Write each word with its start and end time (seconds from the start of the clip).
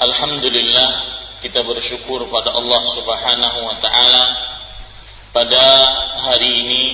Alhamdulillah 0.00 0.90
kita 1.44 1.60
bersyukur 1.68 2.24
pada 2.32 2.56
Allah 2.56 2.80
Subhanahu 2.96 3.58
wa 3.60 3.76
taala 3.76 4.24
pada 5.36 5.66
hari 6.24 6.48
ini 6.64 6.84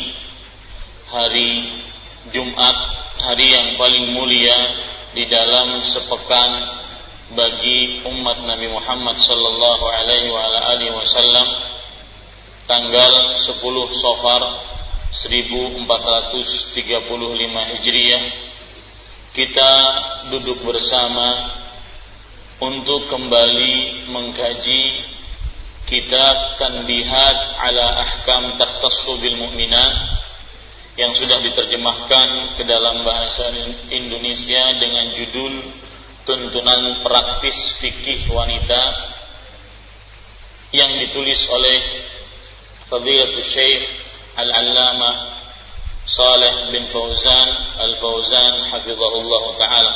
hari 1.06 1.78
Jumat, 2.34 2.74
hari 3.22 3.54
yang 3.54 3.78
paling 3.78 4.18
mulia 4.18 4.82
di 5.14 5.30
dalam 5.30 5.78
sepekan 5.86 6.50
bagi 7.38 8.02
umat 8.02 8.42
Nabi 8.42 8.66
Muhammad 8.66 9.14
sallallahu 9.14 9.84
alaihi 9.94 10.34
wa 10.34 10.42
alihi 10.74 10.90
wasallam 10.90 11.46
tanggal 12.66 13.38
10 13.38 13.62
Safar 13.94 14.42
1435 15.22 17.70
Hijriah. 17.78 18.24
Kita 19.38 19.72
duduk 20.34 20.66
bersama 20.66 21.58
untuk 22.58 23.06
kembali 23.06 24.08
mengkaji 24.10 24.82
kitab 25.86 26.58
Tanbihat 26.58 27.36
ala 27.62 27.86
Ahkam 28.02 28.58
Takhtassu 28.58 29.22
bil 29.22 29.38
Mu'minat 29.38 29.94
yang 30.98 31.14
sudah 31.14 31.38
diterjemahkan 31.38 32.58
ke 32.58 32.66
dalam 32.66 33.06
bahasa 33.06 33.54
Indonesia 33.94 34.74
dengan 34.74 35.14
judul 35.14 35.54
Tuntunan 36.26 37.00
Praktis 37.06 37.78
Fikih 37.78 38.26
Wanita 38.34 38.82
yang 40.74 40.98
ditulis 40.98 41.38
oleh 41.54 41.78
Fadilatul 42.90 43.46
Syekh 43.46 43.86
Al-Allamah 44.34 45.16
Saleh 46.10 46.74
bin 46.74 46.90
Fauzan 46.90 47.48
Al-Fauzan 47.78 48.74
Hafizahullah 48.74 49.44
Ta'ala 49.56 49.94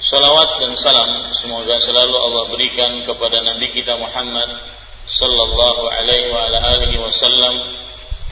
Salawat 0.00 0.64
dan 0.64 0.72
salam 0.80 1.28
semoga 1.36 1.76
selalu 1.76 2.16
Allah 2.16 2.44
berikan 2.48 3.04
kepada 3.04 3.36
Nabi 3.44 3.68
kita 3.68 4.00
Muhammad 4.00 4.48
sallallahu 5.12 5.84
alaihi 5.92 6.96
wasallam 6.96 7.76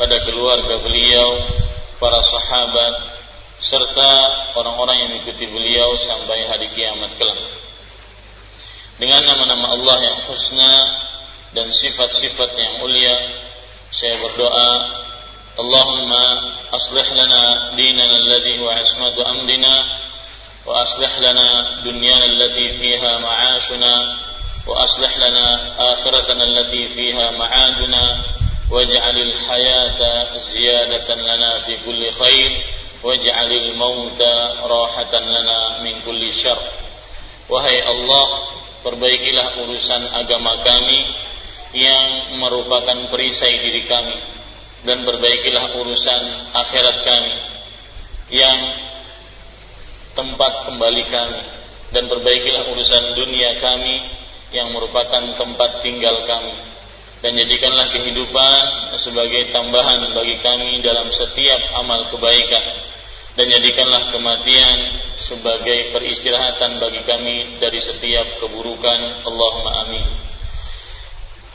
pada 0.00 0.16
keluarga 0.24 0.80
beliau, 0.80 1.44
para 2.00 2.24
sahabat 2.24 3.20
serta 3.60 4.12
orang-orang 4.56 4.96
yang 4.96 5.08
mengikuti 5.12 5.44
beliau 5.44 5.92
sampai 6.00 6.48
hari 6.48 6.72
kiamat 6.72 7.12
kelak. 7.20 7.36
Dengan 8.96 9.28
nama-nama 9.28 9.76
Allah 9.76 9.96
yang 10.08 10.18
husna 10.24 10.72
dan 11.52 11.68
sifat-sifat 11.68 12.48
yang 12.56 12.80
mulia, 12.80 13.12
saya 13.92 14.16
berdoa, 14.24 14.72
Allahumma 15.60 16.24
aslih 16.72 17.12
lana 17.12 17.76
dinana 17.76 18.24
alladhi 18.24 18.56
wa 18.56 18.72
ismatu 18.80 19.20
amrina 19.20 20.08
وأصلح 20.65 21.19
لنا 21.19 21.79
دنيانا 21.83 22.25
التي 22.25 22.69
فيها 22.71 23.17
معاشنا 23.17 24.17
وأصلح 24.67 25.17
لنا 25.17 25.61
آخرتنا 25.79 26.43
التي 26.43 26.87
فيها 26.87 27.31
معادنا 27.31 28.25
واجعل 28.71 29.17
الحياة 29.17 29.99
زيادة 30.53 31.15
لنا 31.15 31.57
في 31.57 31.77
كل 31.85 32.11
خير 32.11 32.63
واجعل 33.03 33.51
الموت 33.51 34.21
راحة 34.63 35.13
لنا 35.19 35.79
من 35.83 36.01
كل 36.01 36.33
شر 36.43 36.57
Wahai 37.43 37.75
Allah, 37.83 38.27
perbaikilah 38.87 39.67
urusan 39.67 40.15
agama 40.15 40.63
kami 40.63 41.11
yang 41.75 42.39
merupakan 42.39 43.11
perisai 43.11 43.59
diri 43.59 43.83
kami 43.83 44.15
dan 44.87 45.03
perbaikilah 45.03 45.75
urusan 45.75 46.23
akhirat 46.55 47.03
kami 47.03 47.35
yang 48.31 48.57
tempat 50.18 50.66
kembali 50.66 51.04
kami 51.06 51.42
dan 51.94 52.10
perbaikilah 52.10 52.74
urusan 52.74 53.14
dunia 53.14 53.62
kami 53.62 54.02
yang 54.50 54.74
merupakan 54.74 55.22
tempat 55.38 55.80
tinggal 55.86 56.26
kami. 56.26 56.56
Dan 57.18 57.34
jadikanlah 57.34 57.90
kehidupan 57.90 58.62
sebagai 59.02 59.50
tambahan 59.50 60.14
bagi 60.14 60.38
kami 60.38 60.82
dalam 60.82 61.10
setiap 61.10 61.60
amal 61.82 62.06
kebaikan. 62.14 62.62
Dan 63.34 63.50
jadikanlah 63.54 64.10
kematian 64.14 64.78
sebagai 65.22 65.94
peristirahatan 65.94 66.78
bagi 66.78 67.02
kami 67.06 67.58
dari 67.58 67.78
setiap 67.82 68.38
keburukan. 68.42 69.26
Allahumma 69.26 69.86
amin. 69.86 70.06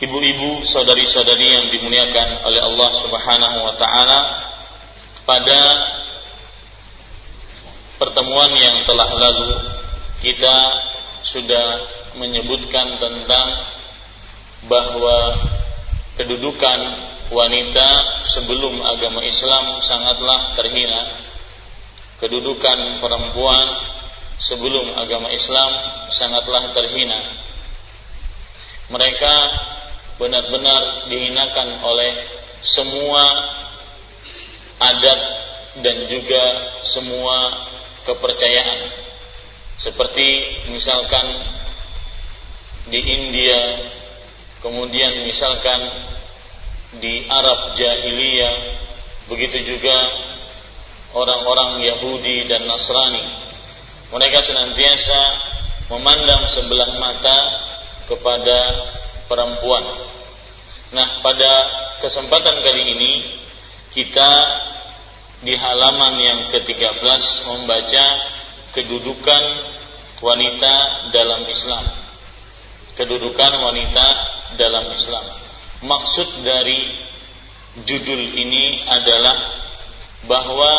Ibu-ibu, 0.04 0.68
saudari-saudari 0.68 1.48
yang 1.48 1.66
dimuliakan 1.72 2.44
oleh 2.44 2.60
Allah 2.60 2.92
Subhanahu 3.00 3.58
wa 3.64 3.74
taala 3.80 4.20
pada 5.24 5.60
pertemuan 8.04 8.52
yang 8.60 8.84
telah 8.84 9.08
lalu 9.16 9.64
kita 10.20 10.58
sudah 11.24 11.88
menyebutkan 12.20 13.00
tentang 13.00 13.48
bahwa 14.68 15.40
kedudukan 16.20 16.80
wanita 17.32 17.90
sebelum 18.36 18.84
agama 18.84 19.24
Islam 19.24 19.80
sangatlah 19.88 20.52
terhina. 20.60 21.16
Kedudukan 22.20 23.00
perempuan 23.00 23.68
sebelum 24.52 25.00
agama 25.00 25.32
Islam 25.32 25.72
sangatlah 26.12 26.76
terhina. 26.76 27.20
Mereka 28.92 29.36
benar-benar 30.20 31.08
dihinakan 31.08 31.80
oleh 31.80 32.20
semua 32.68 33.24
adat 34.84 35.22
dan 35.80 36.06
juga 36.12 36.44
semua 36.84 37.36
kepercayaan 38.04 38.80
seperti 39.80 40.28
misalkan 40.72 41.28
di 42.88 43.00
India 43.00 43.60
kemudian 44.64 45.28
misalkan 45.28 45.82
di 47.04 47.28
Arab 47.28 47.76
jahiliyah, 47.76 48.56
begitu 49.28 49.76
juga 49.76 49.98
orang-orang 51.12 51.84
Yahudi 51.84 52.48
dan 52.48 52.64
Nasrani. 52.64 53.28
Mereka 54.14 54.40
senantiasa 54.46 55.22
memandang 55.92 56.48
sebelah 56.54 56.96
mata 57.02 57.38
kepada 58.08 58.58
perempuan. 59.28 59.84
Nah, 60.94 61.08
pada 61.26 61.52
kesempatan 62.00 62.62
kali 62.62 62.84
ini 62.96 63.14
kita 63.92 64.32
di 65.44 65.54
halaman 65.60 66.16
yang 66.24 66.40
ke-13 66.56 67.24
membaca 67.52 68.06
kedudukan 68.72 69.44
wanita 70.24 70.76
dalam 71.12 71.44
Islam. 71.52 71.86
Kedudukan 72.96 73.52
wanita 73.60 74.08
dalam 74.56 74.96
Islam. 74.96 75.26
Maksud 75.84 76.48
dari 76.48 76.96
judul 77.84 78.24
ini 78.24 78.88
adalah 78.88 79.36
bahwa 80.24 80.72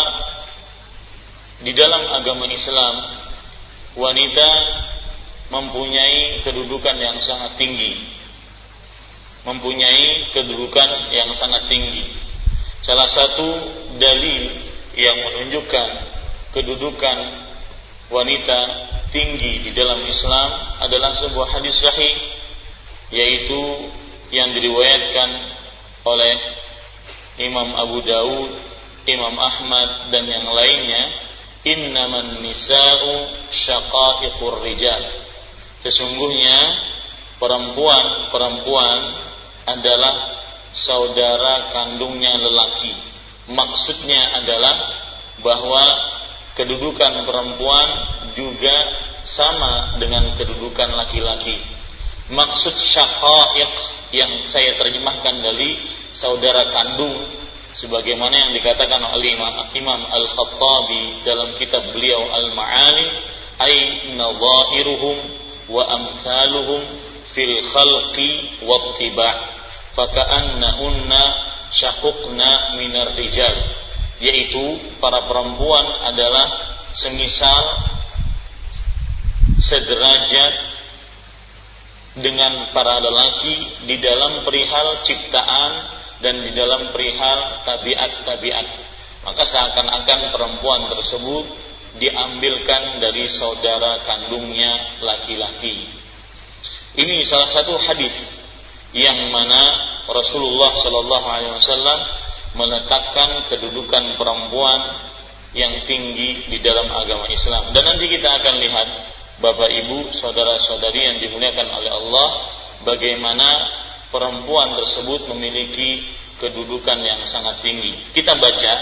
di 1.61 1.77
dalam 1.77 2.09
agama 2.09 2.49
Islam 2.49 3.05
wanita 4.01 4.51
mempunyai 5.53 6.41
kedudukan 6.41 6.97
yang 6.97 7.21
sangat 7.21 7.53
tinggi. 7.61 8.01
Mempunyai 9.45 10.33
kedudukan 10.33 11.13
yang 11.13 11.29
sangat 11.37 11.69
tinggi. 11.69 12.09
Salah 12.85 13.09
satu 13.09 13.49
dalil 13.97 14.53
yang 14.93 15.17
menunjukkan 15.17 15.89
kedudukan 16.53 17.19
wanita 18.13 18.61
tinggi 19.09 19.65
di 19.65 19.71
dalam 19.73 20.05
Islam 20.05 20.51
adalah 20.85 21.17
sebuah 21.17 21.49
hadis 21.57 21.81
sahih 21.81 22.13
yaitu 23.09 23.89
yang 24.37 24.53
diriwayatkan 24.53 25.31
oleh 26.05 26.35
Imam 27.41 27.73
Abu 27.73 28.05
Dawud, 28.05 28.53
Imam 29.09 29.33
Ahmad 29.33 30.13
dan 30.13 30.29
yang 30.29 30.45
lainnya 30.53 31.09
innaman 31.65 32.45
nisa'u 32.45 33.33
syaqa'iqur 33.49 34.61
rijal. 34.61 35.09
Sesungguhnya 35.81 36.61
perempuan-perempuan 37.41 39.01
adalah 39.73 40.15
saudara 40.75 41.71
kandungnya 41.71 42.35
lelaki 42.39 43.15
maksudnya 43.49 44.41
adalah 44.41 44.77
bahwa 45.45 45.85
kedudukan 46.57 47.27
perempuan 47.27 47.89
juga 48.33 48.77
sama 49.25 49.99
dengan 49.99 50.23
kedudukan 50.37 50.95
laki-laki. 50.95 51.59
Maksud 52.31 52.73
syaqaiq 52.73 53.73
yang 54.17 54.31
saya 54.49 54.79
terjemahkan 54.81 55.45
dari 55.45 55.77
saudara 56.17 56.73
kandung 56.73 57.13
sebagaimana 57.77 58.33
yang 58.33 58.53
dikatakan 58.57 59.03
oleh 59.03 59.35
Imam 59.77 60.03
Al-Khattabi 60.09 61.27
dalam 61.27 61.59
kitab 61.59 61.91
beliau 61.93 62.23
Al-Ma'ani 62.33 63.09
ay 63.61 63.75
nadhahiruhum 64.17 65.17
wa 65.69 65.83
amthaluhum 65.85 66.81
fil 67.35 67.57
khalqi 67.75 68.63
wa 68.63 68.95
faka'annahunna 69.95 71.23
syaquqna 71.75 72.79
minar 72.79 73.15
rijal 73.19 73.55
yaitu 74.23 74.79
para 75.03 75.27
perempuan 75.27 75.87
adalah 76.07 76.47
semisal 76.95 77.63
sederajat 79.59 80.55
dengan 82.15 82.71
para 82.71 83.03
lelaki 83.03 83.87
di 83.91 83.99
dalam 83.99 84.47
perihal 84.47 85.03
ciptaan 85.03 85.73
dan 86.23 86.47
di 86.47 86.55
dalam 86.55 86.95
perihal 86.95 87.67
tabiat-tabiat. 87.67 88.67
Maka 89.27 89.43
seakan-akan 89.51 90.21
perempuan 90.31 90.87
tersebut 90.95 91.45
diambilkan 91.99 93.03
dari 93.03 93.27
saudara 93.27 93.99
kandungnya 94.07 95.03
laki-laki. 95.03 95.91
Ini 96.95 97.27
salah 97.27 97.51
satu 97.51 97.75
hadis 97.83 98.15
yang 98.95 99.29
mana 99.35 99.61
Rasulullah 100.07 100.71
Shallallahu 100.79 101.27
Alaihi 101.27 101.53
Wasallam 101.59 102.01
meletakkan 102.55 103.51
kedudukan 103.51 104.15
perempuan 104.15 104.81
yang 105.55 105.83
tinggi 105.87 106.47
di 106.47 106.59
dalam 106.63 106.87
agama 106.91 107.27
Islam. 107.31 107.75
Dan 107.75 107.83
nanti 107.83 108.07
kita 108.07 108.39
akan 108.43 108.55
lihat 108.63 108.89
Bapak 109.43 109.67
Ibu, 109.67 110.15
saudara-saudari 110.15 111.11
yang 111.11 111.17
dimuliakan 111.19 111.67
oleh 111.75 111.91
Allah, 111.91 112.29
bagaimana 112.87 113.67
perempuan 114.15 114.79
tersebut 114.79 115.27
memiliki 115.35 116.07
kedudukan 116.39 116.99
yang 117.03 117.27
sangat 117.27 117.59
tinggi. 117.63 117.99
Kita 118.15 118.39
baca 118.39 118.75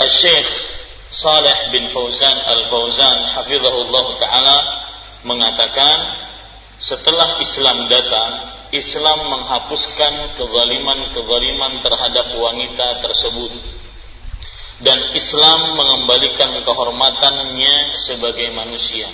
Syekh 0.00 0.48
Saleh 1.12 1.72
bin 1.72 1.88
Fauzan 1.92 2.36
Al-Fauzan 2.44 3.36
hafizahullah 3.36 4.06
taala 4.20 4.58
mengatakan 5.24 5.96
setelah 6.80 7.40
Islam 7.40 7.88
datang 7.88 8.56
Islam 8.74 9.30
menghapuskan 9.30 10.36
kezaliman-kezaliman 10.36 11.72
terhadap 11.80 12.26
wanita 12.36 12.88
tersebut 13.00 13.52
dan 14.82 14.98
Islam 15.16 15.78
mengembalikan 15.78 16.60
kehormatannya 16.60 17.96
sebagai 18.04 18.52
manusia. 18.52 19.08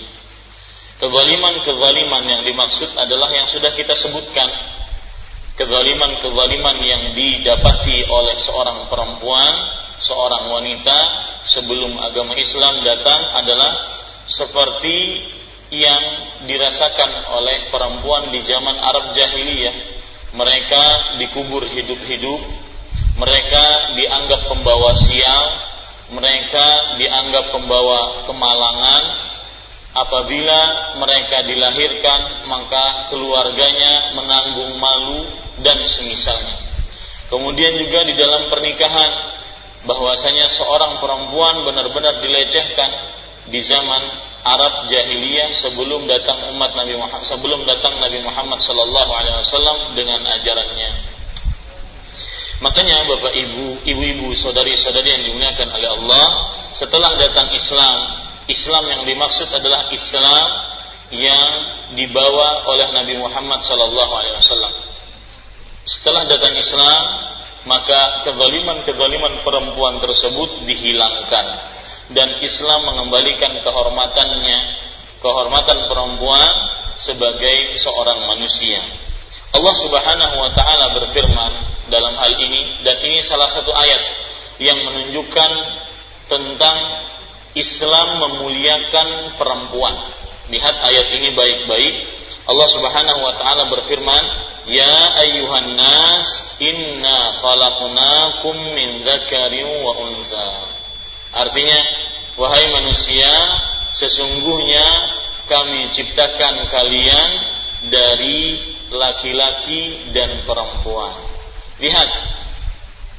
Kezaliman-kezaliman 0.98 2.22
yang 2.26 2.42
dimaksud 2.46 2.94
adalah 2.98 3.30
yang 3.30 3.46
sudah 3.50 3.70
kita 3.74 3.94
sebutkan. 3.94 4.48
Kezaliman-kezaliman 5.58 6.76
yang 6.82 7.02
didapati 7.14 8.08
oleh 8.08 8.36
seorang 8.40 8.88
perempuan, 8.90 9.52
seorang 10.02 10.50
wanita 10.50 10.98
sebelum 11.46 11.98
agama 12.00 12.34
Islam 12.38 12.82
datang 12.82 13.20
adalah 13.36 13.70
seperti 14.26 15.26
yang 15.72 16.04
dirasakan 16.44 17.32
oleh 17.32 17.72
perempuan 17.72 18.28
di 18.28 18.44
zaman 18.44 18.76
Arab 18.76 19.16
jahiliyah. 19.16 20.04
Mereka 20.36 20.84
dikubur 21.20 21.64
hidup-hidup, 21.64 22.40
mereka 23.16 23.64
dianggap 23.96 24.52
pembawa 24.52 24.96
sial, 25.00 25.44
mereka 26.12 26.96
dianggap 27.00 27.56
pembawa 27.56 28.28
kemalangan. 28.28 29.04
Apabila 29.92 30.60
mereka 30.96 31.44
dilahirkan, 31.44 32.48
maka 32.48 33.12
keluarganya 33.12 34.16
menanggung 34.16 34.80
malu 34.80 35.28
dan 35.60 35.84
semisalnya. 35.84 36.56
Kemudian 37.28 37.76
juga 37.76 38.00
di 38.08 38.16
dalam 38.16 38.48
pernikahan, 38.48 39.12
bahwasanya 39.82 40.46
seorang 40.50 41.02
perempuan 41.02 41.66
benar-benar 41.66 42.22
dilecehkan 42.22 42.90
di 43.50 43.58
zaman 43.66 44.02
Arab 44.42 44.90
jahiliyah 44.90 45.54
sebelum 45.58 46.06
datang 46.10 46.50
umat 46.54 46.74
Nabi 46.74 46.98
Muhammad 46.98 47.26
sebelum 47.30 47.62
datang 47.62 47.98
Nabi 48.02 48.22
Muhammad 48.26 48.58
sallallahu 48.58 49.10
alaihi 49.10 49.38
wasallam 49.38 49.78
dengan 49.94 50.22
ajarannya. 50.26 50.90
Makanya 52.62 53.02
Bapak 53.10 53.34
Ibu, 53.34 53.82
ibu-ibu, 53.82 54.30
saudari-saudari 54.38 55.10
yang 55.10 55.22
dimuliakan 55.26 55.66
oleh 55.74 55.88
Allah, 55.98 56.26
setelah 56.78 57.10
datang 57.18 57.50
Islam, 57.58 58.22
Islam 58.46 58.86
yang 58.86 59.02
dimaksud 59.02 59.50
adalah 59.50 59.90
Islam 59.90 60.46
yang 61.10 61.48
dibawa 61.98 62.62
oleh 62.70 62.86
Nabi 62.94 63.18
Muhammad 63.18 63.66
sallallahu 63.66 64.12
alaihi 64.14 64.38
wasallam. 64.38 64.91
Setelah 65.82 66.30
datang 66.30 66.54
Islam, 66.54 67.02
maka 67.66 68.26
kezaliman-kezaliman 68.26 69.42
perempuan 69.42 69.98
tersebut 69.98 70.62
dihilangkan 70.66 71.46
dan 72.14 72.28
Islam 72.42 72.86
mengembalikan 72.86 73.50
kehormatannya, 73.66 74.58
kehormatan 75.18 75.78
perempuan 75.90 76.54
sebagai 77.02 77.74
seorang 77.78 78.30
manusia. 78.30 78.78
Allah 79.52 79.74
Subhanahu 79.82 80.34
wa 80.38 80.50
taala 80.54 80.86
berfirman 81.02 81.52
dalam 81.90 82.14
hal 82.14 82.32
ini 82.38 82.82
dan 82.86 83.02
ini 83.02 83.20
salah 83.26 83.50
satu 83.50 83.74
ayat 83.74 84.02
yang 84.62 84.78
menunjukkan 84.86 85.50
tentang 86.30 86.78
Islam 87.52 88.22
memuliakan 88.22 89.36
perempuan. 89.36 89.98
Lihat 90.48 90.76
ayat 90.78 91.06
ini 91.20 91.36
baik-baik. 91.36 91.94
Allah 92.42 92.68
Subhanahu 92.74 93.20
wa 93.22 93.34
taala 93.38 93.70
berfirman, 93.70 94.24
"Ya 94.66 94.96
ayyuhan 95.22 95.78
nas, 95.78 96.58
inna 96.58 97.38
khalaqnakum 97.38 98.56
min 98.74 99.06
dzakarin 99.06 99.86
wa 99.86 99.92
untha." 100.02 100.50
Artinya, 101.38 101.78
wahai 102.34 102.66
manusia, 102.74 103.30
sesungguhnya 103.94 104.86
kami 105.46 105.94
ciptakan 105.94 106.66
kalian 106.66 107.30
dari 107.88 108.58
laki-laki 108.90 110.12
dan 110.12 110.42
perempuan. 110.42 111.16
Lihat 111.78 112.08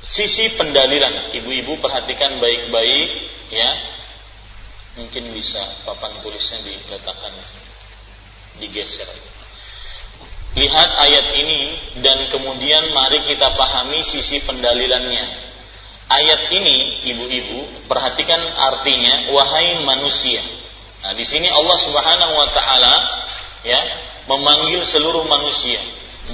sisi 0.04 0.54
pendalilan. 0.60 1.32
Ibu-ibu 1.32 1.80
perhatikan 1.80 2.38
baik-baik 2.38 3.10
ya. 3.50 3.72
Mungkin 5.00 5.34
bisa 5.34 5.64
papan 5.88 6.14
tulisnya 6.22 6.62
diletakkan 6.62 7.34
di 7.34 7.44
sini. 7.50 7.63
Digeser. 8.62 9.10
lihat 10.54 10.90
ayat 11.02 11.28
ini 11.42 11.62
dan 12.06 12.30
kemudian 12.30 12.94
mari 12.94 13.26
kita 13.26 13.58
pahami 13.58 14.06
sisi 14.06 14.38
pendalilannya. 14.46 15.54
Ayat 16.14 16.46
ini, 16.54 17.10
ibu-ibu, 17.10 17.90
perhatikan 17.90 18.38
artinya 18.62 19.34
wahai 19.34 19.82
manusia. 19.82 20.46
Nah, 21.02 21.18
di 21.18 21.26
sini 21.26 21.50
Allah 21.50 21.74
Subhanahu 21.74 22.34
wa 22.38 22.48
taala 22.54 22.96
ya, 23.66 23.82
memanggil 24.30 24.86
seluruh 24.86 25.26
manusia, 25.26 25.82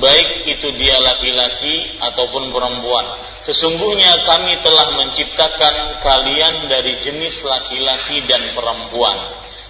baik 0.03 0.51
itu 0.51 0.67
dia 0.75 0.99
laki-laki 0.99 1.97
ataupun 2.03 2.51
perempuan. 2.51 3.07
Sesungguhnya 3.47 4.29
kami 4.29 4.61
telah 4.61 4.99
menciptakan 4.99 6.03
kalian 6.05 6.69
dari 6.69 6.99
jenis 7.01 7.47
laki-laki 7.47 8.21
dan 8.29 8.43
perempuan. 8.53 9.17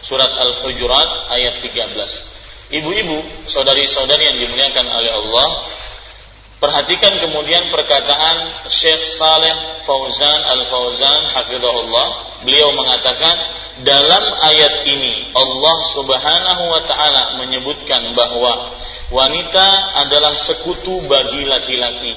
Surat 0.04 0.28
Al-Hujurat 0.28 1.32
ayat 1.32 1.64
13. 1.64 2.39
Ibu-ibu, 2.70 3.50
saudari-saudari 3.50 4.30
yang 4.30 4.38
dimuliakan 4.46 4.86
oleh 4.94 5.10
Allah, 5.10 5.48
perhatikan 6.62 7.18
kemudian 7.18 7.74
perkataan 7.74 8.46
Syekh 8.70 9.10
Saleh 9.18 9.58
Fauzan 9.90 10.40
Al-Fauzan 10.54 11.22
hafizahullah. 11.34 12.08
Beliau 12.46 12.70
mengatakan 12.78 13.36
dalam 13.82 14.22
ayat 14.46 14.86
ini 14.86 15.34
Allah 15.34 15.78
Subhanahu 15.98 16.64
wa 16.70 16.82
taala 16.86 17.24
menyebutkan 17.42 18.14
bahwa 18.14 18.70
wanita 19.10 19.68
adalah 20.06 20.38
sekutu 20.46 21.02
bagi 21.10 21.50
laki-laki 21.50 22.14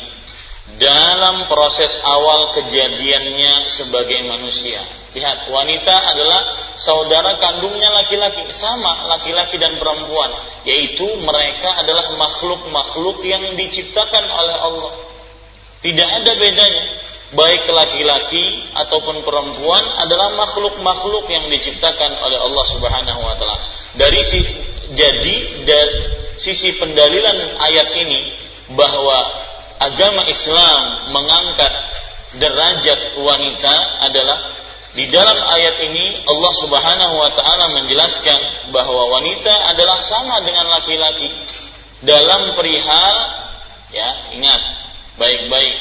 dalam 0.76 1.48
proses 1.48 1.96
awal 2.04 2.52
kejadiannya 2.60 3.72
sebagai 3.72 4.20
manusia. 4.28 4.84
Lihat, 5.12 5.52
wanita 5.52 5.94
adalah 6.08 6.40
saudara 6.80 7.36
kandungnya 7.36 7.92
laki-laki, 7.92 8.48
sama 8.56 9.04
laki-laki 9.12 9.60
dan 9.60 9.76
perempuan, 9.76 10.32
yaitu 10.64 11.04
mereka 11.20 11.84
adalah 11.84 12.16
makhluk-makhluk 12.16 13.20
yang 13.20 13.44
diciptakan 13.52 14.24
oleh 14.24 14.56
Allah. 14.56 14.92
Tidak 15.84 16.08
ada 16.08 16.32
bedanya, 16.32 16.84
baik 17.36 17.68
laki-laki 17.68 18.64
ataupun 18.72 19.20
perempuan 19.20 19.84
adalah 20.00 20.32
makhluk-makhluk 20.32 21.28
yang 21.28 21.44
diciptakan 21.52 22.12
oleh 22.16 22.38
Allah 22.40 22.64
Subhanahu 22.72 23.20
wa 23.20 23.34
taala. 23.36 23.58
Dari 23.92 24.20
si, 24.24 24.40
jadi 24.96 25.36
dari 25.68 25.96
sisi 26.40 26.76
pendalilan 26.80 27.60
ayat 27.60 27.88
ini 28.00 28.20
bahwa 28.72 29.18
agama 29.80 30.24
Islam 30.24 31.12
mengangkat 31.12 31.72
derajat 32.40 33.20
wanita 33.20 33.74
adalah 34.08 34.38
di 34.92 35.08
dalam 35.08 35.38
ayat 35.40 35.76
ini 35.88 36.06
Allah 36.28 36.52
Subhanahu 36.60 37.14
wa 37.16 37.30
taala 37.32 37.80
menjelaskan 37.80 38.70
bahwa 38.76 39.08
wanita 39.18 39.72
adalah 39.72 39.98
sama 40.04 40.44
dengan 40.44 40.68
laki-laki 40.68 41.32
dalam 42.04 42.52
perihal 42.52 43.16
ya 43.88 44.36
ingat 44.36 44.62
baik-baik 45.16 45.74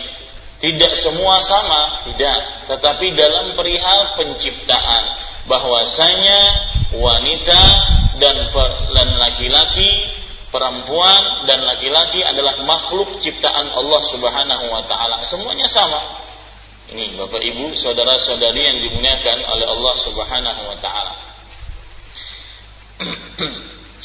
tidak 0.63 0.93
semua 0.95 1.43
sama 1.43 2.07
tidak 2.07 2.39
tetapi 2.71 3.11
dalam 3.17 3.51
perihal 3.57 4.15
penciptaan 4.15 5.03
bahwasanya 5.49 6.39
wanita 6.95 7.63
dan 8.21 8.35
laki-laki 9.17 10.21
perempuan 10.51 11.47
dan 11.47 11.63
laki-laki 11.63 12.21
adalah 12.21 12.59
makhluk 12.67 13.23
ciptaan 13.23 13.71
Allah 13.71 14.01
Subhanahu 14.11 14.65
wa 14.67 14.83
taala. 14.85 15.23
Semuanya 15.25 15.65
sama. 15.71 15.97
Ini 16.91 17.15
Bapak 17.15 17.39
Ibu, 17.39 17.71
saudara-saudari 17.79 18.67
yang 18.67 18.77
dimuliakan 18.83 19.37
oleh 19.55 19.63
Allah 19.63 19.95
Subhanahu 19.95 20.61
wa 20.67 20.77
taala. 20.83 21.15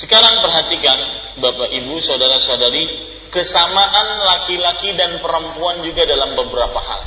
Sekarang 0.07 0.39
perhatikan 0.39 0.95
Bapak 1.43 1.75
Ibu, 1.75 1.99
saudara-saudari, 1.99 2.87
kesamaan 3.35 4.23
laki-laki 4.23 4.95
dan 4.95 5.19
perempuan 5.19 5.83
juga 5.83 6.07
dalam 6.07 6.39
beberapa 6.39 6.79
hal. 6.79 7.03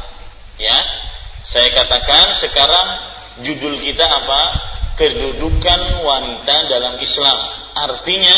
Ya. 0.59 0.77
Saya 1.47 1.71
katakan 1.71 2.35
sekarang 2.43 2.87
judul 3.47 3.79
kita 3.79 4.03
apa? 4.03 4.41
Kedudukan 4.99 6.03
wanita 6.03 6.67
dalam 6.67 6.99
Islam. 6.99 7.39
Artinya 7.71 8.35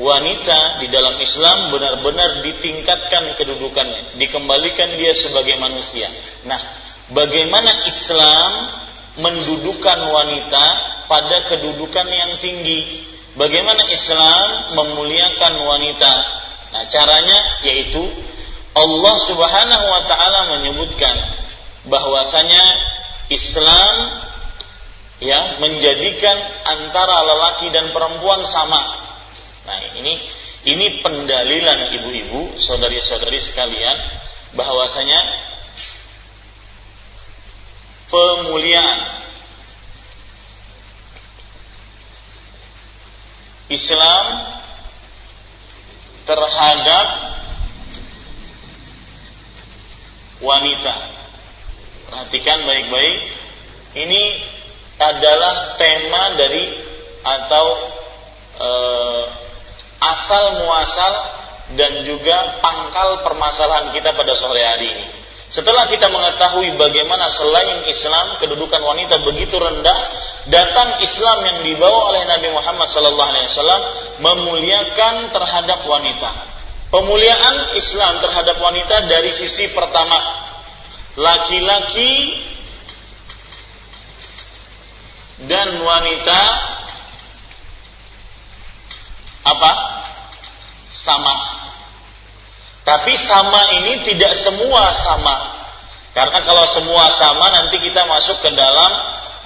wanita 0.00 0.80
di 0.80 0.88
dalam 0.88 1.20
Islam 1.20 1.68
benar-benar 1.76 2.40
ditingkatkan 2.40 3.36
kedudukannya, 3.36 4.16
dikembalikan 4.16 4.96
dia 4.96 5.12
sebagai 5.12 5.60
manusia. 5.60 6.08
Nah, 6.48 6.56
bagaimana 7.12 7.84
Islam 7.84 8.52
mendudukan 9.20 10.00
wanita 10.08 10.64
pada 11.04 11.52
kedudukan 11.52 12.08
yang 12.08 12.32
tinggi? 12.40 12.88
Bagaimana 13.36 13.92
Islam 13.92 14.74
memuliakan 14.74 15.68
wanita? 15.68 16.12
Nah, 16.72 16.82
caranya 16.88 17.38
yaitu 17.68 18.08
Allah 18.72 19.14
Subhanahu 19.28 19.84
wa 19.84 20.02
taala 20.08 20.40
menyebutkan 20.58 21.16
bahwasanya 21.92 22.64
Islam 23.28 23.94
ya 25.20 25.60
menjadikan 25.60 26.36
antara 26.64 27.20
lelaki 27.28 27.68
dan 27.68 27.92
perempuan 27.92 28.40
sama 28.48 29.10
Nah, 29.70 29.78
ini 30.02 30.18
ini 30.66 30.98
pendalilan 30.98 31.94
ibu-ibu, 32.02 32.58
saudari-saudari 32.58 33.38
sekalian 33.38 33.96
bahwasanya 34.58 35.22
pemuliaan 38.10 38.98
Islam 43.70 44.26
terhadap 46.26 47.06
wanita. 50.42 50.94
Perhatikan 52.10 52.66
baik-baik. 52.66 53.18
Ini 53.94 54.22
adalah 54.98 55.78
tema 55.78 56.34
dari 56.34 56.74
atau 57.22 57.66
e, 58.58 58.70
asal 60.16 60.62
muasal 60.62 61.12
dan 61.78 62.02
juga 62.02 62.58
pangkal 62.58 63.22
permasalahan 63.22 63.94
kita 63.94 64.14
pada 64.14 64.34
sore 64.34 64.62
hari 64.62 64.86
ini. 64.90 65.06
Setelah 65.50 65.90
kita 65.90 66.06
mengetahui 66.14 66.78
bagaimana 66.78 67.26
selain 67.34 67.82
Islam 67.90 68.38
kedudukan 68.38 68.78
wanita 68.78 69.18
begitu 69.26 69.58
rendah, 69.58 69.98
datang 70.46 71.02
Islam 71.02 71.42
yang 71.42 71.58
dibawa 71.66 72.14
oleh 72.14 72.22
Nabi 72.30 72.54
Muhammad 72.54 72.86
SAW 72.86 73.82
memuliakan 74.22 75.34
terhadap 75.34 75.82
wanita. 75.90 76.30
Pemuliaan 76.94 77.74
Islam 77.74 78.22
terhadap 78.22 78.62
wanita 78.62 79.10
dari 79.10 79.34
sisi 79.34 79.74
pertama, 79.74 80.18
laki-laki 81.18 82.46
dan 85.50 85.82
wanita 85.82 86.40
apa? 89.50 89.99
Sama. 91.00 91.34
Tapi 92.84 93.12
sama 93.16 93.60
ini 93.80 94.04
tidak 94.08 94.36
semua 94.40 94.92
sama. 95.04 95.60
Karena 96.10 96.42
kalau 96.42 96.66
semua 96.74 97.06
sama 97.16 97.46
nanti 97.54 97.78
kita 97.78 98.02
masuk 98.08 98.42
ke 98.42 98.50
dalam 98.52 98.92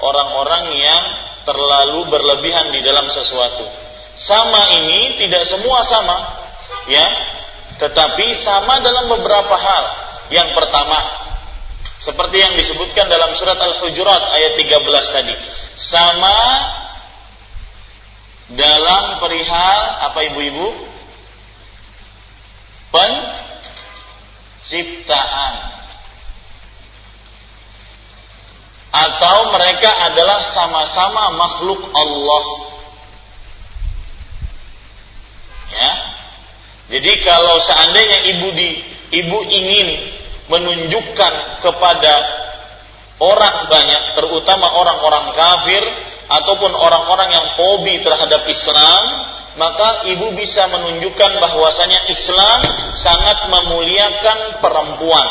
orang-orang 0.01 0.65
yang 0.81 1.03
terlalu 1.45 2.09
berlebihan 2.09 2.73
di 2.73 2.81
dalam 2.81 3.07
sesuatu. 3.13 3.69
Sama 4.17 4.81
ini 4.81 5.19
tidak 5.21 5.45
semua 5.45 5.85
sama, 5.85 6.17
ya. 6.89 7.05
Tetapi 7.83 8.27
sama 8.41 8.81
dalam 8.81 9.11
beberapa 9.13 9.53
hal. 9.53 9.85
Yang 10.33 10.57
pertama, 10.57 10.99
seperti 12.01 12.37
yang 12.41 12.55
disebutkan 12.57 13.13
dalam 13.13 13.35
surat 13.37 13.59
Al-Hujurat 13.61 14.23
ayat 14.39 14.57
13 14.57 15.15
tadi. 15.15 15.35
Sama 15.75 16.39
dalam 18.55 19.19
perihal 19.21 19.79
apa 20.09 20.19
ibu-ibu? 20.33 20.94
Penciptaan. 22.95 25.55
Atau 28.95 29.51
mereka 29.51 29.91
adalah 30.07 30.39
sama-sama 30.55 31.35
makhluk 31.35 31.83
Allah. 31.91 32.45
Ya. 35.75 35.93
Jadi 36.95 37.27
kalau 37.27 37.59
seandainya 37.59 38.39
ibu 38.39 38.55
di 38.55 38.79
ibu 39.11 39.39
ingin 39.51 40.15
menunjukkan 40.47 41.67
kepada 41.67 42.15
orang 43.19 43.67
banyak, 43.67 44.15
terutama 44.15 44.71
orang-orang 44.79 45.35
kafir, 45.35 45.83
ataupun 46.31 46.73
orang-orang 46.73 47.29
yang 47.35 47.47
fobi 47.59 48.01
terhadap 48.01 48.47
Islam, 48.47 49.03
maka 49.55 50.11
ibu 50.11 50.35
bisa 50.35 50.67
menunjukkan 50.67 51.31
bahwasanya 51.39 52.11
Islam 52.11 52.61
sangat 52.99 53.39
memuliakan 53.51 54.59
perempuan 54.59 55.29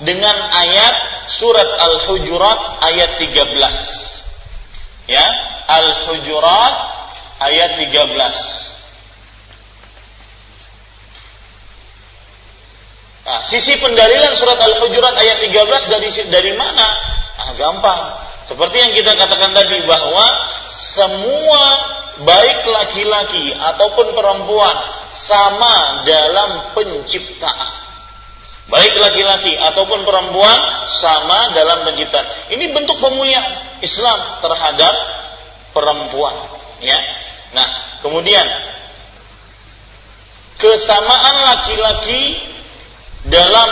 dengan 0.00 0.32
ayat 0.32 0.96
surat 1.36 1.68
Al-Hujurat 1.68 2.80
ayat 2.88 3.20
13. 3.20 5.08
Ya, 5.08 5.26
Al-Hujurat 5.68 6.74
ayat 7.44 7.70
13. 7.76 8.68
Nah, 13.28 13.44
sisi 13.44 13.76
pendalilan 13.76 14.32
surat 14.40 14.56
Al-Hujurat 14.56 15.12
ayat 15.12 15.44
13 15.44 15.92
dari 15.92 16.08
dari 16.32 16.52
mana? 16.56 16.88
Ah, 17.36 17.52
gampang. 17.52 18.00
Seperti 18.48 18.76
yang 18.80 18.92
kita 18.96 19.12
katakan 19.12 19.52
tadi 19.52 19.84
bahwa 19.84 20.24
semua 20.72 21.97
baik 22.18 22.58
laki-laki 22.66 23.54
ataupun 23.54 24.14
perempuan 24.14 24.76
sama 25.14 26.02
dalam 26.02 26.74
penciptaan. 26.74 27.70
Baik 28.68 29.00
laki-laki 29.00 29.56
ataupun 29.56 30.04
perempuan 30.04 30.58
sama 31.00 31.56
dalam 31.56 31.88
penciptaan. 31.88 32.52
Ini 32.52 32.76
bentuk 32.76 33.00
pemuliaan 33.00 33.80
Islam 33.80 34.44
terhadap 34.44 34.94
perempuan, 35.72 36.36
ya. 36.84 37.00
Nah, 37.56 37.68
kemudian 38.04 38.44
kesamaan 40.60 41.36
laki-laki 41.48 42.36
dalam 43.24 43.70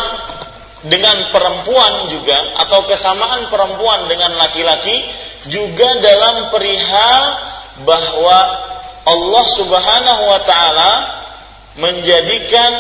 dengan 0.87 1.29
perempuan 1.35 2.09
juga 2.09 2.57
atau 2.65 2.87
kesamaan 2.89 3.51
perempuan 3.53 4.07
dengan 4.07 4.39
laki-laki 4.39 5.03
juga 5.51 5.99
dalam 6.01 6.49
perihal 6.49 7.25
bahwa 7.85 8.39
Allah 9.07 9.45
Subhanahu 9.53 10.23
wa 10.25 10.41
taala 10.47 10.93
menjadikan 11.77 12.73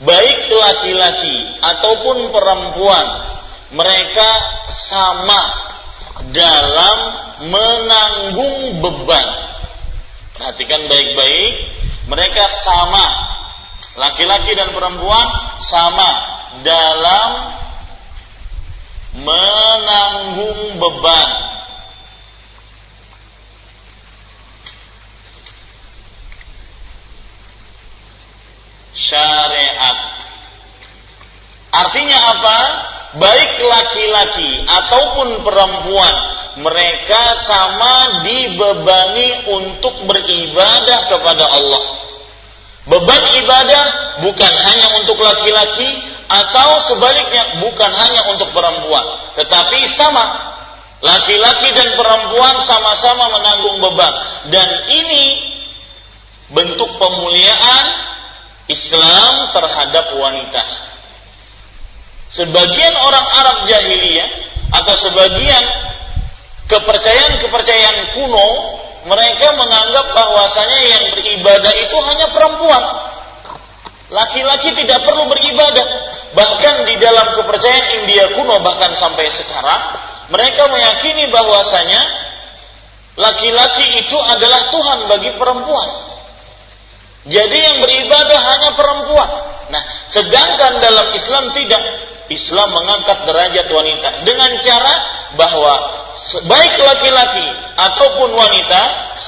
baik 0.00 0.38
laki-laki 0.48 1.36
ataupun 1.60 2.30
perempuan 2.32 3.06
mereka 3.74 4.30
sama 4.72 5.42
dalam 6.32 6.98
menanggung 7.46 8.82
beban. 8.82 9.28
Perhatikan 10.34 10.86
baik-baik, 10.86 11.54
mereka 12.06 12.44
sama. 12.62 13.06
Laki-laki 13.98 14.54
dan 14.54 14.70
perempuan 14.70 15.26
sama 15.66 16.08
dalam 16.62 17.28
menanggung 19.22 20.78
beban. 20.78 21.30
Syariat. 28.98 29.98
Artinya 31.70 32.18
apa? 32.34 32.58
baik 33.16 33.52
laki-laki 33.64 34.50
ataupun 34.68 35.40
perempuan, 35.40 36.14
mereka 36.60 37.22
sama 37.48 38.20
dibebani 38.26 39.48
untuk 39.48 40.04
beribadah 40.04 41.08
kepada 41.08 41.44
Allah. 41.48 41.82
Beban 42.88 43.22
ibadah 43.44 43.84
bukan 44.24 44.52
hanya 44.64 44.88
untuk 44.96 45.20
laki-laki 45.20 45.88
atau 46.28 46.70
sebaliknya 46.88 47.60
bukan 47.60 47.92
hanya 47.92 48.32
untuk 48.32 48.48
perempuan, 48.56 49.04
tetapi 49.36 49.84
sama. 49.92 50.56
Laki-laki 50.98 51.70
dan 51.78 51.94
perempuan 51.94 52.58
sama-sama 52.66 53.30
menanggung 53.30 53.78
beban 53.78 54.14
dan 54.50 54.66
ini 54.90 55.24
bentuk 56.50 56.90
pemuliaan 56.98 57.86
Islam 58.66 59.54
terhadap 59.54 60.18
wanita. 60.18 60.62
Sebagian 62.34 62.94
orang 62.98 63.26
Arab 63.30 63.56
jahiliyah 63.70 64.26
atau 64.74 64.94
sebagian 64.98 65.64
kepercayaan-kepercayaan 66.66 68.18
kuno 68.18 68.48
mereka 69.08 69.46
menganggap 69.56 70.06
bahwasanya 70.12 70.80
yang 70.84 71.04
beribadah 71.16 71.72
itu 71.72 71.96
hanya 71.96 72.26
perempuan. 72.30 72.84
Laki-laki 74.08 74.76
tidak 74.76 75.04
perlu 75.04 75.24
beribadah. 75.28 75.86
Bahkan 76.36 76.74
di 76.84 76.94
dalam 77.00 77.40
kepercayaan 77.40 78.04
India 78.04 78.36
kuno 78.36 78.60
bahkan 78.60 78.92
sampai 79.00 79.32
sekarang 79.32 79.80
mereka 80.28 80.68
meyakini 80.68 81.32
bahwasanya 81.32 82.00
laki-laki 83.16 84.04
itu 84.04 84.18
adalah 84.20 84.68
Tuhan 84.68 84.98
bagi 85.08 85.30
perempuan. 85.40 85.88
Jadi 87.28 87.58
yang 87.60 87.76
beribadah 87.80 88.40
hanya 88.44 88.70
perempuan. 88.76 89.30
Nah, 89.68 89.82
sedangkan 90.12 90.80
dalam 90.80 91.12
Islam 91.16 91.52
tidak. 91.52 91.82
Islam 92.28 92.76
mengangkat 92.76 93.24
derajat 93.24 93.72
wanita 93.72 94.08
dengan 94.28 94.52
cara 94.60 94.94
bahwa 95.32 95.72
baik 96.44 96.74
laki-laki 96.76 97.48
ataupun 97.76 98.30
wanita 98.36 98.82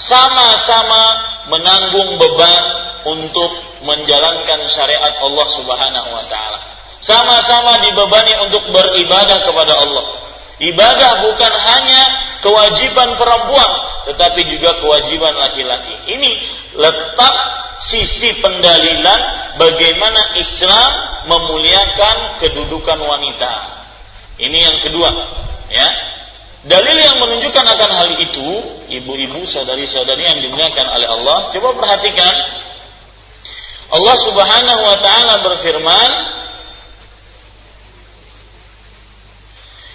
sama-sama 0.07 1.03
menanggung 1.49 2.21
beban 2.21 2.63
untuk 3.09 3.51
menjalankan 3.85 4.61
syariat 4.71 5.15
Allah 5.25 5.47
Subhanahu 5.57 6.09
wa 6.13 6.25
taala. 6.29 6.59
Sama-sama 7.01 7.81
dibebani 7.81 8.37
untuk 8.45 8.69
beribadah 8.69 9.41
kepada 9.41 9.73
Allah. 9.73 10.05
Ibadah 10.61 11.25
bukan 11.25 11.53
hanya 11.57 12.03
kewajiban 12.45 13.17
perempuan, 13.17 13.71
tetapi 14.13 14.45
juga 14.53 14.77
kewajiban 14.77 15.33
laki-laki. 15.33 15.97
Ini 16.13 16.31
letak 16.77 17.35
sisi 17.89 18.37
pendalilan 18.45 19.21
bagaimana 19.57 20.37
Islam 20.37 20.91
memuliakan 21.33 22.45
kedudukan 22.45 23.01
wanita. 23.01 23.53
Ini 24.37 24.59
yang 24.61 24.79
kedua, 24.85 25.09
ya. 25.73 25.89
Dalil 26.61 26.97
yang 27.01 27.17
menunjukkan 27.17 27.65
akan 27.65 27.91
hal 27.97 28.11
itu, 28.21 28.49
ibu-ibu, 28.93 29.49
saudari-saudari 29.49 30.29
yang 30.29 30.45
dimuliakan 30.45 30.87
oleh 30.93 31.09
Allah, 31.09 31.39
coba 31.57 31.73
perhatikan. 31.73 32.35
Allah 33.91 34.17
Subhanahu 34.29 34.83
wa 34.85 34.99
taala 35.01 35.35
berfirman, 35.41 36.11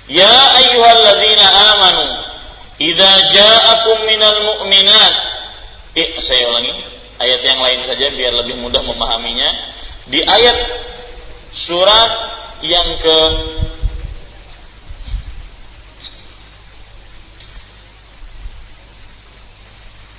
Ya 0.10 0.38
ayyuhalladzina 0.62 1.46
amanu, 1.74 2.06
idza 2.82 3.14
ja'akum 3.30 4.06
minal 4.10 4.40
mu'minat. 4.46 5.14
Eh, 5.98 6.18
saya 6.22 6.50
ulangi 6.50 6.74
ayat 7.22 7.42
yang 7.46 7.62
lain 7.62 7.82
saja 7.86 8.10
biar 8.10 8.34
lebih 8.42 8.58
mudah 8.62 8.82
memahaminya. 8.82 9.50
Di 10.10 10.22
ayat 10.22 10.58
surat 11.58 12.12
yang 12.62 12.86
ke 13.02 13.18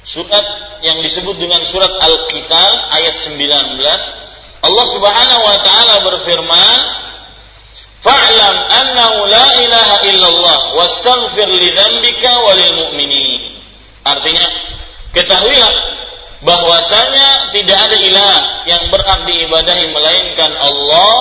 Surat 0.06 0.46
yang 0.86 1.02
disebut 1.02 1.34
dengan 1.34 1.66
surat 1.66 1.90
Al-Qital 1.90 2.72
ayat 2.94 3.16
19 3.26 3.42
Allah 4.62 4.86
Subhanahu 4.94 5.42
wa 5.42 5.58
taala 5.66 5.94
berfirman 6.06 6.78
Fa'lam 8.06 8.56
annahu 8.70 9.26
la 9.26 9.46
ilaha 9.66 9.96
illallah 10.06 10.58
wastaghfir 10.78 11.50
li 11.50 11.74
dzambika 11.74 12.38
walil 12.38 12.74
mu'minin. 12.86 13.58
Artinya 14.06 14.46
ketahuilah 15.10 15.74
bahwasanya 16.46 17.50
tidak 17.50 17.74
ada 17.74 17.98
ilah 17.98 18.38
yang 18.70 18.86
berhak 18.94 19.26
diibadahi 19.26 19.90
melainkan 19.90 20.54
Allah 20.54 21.14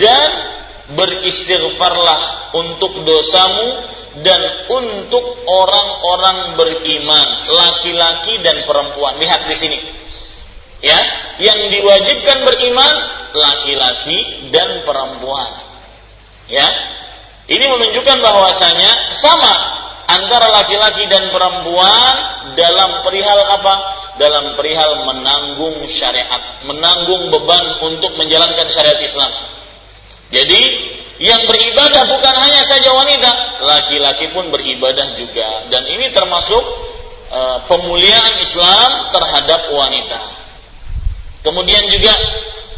dan 0.00 0.30
beristighfarlah 0.96 2.52
untuk 2.56 3.04
dosamu 3.04 3.84
dan 4.22 4.70
untuk 4.70 5.24
orang-orang 5.48 6.54
beriman 6.54 7.28
laki-laki 7.50 8.38
dan 8.44 8.62
perempuan. 8.62 9.18
Lihat 9.18 9.50
di 9.50 9.56
sini. 9.58 9.78
Ya 10.84 10.98
yang 11.40 11.58
diwajibkan 11.66 12.46
beriman 12.46 12.92
laki-laki 13.34 14.50
dan 14.54 14.86
perempuan. 14.86 15.50
Ya 16.46 16.68
ini 17.50 17.64
menunjukkan 17.66 18.18
bahwasanya 18.22 19.16
sama 19.18 19.52
antara 20.06 20.48
laki-laki 20.62 21.08
dan 21.10 21.32
perempuan 21.34 22.14
dalam 22.54 23.02
perihal 23.02 23.40
apa? 23.50 23.74
Dalam 24.14 24.54
perihal 24.54 25.02
menanggung 25.10 25.90
syariat, 25.90 26.62
menanggung 26.62 27.34
beban 27.34 27.82
untuk 27.82 28.14
menjalankan 28.14 28.70
syariat 28.70 29.02
Islam. 29.02 29.32
Jadi 30.30 30.62
yang 31.22 31.46
beribadah 31.46 32.10
bukan 32.10 32.34
hanya 32.42 32.62
saja 32.66 32.90
wanita, 32.90 33.30
laki-laki 33.62 34.34
pun 34.34 34.50
beribadah 34.50 35.14
juga 35.14 35.70
dan 35.70 35.86
ini 35.86 36.10
termasuk 36.10 36.64
uh, 37.30 37.58
pemuliaan 37.70 38.42
Islam 38.42 39.14
terhadap 39.14 39.70
wanita. 39.70 40.20
Kemudian 41.46 41.86
juga 41.86 42.10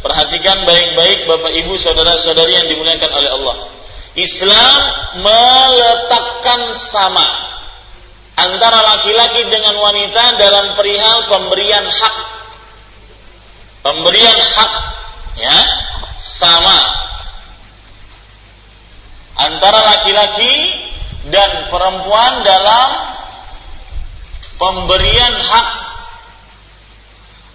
perhatikan 0.05 0.67
baik-baik 0.67 1.25
Bapak 1.25 1.51
Ibu 1.55 1.73
saudara-saudari 1.81 2.53
yang 2.53 2.67
dimuliakan 2.69 3.11
oleh 3.15 3.31
Allah. 3.31 3.57
Islam 4.17 4.81
meletakkan 5.21 6.77
sama 6.77 7.25
antara 8.37 8.85
laki-laki 8.85 9.49
dengan 9.49 9.81
wanita 9.81 10.37
dalam 10.37 10.77
perihal 10.77 11.25
pemberian 11.25 11.85
hak. 11.85 12.15
Pemberian 13.81 14.39
hak 14.51 14.71
ya 15.37 15.57
sama 16.17 17.06
antara 19.37 19.79
laki-laki 19.95 20.53
dan 21.29 21.69
perempuan 21.69 22.41
dalam 22.45 22.89
pemberian 24.57 25.35
hak 25.37 25.67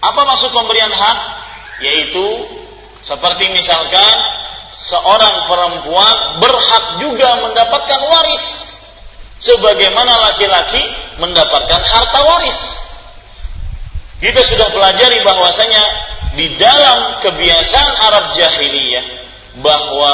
Apa 0.03 0.19
maksud 0.27 0.51
pemberian 0.51 0.91
hak? 0.91 1.19
Yaitu 1.79 2.27
seperti 3.07 3.55
misalkan 3.55 4.15
seorang 4.83 5.47
perempuan 5.47 6.43
berhak 6.43 6.85
juga 7.07 7.39
mendapatkan 7.47 8.01
waris 8.03 8.47
sebagaimana 9.39 10.11
laki-laki 10.31 10.83
mendapatkan 11.23 11.83
harta 11.87 12.21
waris. 12.27 12.61
Kita 14.23 14.43
sudah 14.43 14.71
pelajari 14.71 15.23
bahwasanya 15.27 15.85
di 16.39 16.55
dalam 16.59 17.23
kebiasaan 17.27 17.93
Arab 18.11 18.25
jahiliyah 18.39 19.07
bahwa 19.63 20.13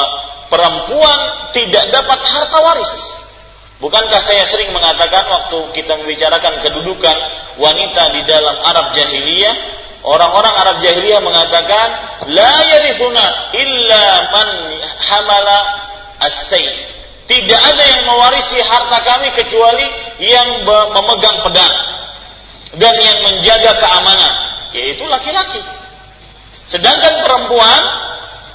perempuan 0.49 1.19
tidak 1.55 1.93
dapat 1.93 2.19
harta 2.19 2.57
waris. 2.59 2.93
Bukankah 3.79 4.21
saya 4.27 4.43
sering 4.51 4.75
mengatakan 4.75 5.23
waktu 5.31 5.57
kita 5.71 6.03
membicarakan 6.03 6.59
kedudukan 6.59 7.17
wanita 7.55 8.03
di 8.11 8.21
dalam 8.27 8.59
Arab 8.59 8.91
jahiliyah, 8.91 9.55
orang-orang 10.03 10.51
Arab 10.51 10.77
jahiliyah 10.83 11.23
mengatakan 11.23 11.87
la 12.27 12.55
yarithuna 12.75 13.55
illa 13.55 14.03
man 14.35 14.49
hamala 14.99 15.59
as-sayf. 16.27 16.75
Tidak 17.29 17.61
ada 17.61 17.83
yang 17.85 18.03
mewarisi 18.09 18.57
harta 18.59 18.99
kami 19.05 19.31
kecuali 19.37 19.87
yang 20.17 20.65
memegang 20.67 21.39
pedang 21.45 21.75
dan 22.75 22.95
yang 22.99 23.17
menjaga 23.21 23.79
keamanan, 23.79 24.33
yaitu 24.75 25.07
laki-laki. 25.07 25.61
Sedangkan 26.67 27.25
perempuan 27.25 27.81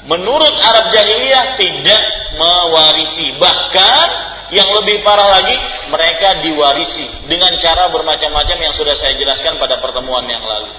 menurut 0.09 0.55
Arab 0.61 0.93
jahiliyah 0.93 1.57
tidak 1.57 2.03
mewarisi, 2.37 3.37
bahkan 3.41 4.09
yang 4.53 4.69
lebih 4.81 5.03
parah 5.03 5.41
lagi 5.41 5.57
mereka 5.91 6.45
diwarisi 6.45 7.09
dengan 7.27 7.57
cara 7.59 7.91
bermacam-macam 7.91 8.59
yang 8.61 8.75
sudah 8.77 8.95
saya 9.01 9.17
jelaskan 9.17 9.57
pada 9.57 9.81
pertemuan 9.81 10.29
yang 10.29 10.45
lalu. 10.45 10.71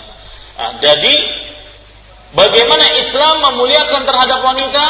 Nah, 0.56 0.80
jadi 0.80 1.16
bagaimana 2.32 2.86
Islam 3.02 3.36
memuliakan 3.52 4.02
terhadap 4.08 4.40
wanita? 4.46 4.86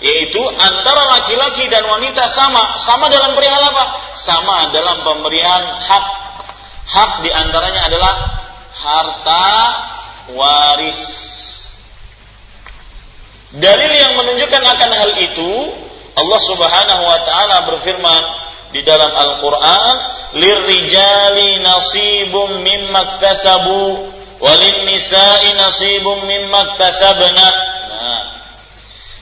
yaitu 0.00 0.40
antara 0.56 1.02
laki-laki 1.12 1.68
dan 1.68 1.84
wanita 1.84 2.24
sama. 2.32 2.80
Sama 2.88 3.12
dalam 3.12 3.36
perihal 3.36 3.60
apa? 3.60 3.84
Sama 4.16 4.72
dalam 4.72 5.04
pemberian 5.04 5.60
hak. 5.60 6.06
Hak 6.90 7.12
di 7.22 7.30
antaranya 7.30 7.86
adalah 7.86 8.14
harta 8.80 9.52
waris 10.34 11.00
dalil 13.56 13.92
yang 13.96 14.14
menunjukkan 14.14 14.62
akan 14.62 14.90
hal 14.94 15.10
itu 15.18 15.52
Allah 16.14 16.40
Subhanahu 16.46 17.02
wa 17.02 17.18
taala 17.26 17.56
berfirman 17.74 18.22
di 18.70 18.86
dalam 18.86 19.10
Al-Qur'an 19.10 19.94
lirrijali 20.38 21.58
nasibum 21.58 22.62
mimma 22.62 23.00
iktasabu 23.16 24.06
walin 24.38 24.78
nisa'i 24.86 25.58
nasibum 25.58 26.22
mimma 26.28 26.74
iktasabna 26.74 27.70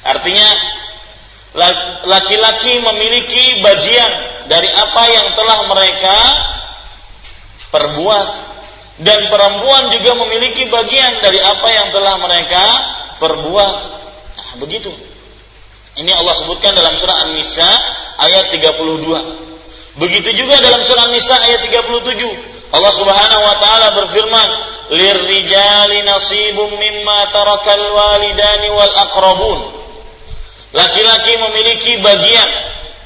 Artinya 0.09 0.49
laki-laki 2.09 2.81
memiliki 2.81 3.61
bagian 3.61 4.13
dari 4.49 4.71
apa 4.73 5.03
yang 5.11 5.27
telah 5.37 5.59
mereka 5.69 6.19
perbuat 7.69 8.29
dan 9.05 9.29
perempuan 9.29 9.93
juga 9.93 10.17
memiliki 10.25 10.67
bagian 10.73 11.21
dari 11.21 11.39
apa 11.39 11.69
yang 11.69 11.89
telah 11.93 12.15
mereka 12.25 12.65
perbuat. 13.21 13.75
Begitu. 14.59 14.91
Ini 15.99 16.13
Allah 16.15 16.35
sebutkan 16.39 16.79
dalam 16.79 16.95
surah 16.95 17.27
An-Nisa 17.27 17.71
ayat 18.23 18.55
32. 18.55 19.99
Begitu 19.99 20.31
juga 20.39 20.55
dalam 20.63 20.87
surah 20.87 21.11
An-Nisa 21.11 21.35
ayat 21.43 21.61
37. 21.67 22.71
Allah 22.71 22.93
Subhanahu 22.95 23.43
wa 23.43 23.57
taala 23.59 23.89
berfirman, 23.99 24.49
"Lirrijali 24.95 26.07
nasibum 26.07 26.71
mimma 26.77 27.35
tarakal 27.35 27.83
walidani 27.83 28.69
wal 28.71 28.95
aqrabun." 28.95 29.59
Laki-laki 30.77 31.33
memiliki 31.41 31.99
bagian 31.99 32.51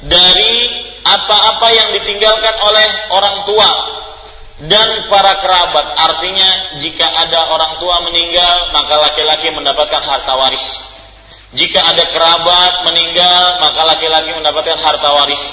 dari 0.03 0.83
apa-apa 1.03 1.67
yang 1.71 1.89
ditinggalkan 1.95 2.55
oleh 2.59 2.87
orang 3.09 3.37
tua 3.47 3.71
dan 4.67 5.07
para 5.07 5.33
kerabat. 5.39 5.85
Artinya 5.95 6.49
jika 6.83 7.07
ada 7.07 7.49
orang 7.49 7.79
tua 7.79 8.03
meninggal, 8.05 8.69
maka 8.75 8.99
laki-laki 8.99 9.49
mendapatkan 9.49 10.03
harta 10.03 10.33
waris. 10.35 10.93
Jika 11.53 11.79
ada 11.85 12.03
kerabat 12.09 12.73
meninggal, 12.89 13.61
maka 13.61 13.81
laki-laki 13.85 14.33
mendapatkan 14.33 14.77
harta 14.81 15.09
waris. 15.21 15.45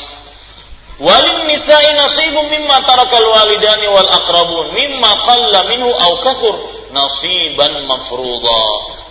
Walin 1.00 1.48
nisa'i 1.48 1.96
nasibun 1.96 2.48
mimma 2.52 2.84
tarakal 2.84 3.24
walidani 3.24 3.88
wal 3.88 4.08
aqrabun 4.08 4.76
mimma 4.76 5.10
qalla 5.24 5.60
minhu 5.68 5.88
aw 5.92 6.12
kathur 6.24 6.56
nasiban 6.92 7.84
mafruḍa. 7.84 8.64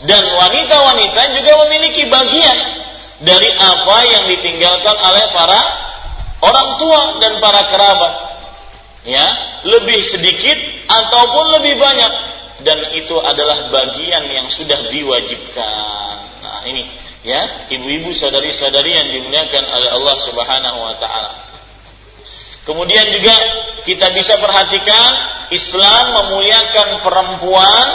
Dan 0.05 0.23
wanita-wanita 0.33 1.21
juga 1.37 1.51
memiliki 1.65 2.09
bagian 2.09 2.57
dari 3.21 3.49
apa 3.53 3.97
yang 4.09 4.23
ditinggalkan 4.31 4.95
oleh 4.97 5.25
para 5.33 5.59
orang 6.41 6.69
tua 6.81 7.01
dan 7.21 7.37
para 7.37 7.69
kerabat. 7.69 8.13
Ya, 9.05 9.25
lebih 9.65 10.01
sedikit 10.09 10.57
ataupun 10.89 11.45
lebih 11.61 11.77
banyak 11.77 12.11
dan 12.63 12.77
itu 12.99 13.15
adalah 13.23 13.71
bagian 13.71 14.27
yang 14.27 14.47
sudah 14.51 14.91
diwajibkan. 14.91 16.13
Nah, 16.43 16.61
ini 16.67 16.83
ya, 17.23 17.69
ibu-ibu 17.71 18.11
saudari-saudari 18.15 18.91
yang 18.95 19.07
dimuliakan 19.07 19.63
oleh 19.67 19.89
Allah 19.91 20.15
Subhanahu 20.27 20.79
wa 20.79 20.95
taala. 20.99 21.31
Kemudian 22.67 23.09
juga 23.15 23.35
kita 23.87 24.13
bisa 24.13 24.37
perhatikan 24.37 25.11
Islam 25.49 26.05
memuliakan 26.13 27.01
perempuan 27.01 27.87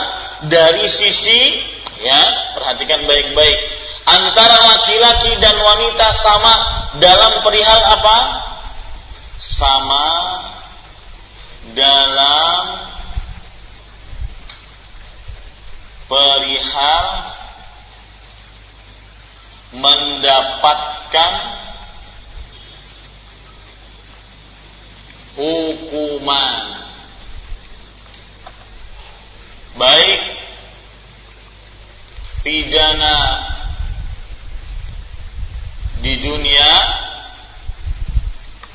dari 0.48 0.88
sisi 0.98 1.62
ya, 2.02 2.22
perhatikan 2.58 3.06
baik-baik 3.06 3.58
antara 4.04 4.56
laki-laki 4.74 5.38
dan 5.40 5.56
wanita 5.56 6.06
sama 6.20 6.54
dalam 7.00 7.40
perihal 7.44 7.80
apa? 8.00 8.16
Sama 9.40 10.08
dalam 11.76 12.93
perihal 16.14 17.06
mendapatkan 19.74 21.34
hukuman. 25.34 26.86
Baik 29.74 30.22
pidana 32.46 33.42
di 35.98 36.14
dunia 36.22 36.74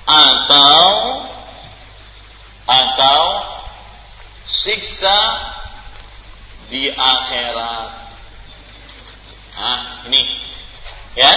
atau 0.04 0.84
atau 2.68 3.22
siksa 4.44 5.20
di 6.68 6.92
akhirat. 7.30 7.90
Nah, 9.62 9.82
ini 10.10 10.22
ya. 11.14 11.34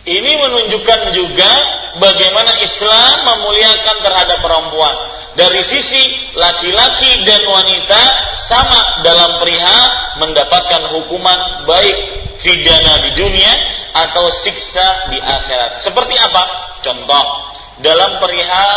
Ini 0.00 0.32
menunjukkan 0.40 1.12
juga 1.12 1.52
bagaimana 2.00 2.56
Islam 2.64 3.14
memuliakan 3.20 3.96
terhadap 4.00 4.38
perempuan. 4.40 4.96
Dari 5.36 5.60
sisi 5.62 6.32
laki-laki 6.34 7.22
dan 7.28 7.44
wanita 7.44 8.02
sama 8.48 9.04
dalam 9.04 9.38
perihal 9.38 9.84
mendapatkan 10.24 10.88
hukuman 10.96 11.68
baik 11.68 11.96
pidana 12.40 13.04
di 13.04 13.10
dunia 13.12 13.52
atau 13.92 14.24
siksa 14.40 15.12
di 15.12 15.20
akhirat. 15.20 15.84
Seperti 15.84 16.16
apa? 16.16 16.42
Contoh 16.80 17.24
dalam 17.84 18.18
perihal 18.24 18.74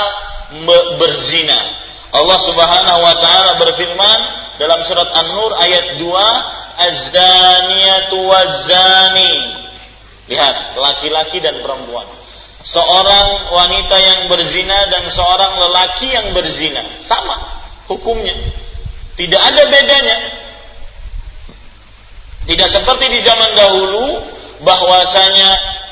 berzina. 0.99 1.82
Allah 2.13 2.39
Subhanahu 2.45 2.99
wa 3.01 3.15
taala 3.17 3.51
berfirman 3.57 4.19
dalam 4.61 4.85
surat 4.85 5.09
An-Nur 5.17 5.57
ayat 5.57 5.97
2, 5.97 6.29
"Az-zaniyatu 6.77 8.17
waz-zani." 8.21 9.33
Lihat, 10.29 10.77
laki-laki 10.77 11.41
dan 11.41 11.59
perempuan. 11.65 12.05
Seorang 12.63 13.51
wanita 13.51 13.97
yang 13.99 14.19
berzina 14.31 14.87
dan 14.87 15.03
seorang 15.11 15.57
lelaki 15.67 16.07
yang 16.15 16.31
berzina 16.31 16.79
sama 17.03 17.35
hukumnya. 17.91 18.37
Tidak 19.19 19.41
ada 19.41 19.63
bedanya. 19.67 20.17
Tidak 22.47 22.69
seperti 22.71 23.05
di 23.11 23.19
zaman 23.19 23.51
dahulu 23.51 24.05
bahwasanya 24.63 25.49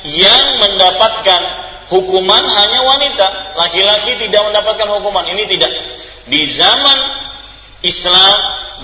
yang 0.08 0.46
mendapatkan 0.64 1.42
hukuman 1.90 2.44
hanya 2.44 2.80
wanita, 2.86 3.26
laki-laki 3.56 4.18
tidak 4.22 4.42
mendapatkan 4.46 4.88
hukuman. 4.98 5.24
Ini 5.26 5.44
tidak. 5.48 5.70
Di 6.28 6.46
zaman 6.54 6.98
Islam, 7.82 8.36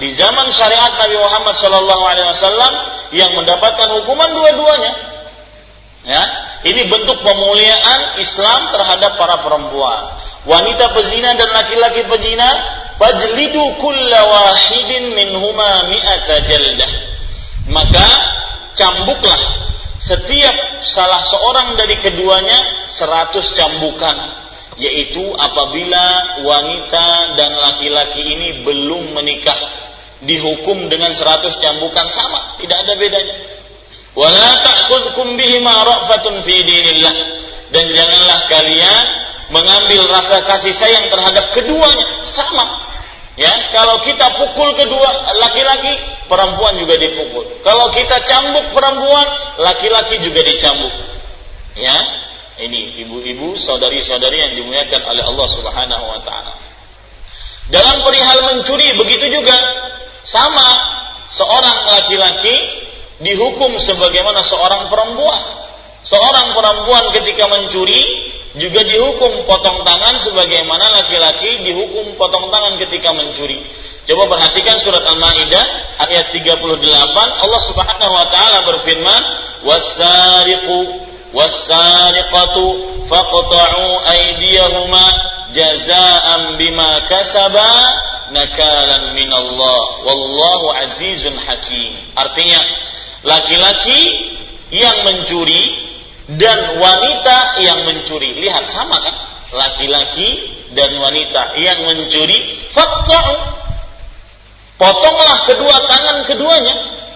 di 0.03 0.15
zaman 0.19 0.51
syariat 0.51 0.99
Nabi 0.99 1.17
Muhammad 1.19 1.55
Shallallahu 1.55 2.05
Alaihi 2.07 2.29
Wasallam 2.31 2.73
yang 3.15 3.31
mendapatkan 3.35 3.89
hukuman 4.03 4.31
dua-duanya. 4.35 4.93
Ya, 6.09 6.23
ini 6.65 6.89
bentuk 6.89 7.21
pemuliaan 7.21 8.17
Islam 8.23 8.73
terhadap 8.73 9.21
para 9.21 9.45
perempuan. 9.45 10.19
wanita 10.49 10.97
pezina 10.97 11.37
dan 11.37 11.53
laki-laki 11.53 12.09
pezina, 12.09 12.49
fajlidu 12.97 13.77
kulla 13.77 14.21
wahidin 14.25 15.13
minhuma 15.13 15.93
mi'ata 15.93 16.49
jaldah. 16.49 16.91
Maka 17.69 18.09
cambuklah 18.79 19.41
setiap 19.99 20.57
salah 20.87 21.23
seorang 21.27 21.75
dari 21.75 21.99
keduanya 22.03 22.91
seratus 22.95 23.55
cambukan. 23.55 24.47
Yaitu 24.79 25.35
apabila 25.35 26.39
wanita 26.47 27.35
dan 27.35 27.51
laki-laki 27.59 28.23
ini 28.23 28.49
belum 28.63 29.11
menikah. 29.11 29.59
Dihukum 30.23 30.91
dengan 30.91 31.15
seratus 31.15 31.59
cambukan 31.59 32.07
sama 32.11 32.59
tidak 32.63 32.87
ada 32.87 32.95
bedanya. 32.95 33.35
Wala 34.15 34.63
ta'khudhukum 34.63 35.35
bihima 35.39 35.75
ra'fatun 35.83 36.43
fi 36.47 36.63
dinillah. 36.63 37.15
Dan 37.75 37.91
janganlah 37.91 38.41
kalian 38.51 39.05
mengambil 39.51 40.11
rasa 40.11 40.47
kasih 40.47 40.75
sayang 40.75 41.07
terhadap 41.11 41.55
keduanya 41.55 42.07
sama 42.27 42.88
ya 43.39 43.53
kalau 43.71 44.03
kita 44.03 44.27
pukul 44.35 44.75
kedua 44.75 45.11
laki-laki 45.39 45.95
perempuan 46.27 46.75
juga 46.83 46.99
dipukul 46.99 47.47
kalau 47.63 47.89
kita 47.95 48.19
cambuk 48.27 48.75
perempuan 48.75 49.27
laki-laki 49.63 50.19
juga 50.27 50.43
dicambuk 50.43 50.93
ya 51.79 51.97
ini 52.59 53.07
ibu-ibu, 53.07 53.55
saudari-saudari 53.55 54.35
yang 54.43 54.53
dimuliakan 54.59 55.03
oleh 55.07 55.23
Allah 55.23 55.47
Subhanahu 55.47 56.05
wa 56.11 56.21
taala. 56.27 56.53
Dalam 57.71 58.03
perihal 58.03 58.39
mencuri 58.51 58.99
begitu 58.99 59.31
juga 59.31 59.55
sama 60.27 60.67
seorang 61.39 61.87
laki-laki 61.87 62.57
dihukum 63.23 63.79
sebagaimana 63.79 64.43
seorang 64.43 64.91
perempuan. 64.91 65.43
Seorang 66.03 66.57
perempuan 66.57 67.05
ketika 67.15 67.47
mencuri 67.47 68.28
juga 68.57 68.81
dihukum 68.81 69.45
potong 69.45 69.85
tangan 69.85 70.17
sebagaimana 70.25 70.89
laki-laki 71.03 71.69
dihukum 71.69 72.17
potong 72.17 72.49
tangan 72.49 72.81
ketika 72.81 73.13
mencuri. 73.13 73.61
Coba 74.09 74.25
perhatikan 74.25 74.81
surat 74.81 75.05
Al-Maidah 75.05 75.65
ayat 76.09 76.33
38 76.33 76.65
Allah 77.45 77.63
Subhanahu 77.69 78.13
wa 78.17 78.27
taala 78.33 78.59
berfirman 78.65 79.23
wasariqu 79.69 80.79
wasariqatu 81.37 82.65
faqta'u 83.05 83.85
aydiyahuma 84.09 85.05
jazaa'an 85.53 86.57
bima 86.57 87.05
kasaba 87.05 87.69
nakalan 88.33 89.13
minallah 89.13 89.81
wallahu 90.09 90.73
azizun 90.89 91.37
hakim. 91.37 92.01
Artinya 92.17 92.65
laki-laki 93.29 94.01
yang 94.73 95.05
mencuri 95.05 95.88
dan 96.37 96.77
wanita 96.77 97.65
yang 97.65 97.89
mencuri. 97.89 98.37
Lihat 98.37 98.69
sama 98.69 99.01
kan? 99.01 99.15
Laki-laki 99.57 100.61
dan 100.77 100.93
wanita 101.01 101.57
yang 101.57 101.89
mencuri. 101.89 102.69
Faqta'u 102.77 103.35
potonglah 104.77 105.39
kedua 105.49 105.77
tangan 105.89 106.19
keduanya. 106.29 106.75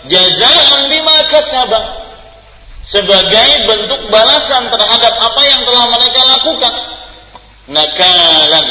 Jazaan 0.08 0.88
bima 0.88 1.28
kasaba. 1.28 2.00
Sebagai 2.88 3.48
bentuk 3.68 4.10
balasan 4.10 4.66
terhadap 4.72 5.14
apa 5.14 5.42
yang 5.44 5.60
telah 5.68 5.84
mereka 5.92 6.20
lakukan. 6.26 6.74
Nakalan. 7.68 8.68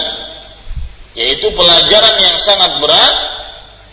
Yaitu 1.15 1.47
pelajaran 1.53 2.15
yang 2.19 2.37
sangat 2.43 2.81
berat 2.83 3.15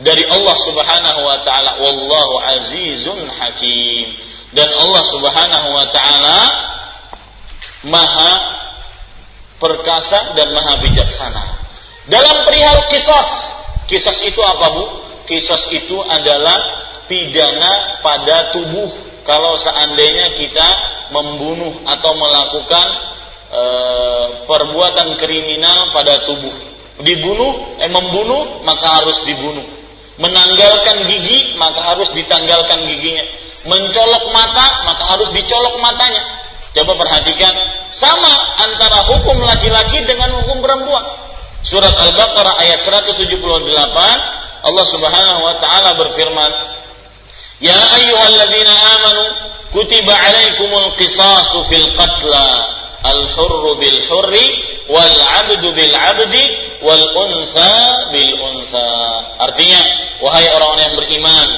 dari 0.00 0.24
Allah 0.26 0.56
Subhanahu 0.64 1.20
wa 1.22 1.38
taala. 1.44 1.78
Wallahu 1.82 2.34
azizun 2.56 3.30
hakim. 3.30 4.16
Dan 4.54 4.68
Allah 4.72 5.04
Subhanahu 5.12 5.68
wa 5.76 5.86
taala 5.92 6.40
Maha 7.86 8.32
perkasa 9.62 10.34
dan 10.34 10.50
maha 10.50 10.82
bijaksana. 10.82 11.44
Dalam 12.10 12.42
perihal 12.42 12.90
kisos, 12.90 13.30
kisos 13.86 14.18
itu 14.26 14.40
apa 14.42 14.66
Bu? 14.74 14.84
Kisos 15.30 15.70
itu 15.70 16.00
adalah 16.02 16.56
pidana 17.06 18.00
pada 18.02 18.50
tubuh 18.56 18.90
kalau 19.28 19.60
seandainya 19.60 20.40
kita 20.40 20.68
membunuh 21.12 21.84
atau 21.84 22.12
melakukan 22.16 22.86
e, 23.52 23.62
perbuatan 24.48 25.20
kriminal 25.20 25.92
pada 25.92 26.24
tubuh. 26.24 26.54
Dibunuh, 26.98 27.78
eh 27.78 27.92
membunuh 27.92 28.64
maka 28.66 29.04
harus 29.04 29.22
dibunuh. 29.22 29.62
Menanggalkan 30.18 31.06
gigi 31.06 31.54
maka 31.58 31.94
harus 31.94 32.10
ditanggalkan 32.14 32.86
giginya. 32.90 33.22
Mencolok 33.66 34.34
mata 34.34 34.66
maka 34.86 35.04
harus 35.14 35.30
dicolok 35.30 35.78
matanya. 35.78 36.22
Coba 36.74 36.94
perhatikan 36.94 37.54
sama 37.94 38.34
antara 38.66 39.02
hukum 39.14 39.38
laki-laki 39.42 40.04
dengan 40.06 40.42
hukum 40.42 40.62
perempuan. 40.62 41.06
Surat 41.66 41.90
Al-Baqarah 41.90 42.54
ayat 42.62 42.86
178 42.86 43.34
Allah 44.58 44.86
Subhanahu 44.90 45.40
wa 45.42 45.54
taala 45.58 45.94
berfirman 45.98 46.50
Alaikumul 50.08 50.94
qisasu 50.94 51.66
fil 51.66 51.90
qatla 51.98 52.46
al-hurru 53.02 53.78
bil 53.82 53.98
hurri 54.10 54.46
wal 54.86 55.18
'abdu 55.22 55.74
bil 55.74 55.94
'abdi 55.94 56.44
wal 56.82 57.06
untha 57.14 57.74
bil 58.14 58.32
untha. 58.38 58.90
Artinya, 59.42 59.82
wahai 60.22 60.46
orang 60.54 60.74
yang 60.78 60.94
beriman, 60.98 61.50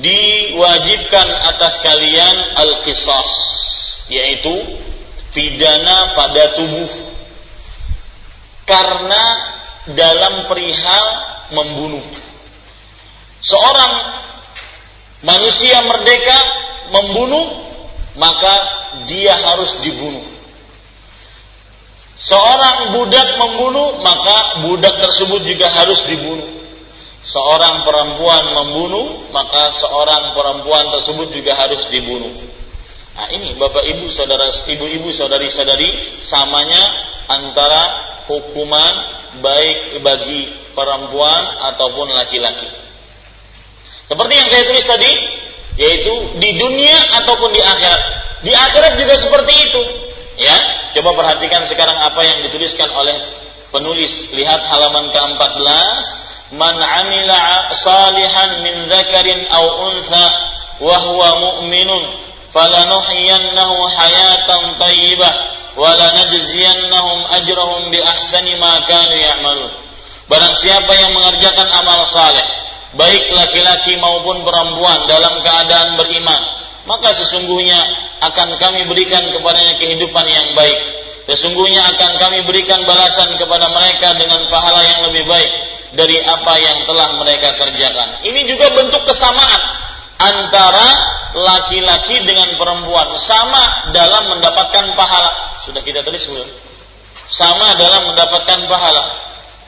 diwajibkan 0.00 1.28
atas 1.52 1.74
kalian 1.84 2.36
al-qisas, 2.56 3.32
yaitu 4.12 4.60
pidana 5.32 6.12
pada 6.16 6.56
tubuh. 6.60 6.90
Karena 8.68 9.24
dalam 9.90 10.46
perihal 10.46 11.06
membunuh. 11.50 12.06
Seorang 13.42 13.92
manusia 15.22 15.78
merdeka 15.86 16.38
membunuh, 16.92 17.46
maka 18.18 18.54
dia 19.08 19.32
harus 19.32 19.80
dibunuh. 19.80 20.22
Seorang 22.22 22.94
budak 22.94 23.28
membunuh, 23.34 23.98
maka 23.98 24.62
budak 24.62 24.94
tersebut 25.02 25.42
juga 25.42 25.74
harus 25.74 26.06
dibunuh. 26.06 26.46
Seorang 27.26 27.82
perempuan 27.82 28.54
membunuh, 28.54 29.26
maka 29.34 29.74
seorang 29.82 30.36
perempuan 30.36 30.86
tersebut 31.00 31.34
juga 31.34 31.58
harus 31.58 31.82
dibunuh. 31.90 32.30
Nah 33.12 33.28
ini 33.28 33.52
bapak 33.60 33.84
ibu 33.92 34.08
saudara 34.08 34.48
ibu 34.48 34.86
ibu 34.88 35.08
saudari 35.12 35.52
saudari 35.52 35.88
samanya 36.24 36.80
antara 37.28 37.82
hukuman 38.24 38.94
baik 39.44 40.00
bagi 40.00 40.48
perempuan 40.72 41.42
ataupun 41.72 42.08
laki-laki. 42.08 42.68
Seperti 44.12 44.34
yang 44.36 44.48
saya 44.52 44.62
tulis 44.68 44.84
tadi, 44.84 45.12
yaitu 45.80 46.36
di 46.36 46.60
dunia 46.60 47.16
ataupun 47.24 47.48
di 47.48 47.64
akhirat. 47.64 48.02
Di 48.44 48.52
akhirat 48.52 49.00
juga 49.00 49.16
seperti 49.16 49.72
itu. 49.72 49.82
Ya, 50.36 50.52
coba 51.00 51.16
perhatikan 51.16 51.64
sekarang 51.64 51.96
apa 51.96 52.20
yang 52.20 52.44
dituliskan 52.44 52.92
oleh 52.92 53.24
penulis. 53.72 54.36
Lihat 54.36 54.68
halaman 54.68 55.08
ke-14. 55.16 56.04
Man 56.52 56.76
amila 56.76 57.72
salihan 57.80 58.60
min 58.60 58.84
dzakarin 58.84 59.48
aw 59.48 59.64
untha 59.88 60.26
wa 60.84 60.96
huwa 61.08 61.28
mu'minun 61.40 62.04
falanuhyiyannahu 62.52 63.76
hayatan 63.96 64.76
thayyibah 64.76 65.32
wa 65.72 65.88
lanajziyannahum 65.88 67.24
ajrahum 67.40 67.88
bi 67.88 67.96
ahsani 68.04 68.60
ma 68.60 68.84
kanu 68.84 69.16
ya'malun. 69.16 69.72
Barang 70.32 70.56
siapa 70.56 70.92
yang 70.96 71.12
mengerjakan 71.12 71.68
amal 71.68 72.08
saleh 72.08 72.46
baik 72.96 73.24
laki-laki 73.36 74.00
maupun 74.00 74.40
perempuan 74.40 75.04
dalam 75.04 75.44
keadaan 75.44 76.00
beriman, 76.00 76.40
maka 76.88 77.12
sesungguhnya 77.20 77.76
akan 78.24 78.56
kami 78.56 78.88
berikan 78.88 79.28
kepadanya 79.28 79.76
kehidupan 79.76 80.24
yang 80.24 80.56
baik. 80.56 80.78
Sesungguhnya 81.28 81.84
akan 81.84 82.16
kami 82.16 82.48
berikan 82.48 82.80
balasan 82.88 83.36
kepada 83.36 83.68
mereka 83.76 84.16
dengan 84.16 84.48
pahala 84.48 84.80
yang 84.88 85.00
lebih 85.12 85.28
baik 85.28 85.50
dari 86.00 86.16
apa 86.24 86.54
yang 86.58 86.78
telah 86.88 87.08
mereka 87.20 87.52
kerjakan. 87.60 88.24
Ini 88.24 88.40
juga 88.48 88.72
bentuk 88.72 89.04
kesamaan 89.04 89.62
antara 90.16 90.88
laki-laki 91.36 92.24
dengan 92.24 92.56
perempuan 92.56 93.20
sama 93.20 93.92
dalam 93.92 94.32
mendapatkan 94.32 94.96
pahala. 94.96 95.60
Sudah 95.68 95.84
kita 95.84 96.00
tulis 96.02 96.24
belum? 96.24 96.48
Sama 97.36 97.76
dalam 97.76 98.12
mendapatkan 98.12 98.64
pahala. 98.66 99.02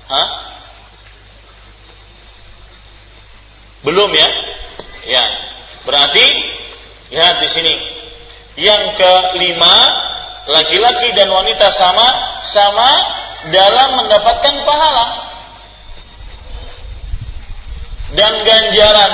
Hah? 0.04 0.28
Belum 3.84 4.10
ya? 4.12 4.28
Ya. 5.08 5.24
Berarti 5.84 6.26
lihat 7.12 7.36
di 7.40 7.48
sini. 7.52 7.74
Yang 8.54 9.00
kelima, 9.00 9.74
laki-laki 10.46 11.10
dan 11.18 11.28
wanita 11.28 11.68
sama 11.74 12.08
sama 12.54 12.90
dalam 13.50 14.04
mendapatkan 14.04 14.54
pahala 14.62 15.04
dan 18.14 18.32
ganjaran 18.46 19.12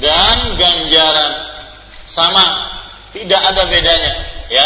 dan 0.00 0.38
ganjaran 0.56 1.30
sama 2.16 2.46
tidak 3.12 3.42
ada 3.44 3.62
bedanya 3.68 4.12
Ya. 4.48 4.64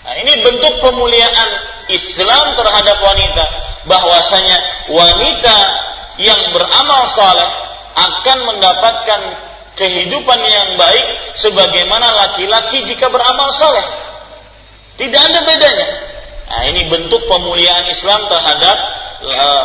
Nah, 0.00 0.14
ini 0.16 0.32
bentuk 0.40 0.80
pemuliaan 0.80 1.50
Islam 1.92 2.56
terhadap 2.56 2.98
wanita 3.04 3.44
bahwasanya 3.84 4.56
wanita 4.88 5.58
yang 6.20 6.40
beramal 6.52 7.08
saleh 7.12 7.50
akan 7.96 8.38
mendapatkan 8.48 9.20
kehidupan 9.76 10.40
yang 10.44 10.76
baik 10.76 11.06
sebagaimana 11.40 12.12
laki-laki 12.16 12.84
jika 12.84 13.08
beramal 13.08 13.48
saleh. 13.56 13.86
Tidak 15.00 15.20
ada 15.20 15.40
bedanya. 15.44 16.09
Nah, 16.50 16.66
ini 16.66 16.90
bentuk 16.90 17.22
pemuliaan 17.30 17.86
Islam 17.86 18.26
terhadap 18.26 18.76
uh, 19.22 19.64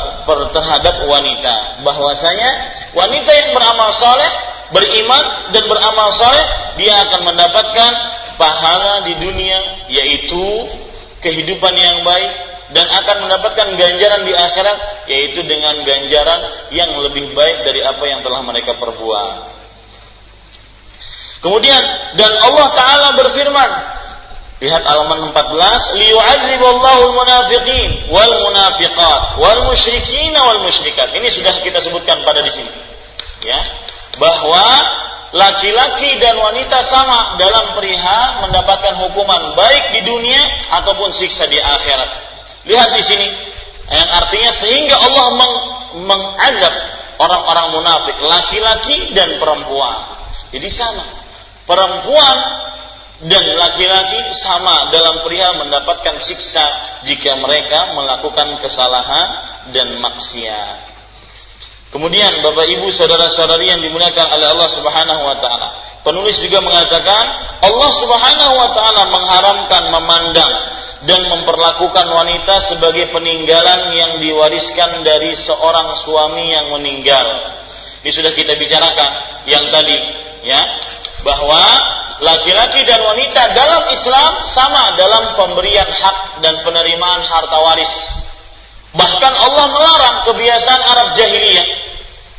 terhadap 0.54 0.96
wanita. 1.10 1.82
Bahwasanya 1.82 2.50
wanita 2.94 3.32
yang 3.34 3.50
beramal 3.58 3.90
saleh, 3.98 4.32
beriman 4.70 5.50
dan 5.50 5.66
beramal 5.66 6.14
saleh, 6.14 6.46
dia 6.78 6.94
akan 7.10 7.22
mendapatkan 7.34 7.92
pahala 8.38 9.10
di 9.10 9.18
dunia 9.18 9.90
yaitu 9.90 10.70
kehidupan 11.26 11.74
yang 11.74 12.06
baik 12.06 12.32
dan 12.70 12.86
akan 12.86 13.18
mendapatkan 13.26 13.68
ganjaran 13.78 14.22
di 14.26 14.34
akhirat 14.38 14.78
yaitu 15.10 15.42
dengan 15.42 15.82
ganjaran 15.82 16.70
yang 16.70 16.94
lebih 17.02 17.34
baik 17.34 17.66
dari 17.66 17.82
apa 17.82 18.04
yang 18.06 18.22
telah 18.22 18.46
mereka 18.46 18.78
perbuat. 18.78 19.58
Kemudian 21.42 21.82
dan 22.18 22.32
Allah 22.42 22.68
taala 22.74 23.10
berfirman 23.18 23.72
Lihat 24.56 24.88
halaman 24.88 25.36
14, 25.36 26.00
liyu'adziballahu 26.00 27.00
al-munafiqin 27.12 28.08
wal 28.08 28.34
munafiqat 28.48 29.20
wal 29.44 29.62
musyrikin 29.68 30.32
wal 30.32 30.64
musyrikat. 30.64 31.12
Ini 31.12 31.28
sudah 31.28 31.60
kita 31.60 31.84
sebutkan 31.84 32.24
pada 32.24 32.40
di 32.40 32.52
sini. 32.56 32.72
Ya, 33.44 33.60
bahwa 34.16 34.64
laki-laki 35.36 36.24
dan 36.24 36.40
wanita 36.40 36.88
sama 36.88 37.36
dalam 37.36 37.76
perihal 37.76 38.48
mendapatkan 38.48 38.96
hukuman 39.04 39.60
baik 39.60 40.00
di 40.00 40.02
dunia 40.08 40.40
ataupun 40.72 41.12
siksa 41.12 41.52
di 41.52 41.60
akhirat. 41.60 42.10
Lihat 42.64 42.90
di 42.96 43.04
sini 43.04 43.28
yang 43.92 44.08
artinya 44.08 44.52
sehingga 44.56 44.96
Allah 44.98 45.26
meng 45.36 45.54
mengazab 46.08 46.76
orang-orang 47.20 47.68
munafik 47.76 48.18
laki-laki 48.24 49.12
dan 49.12 49.36
perempuan. 49.36 50.16
Jadi 50.56 50.70
sama 50.72 51.04
perempuan 51.68 52.38
dan 53.24 53.46
laki-laki 53.56 54.20
sama 54.44 54.92
dalam 54.92 55.24
perihal 55.24 55.56
mendapatkan 55.64 56.20
siksa 56.28 56.66
jika 57.08 57.40
mereka 57.40 57.96
melakukan 57.96 58.60
kesalahan 58.60 59.28
dan 59.72 60.04
maksiat. 60.04 60.96
Kemudian 61.96 62.44
Bapak 62.44 62.68
Ibu 62.68 62.92
saudara-saudari 62.92 63.72
yang 63.72 63.80
dimuliakan 63.80 64.28
oleh 64.36 64.52
Allah 64.52 64.68
Subhanahu 64.76 65.22
wa 65.24 65.38
taala. 65.40 65.68
Penulis 66.04 66.36
juga 66.44 66.60
mengatakan 66.60 67.24
Allah 67.64 67.92
Subhanahu 68.04 68.54
wa 68.60 68.70
taala 68.76 69.04
mengharamkan 69.08 69.84
memandang 69.96 70.54
dan 71.08 71.22
memperlakukan 71.32 72.08
wanita 72.12 72.68
sebagai 72.68 73.16
peninggalan 73.16 73.96
yang 73.96 74.20
diwariskan 74.20 75.08
dari 75.08 75.40
seorang 75.40 75.96
suami 76.04 76.52
yang 76.52 76.68
meninggal. 76.76 77.56
Ini 78.04 78.12
sudah 78.12 78.36
kita 78.36 78.60
bicarakan 78.60 79.12
yang 79.48 79.64
tadi 79.72 79.96
ya 80.44 80.62
bahwa 81.26 81.64
laki-laki 82.22 82.86
dan 82.86 83.02
wanita 83.02 83.52
dalam 83.58 83.84
Islam 83.90 84.32
sama 84.54 84.94
dalam 84.94 85.34
pemberian 85.34 85.90
hak 85.90 86.46
dan 86.46 86.54
penerimaan 86.62 87.26
harta 87.26 87.58
waris. 87.66 87.94
Bahkan 88.96 89.34
Allah 89.36 89.66
melarang 89.74 90.16
kebiasaan 90.32 90.82
Arab 90.86 91.08
jahiliyah 91.18 91.68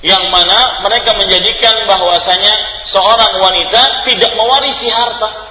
yang 0.06 0.30
mana 0.30 0.80
mereka 0.86 1.18
menjadikan 1.18 1.84
bahwasanya 1.84 2.54
seorang 2.88 3.42
wanita 3.42 4.06
tidak 4.08 4.32
mewarisi 4.38 4.88
harta. 4.88 5.44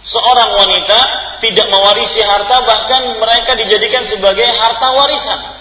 Seorang 0.00 0.50
wanita 0.56 0.98
tidak 1.44 1.68
mewarisi 1.70 2.18
harta 2.24 2.66
bahkan 2.66 3.02
mereka 3.20 3.52
dijadikan 3.60 4.02
sebagai 4.08 4.48
harta 4.58 4.88
warisan. 4.96 5.59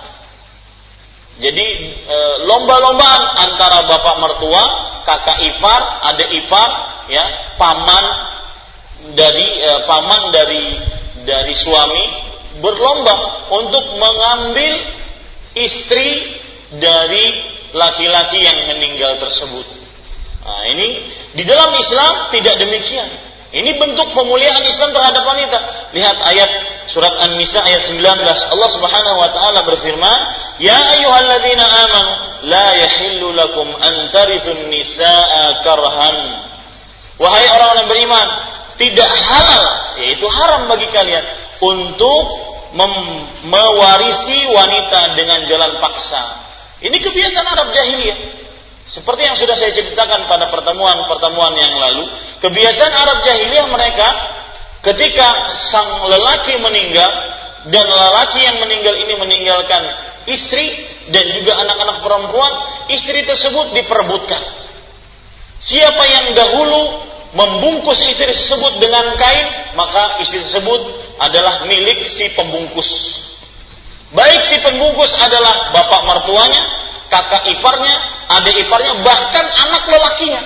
Jadi 1.40 1.68
e, 2.04 2.18
lomba-lombaan 2.44 3.24
antara 3.48 3.88
bapak 3.88 4.16
mertua, 4.20 4.64
kakak 5.08 5.40
ipar, 5.40 5.82
adik 6.12 6.30
ipar 6.46 6.70
ya 7.10 7.26
paman 7.58 8.06
dari 9.18 9.48
eh, 9.64 9.82
paman 9.90 10.30
dari 10.30 10.64
dari 11.26 11.54
suami 11.58 12.06
berlomba 12.60 13.48
untuk 13.56 13.98
mengambil 13.98 14.76
istri 15.56 16.38
dari 16.78 17.40
laki-laki 17.74 18.40
yang 18.44 18.60
meninggal 18.70 19.18
tersebut. 19.18 19.66
Nah, 20.46 20.64
ini 20.74 20.88
di 21.38 21.44
dalam 21.46 21.74
Islam 21.78 22.34
tidak 22.34 22.56
demikian. 22.58 23.10
Ini 23.50 23.82
bentuk 23.82 24.14
pemuliaan 24.14 24.62
Islam 24.62 24.94
terhadap 24.94 25.26
wanita. 25.26 25.58
Lihat 25.98 26.18
ayat 26.22 26.52
surat 26.94 27.14
An-Nisa 27.26 27.58
ayat 27.66 27.90
19. 27.90 27.98
Allah 28.54 28.70
Subhanahu 28.78 29.18
wa 29.18 29.30
taala 29.34 29.66
berfirman, 29.66 30.20
"Ya 30.62 30.78
ayyuhalladzina 30.78 31.66
amanu 31.66 32.12
la 32.46 32.68
yahillu 32.78 33.34
lakum 33.34 33.66
an 33.82 34.14
tarithun 34.14 34.70
nisaa 34.70 35.66
karhan." 35.66 36.18
Wahai 37.18 37.46
orang-orang 37.50 37.88
beriman, 37.90 38.28
tidak 38.78 39.10
halal, 39.10 39.66
yaitu 39.98 40.30
haram 40.30 40.70
bagi 40.70 40.88
kalian 40.94 41.26
untuk 41.60 42.26
mewarisi 43.50 44.40
wanita 44.46 45.18
dengan 45.18 45.42
jalan 45.50 45.74
paksa. 45.82 46.22
Ini 46.86 46.96
kebiasaan 46.96 47.48
Arab 47.50 47.74
jahiliyah. 47.74 48.18
Seperti 48.90 49.22
yang 49.22 49.38
sudah 49.38 49.54
saya 49.54 49.70
ceritakan 49.78 50.26
pada 50.26 50.50
pertemuan-pertemuan 50.50 51.54
yang 51.54 51.74
lalu, 51.78 52.10
kebiasaan 52.42 52.94
Arab 52.94 53.18
jahiliyah 53.22 53.68
mereka 53.70 54.08
ketika 54.82 55.28
sang 55.70 56.10
lelaki 56.10 56.58
meninggal 56.58 57.12
dan 57.70 57.86
lelaki 57.86 58.40
yang 58.42 58.58
meninggal 58.58 58.98
ini 58.98 59.14
meninggalkan 59.14 59.84
istri 60.26 60.74
dan 61.14 61.22
juga 61.38 61.62
anak-anak 61.62 62.02
perempuan, 62.02 62.54
istri 62.90 63.22
tersebut 63.26 63.78
diperebutkan. 63.78 64.42
Siapa 65.60 66.04
yang 66.10 66.26
dahulu 66.34 66.82
membungkus 67.38 68.02
istri 68.10 68.26
tersebut 68.26 68.82
dengan 68.82 69.14
kain, 69.22 69.48
maka 69.78 70.18
istri 70.26 70.42
tersebut 70.42 70.82
adalah 71.22 71.68
milik 71.70 72.10
si 72.10 72.32
pembungkus. 72.34 73.22
Baik 74.10 74.50
si 74.50 74.58
pembungkus 74.66 75.14
adalah 75.22 75.70
bapak 75.70 76.02
mertuanya, 76.10 76.89
kakak 77.10 77.44
iparnya, 77.58 77.96
adik 78.40 78.56
iparnya, 78.66 78.94
bahkan 79.04 79.46
anak 79.46 79.84
lelakinya. 79.90 80.42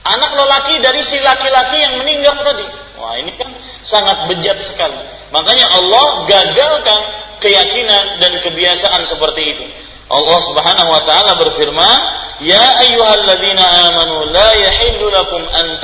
Anak 0.00 0.32
lelaki 0.32 0.80
dari 0.80 1.04
si 1.04 1.20
laki-laki 1.20 1.76
yang 1.76 2.00
meninggal 2.00 2.40
tadi. 2.40 2.64
Wah 2.96 3.20
ini 3.20 3.36
kan 3.36 3.52
sangat 3.84 4.28
bejat 4.32 4.60
sekali. 4.64 4.96
Makanya 5.32 5.66
Allah 5.76 6.24
gagalkan 6.24 7.00
keyakinan 7.40 8.20
dan 8.20 8.32
kebiasaan 8.44 9.08
seperti 9.08 9.42
itu. 9.56 9.66
Allah 10.10 10.38
Subhanahu 10.50 10.88
wa 10.90 11.02
taala 11.06 11.32
berfirman, 11.38 11.98
"Ya 12.42 12.64
ayyuhalladzina 12.82 13.64
amanu 13.92 14.26
la 14.34 14.50
yahillu 14.58 15.06
lakum 15.06 15.42
an 15.54 15.78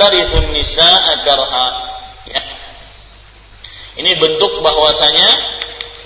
nisaa 0.51 1.13
karha." 1.23 1.67
Ya. 2.27 2.41
Ini 4.03 4.11
bentuk 4.19 4.59
bahwasanya 4.59 5.29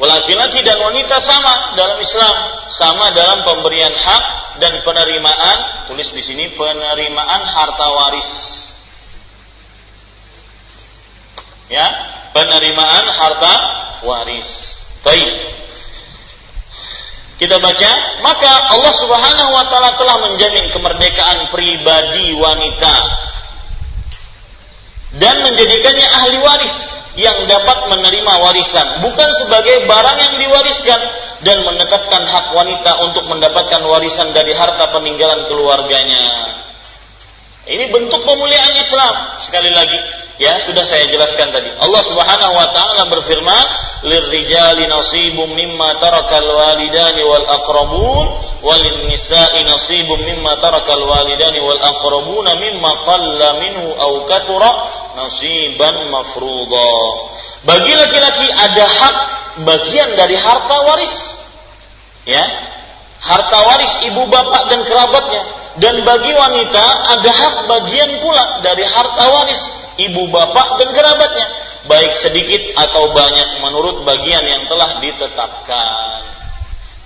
laki-laki 0.02 0.66
dan 0.66 0.82
wanita 0.82 1.22
sama 1.22 1.78
dalam 1.78 2.02
Islam, 2.02 2.36
sama 2.74 3.14
dalam 3.14 3.46
pemberian 3.46 3.94
hak 3.94 4.24
dan 4.58 4.82
penerimaan, 4.82 5.88
tulis 5.90 6.10
di 6.10 6.22
sini 6.26 6.50
penerimaan 6.58 7.42
harta 7.54 7.88
waris. 7.94 8.32
Ya, 11.70 11.88
penerimaan 12.34 13.06
harta 13.16 13.54
waris. 14.04 14.50
Baik. 15.06 15.30
Kita 17.42 17.58
baca, 17.58 17.92
maka 18.22 18.52
Allah 18.70 18.94
Subhanahu 19.02 19.50
wa 19.50 19.66
taala 19.66 19.98
telah 19.98 20.18
menjamin 20.30 20.70
kemerdekaan 20.70 21.50
pribadi 21.50 22.38
wanita 22.38 22.94
dan 25.18 25.36
menjadikannya 25.44 26.08
ahli 26.08 26.38
waris 26.40 26.76
yang 27.20 27.36
dapat 27.44 27.92
menerima 27.92 28.34
warisan 28.40 29.04
bukan 29.04 29.30
sebagai 29.44 29.84
barang 29.84 30.18
yang 30.24 30.36
diwariskan 30.40 31.02
dan 31.44 31.58
menetapkan 31.68 32.24
hak 32.24 32.56
wanita 32.56 32.92
untuk 33.04 33.28
mendapatkan 33.28 33.82
warisan 33.84 34.32
dari 34.32 34.56
harta 34.56 34.96
peninggalan 34.96 35.50
keluarganya. 35.52 36.48
Ini 37.68 37.92
bentuk 37.92 38.24
pemuliaan 38.24 38.74
Islam 38.74 39.14
sekali 39.44 39.70
lagi 39.76 40.00
Ya, 40.40 40.64
sudah 40.64 40.88
saya 40.88 41.06
jelaskan 41.12 41.52
tadi. 41.52 41.70
Allah 41.76 42.04
Subhanahu 42.08 42.54
wa 42.56 42.68
taala 42.72 43.04
berfirman, 43.12 43.66
"Lirrijali 44.08 44.88
nasibum 44.88 45.52
mimma 45.54 46.00
tarakal 46.00 46.48
walidani 46.48 47.22
wal 47.28 47.46
aqrabun, 47.46 48.26
walin 48.64 49.12
nisa'i 49.12 49.68
nasibum 49.68 50.18
mimma 50.24 50.58
tarakal 50.64 51.04
walidani 51.04 51.60
wal 51.62 51.78
aqrabun 51.78 52.48
mimma 52.48 52.92
qalla 53.06 53.50
minhu 53.60 53.86
aw 54.00 54.12
kathura 54.32 54.72
nasiban 55.20 56.10
mafruḍa." 56.10 56.94
Bagi 57.62 57.94
laki-laki 57.94 58.48
ada 58.50 58.86
hak 58.88 59.18
bagian 59.68 60.10
dari 60.18 60.40
harta 60.40 60.78
waris. 60.90 61.18
Ya. 62.26 62.42
Harta 63.22 63.58
waris 63.68 63.94
ibu 64.10 64.26
bapak 64.26 64.74
dan 64.74 64.82
kerabatnya 64.90 65.61
dan 65.80 66.04
bagi 66.04 66.32
wanita 66.36 66.86
ada 67.16 67.32
hak 67.32 67.56
bagian 67.70 68.12
pula 68.20 68.60
dari 68.60 68.84
harta 68.84 69.24
waris 69.32 69.64
ibu 70.00 70.28
bapak 70.28 70.68
dan 70.82 70.90
kerabatnya, 70.92 71.48
baik 71.88 72.12
sedikit 72.18 72.62
atau 72.76 73.12
banyak 73.14 73.64
menurut 73.64 74.04
bagian 74.04 74.44
yang 74.44 74.64
telah 74.68 75.00
ditetapkan. 75.00 76.22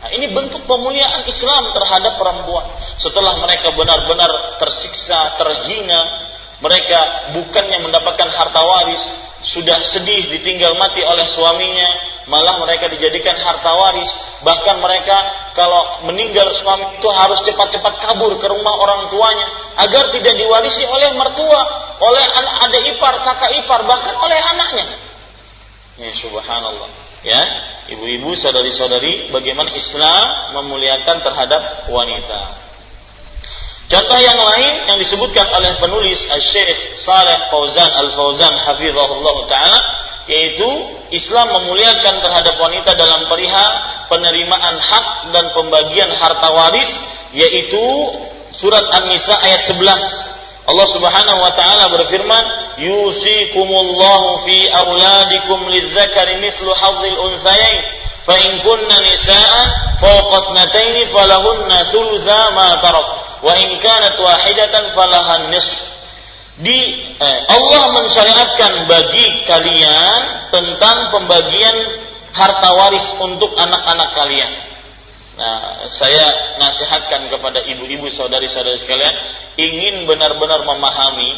Nah, 0.05 0.09
ini 0.13 0.30
bentuk 0.30 0.61
pemuliaan 0.70 1.26
Islam 1.26 1.74
terhadap 1.74 2.22
perempuan. 2.22 2.70
Setelah 3.01 3.41
mereka 3.41 3.74
benar-benar 3.74 4.61
tersiksa, 4.61 5.34
terhina, 5.41 6.30
mereka 6.61 7.34
bukannya 7.34 7.89
mendapatkan 7.89 8.30
harta 8.30 8.61
waris, 8.61 9.03
sudah 9.45 9.77
sedih 9.93 10.25
ditinggal 10.29 10.73
mati 10.77 11.05
oleh 11.05 11.29
suaminya, 11.33 11.89
malah 12.25 12.57
mereka 12.65 12.89
dijadikan 12.89 13.37
harta 13.37 13.71
waris. 13.77 14.09
Bahkan 14.41 14.81
mereka 14.81 15.17
kalau 15.53 16.05
meninggal 16.09 16.49
suami 16.57 16.97
itu 16.97 17.09
harus 17.09 17.45
cepat-cepat 17.45 17.93
kabur 18.09 18.33
ke 18.41 18.47
rumah 18.49 18.75
orang 18.81 19.01
tuanya 19.13 19.47
agar 19.85 20.09
tidak 20.11 20.33
diwarisi 20.33 20.83
oleh 20.89 21.13
mertua, 21.13 21.61
oleh 22.01 22.25
anak 22.41 22.55
adik 22.69 22.83
ipar, 22.97 23.15
kakak 23.21 23.51
ipar, 23.63 23.81
bahkan 23.85 24.15
oleh 24.17 24.39
anaknya. 24.53 24.85
Ya 25.95 26.11
subhanallah. 26.11 26.89
Ya, 27.25 27.41
ibu-ibu, 27.89 28.37
saudari-saudari, 28.37 29.33
bagaimana 29.33 29.73
Islam 29.73 30.61
memuliakan 30.61 31.25
terhadap 31.25 31.89
wanita. 31.89 32.53
Contoh 33.86 34.17
yang 34.17 34.41
lain 34.41 34.89
yang 34.89 34.97
disebutkan 34.97 35.45
oleh 35.45 35.77
penulis 35.77 36.17
Syekh 36.49 36.97
Saleh 37.05 37.38
Fauzan 37.53 37.86
Al-Fauzan 37.86 38.53
hafizahullah 38.65 39.38
taala 39.45 39.79
yaitu 40.25 40.69
Islam 41.13 41.53
memuliakan 41.53 42.17
terhadap 42.17 42.55
wanita 42.57 42.97
dalam 42.97 43.29
perihal 43.29 43.71
penerimaan 44.09 44.81
hak 44.81 45.05
dan 45.38 45.53
pembagian 45.53 46.09
harta 46.17 46.49
waris 46.49 46.89
yaitu 47.29 47.86
surat 48.57 48.89
An-Nisa 48.89 49.38
ayat 49.45 49.69
11 49.69 50.34
Allah 50.66 50.88
Subhanahu 50.89 51.39
wa 51.45 51.53
taala 51.53 51.93
berfirman 51.93 52.45
yusikumullahu 52.82 54.49
fi 54.49 54.66
auladikum 54.74 55.70
lidzakari 55.70 56.41
mithlu 56.41 56.74
hadzil 56.74 57.18
unthayain. 57.22 57.82
Fa 58.26 58.34
in 58.41 58.57
kunna 58.66 58.97
nisaa 59.05 59.61
fawqa 60.01 60.49
ithnatayn 60.49 61.05
falahunna 61.13 61.93
thulutha 61.93 62.41
ma 62.57 62.82
tarak 62.82 63.07
wa 63.45 63.53
in 63.61 63.78
kanat 63.78 64.18
wahidatan 64.18 64.89
falahan 64.97 65.53
nisf. 65.53 65.93
Di 66.57 66.80
eh, 67.22 67.39
Allah 67.51 67.84
mensyariatkan 68.01 68.89
bagi 68.89 69.45
kalian 69.45 70.49
tentang 70.49 71.13
pembagian 71.13 71.78
harta 72.34 72.70
waris 72.74 73.05
untuk 73.22 73.53
anak-anak 73.53 74.09
kalian. 74.18 74.51
Nah, 75.36 75.83
saya 75.91 76.55
nasihatkan 76.63 77.27
kepada 77.27 77.59
ibu-ibu 77.67 78.07
saudari-saudari 78.07 78.79
sekalian 78.79 79.15
ingin 79.59 80.07
benar-benar 80.07 80.63
memahami 80.63 81.36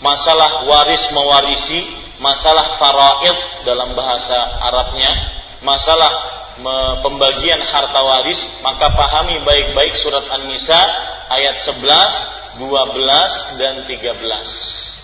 masalah 0.00 0.64
waris 0.64 1.04
mewarisi, 1.12 1.84
masalah 2.16 2.80
faraid 2.80 3.36
dalam 3.68 3.92
bahasa 3.92 4.56
Arabnya, 4.64 5.12
masalah 5.60 6.08
pembagian 7.04 7.60
harta 7.60 8.00
waris, 8.00 8.40
maka 8.64 8.88
pahami 8.96 9.44
baik-baik 9.44 10.00
surat 10.00 10.24
An-Nisa 10.32 10.80
ayat 11.28 11.60
11, 11.60 12.56
12 12.56 13.60
dan 13.60 13.84
13. 13.84 14.96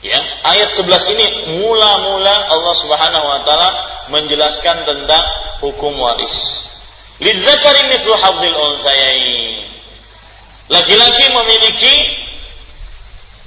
Ya, 0.00 0.18
ayat 0.50 0.74
11 0.74 1.14
ini 1.14 1.26
mula-mula 1.60 2.34
Allah 2.48 2.74
Subhanahu 2.82 3.26
wa 3.28 3.40
taala 3.46 3.70
menjelaskan 4.10 4.82
tentang 4.82 5.24
hukum 5.62 5.94
waris. 5.94 6.59
Lidzakari 7.20 7.82
mithlu 7.92 8.14
hadzil. 8.16 8.54
Laki-laki 10.70 11.24
memiliki 11.34 11.94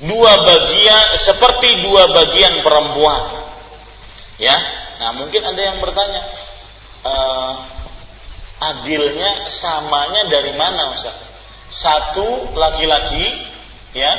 dua 0.05 0.34
bagian 0.43 1.05
seperti 1.26 1.69
dua 1.88 2.03
bagian 2.13 2.61
perempuan. 2.61 3.24
Ya. 4.38 4.55
Nah, 5.01 5.11
mungkin 5.17 5.41
ada 5.41 5.57
yang 5.57 5.78
bertanya, 5.82 6.21
uh, 7.03 7.53
adilnya 8.61 9.51
samanya 9.59 10.30
dari 10.30 10.53
mana 10.55 10.95
Ustaz? 10.95 11.34
satu 11.74 12.53
laki-laki 12.53 13.26
ya 13.97 14.11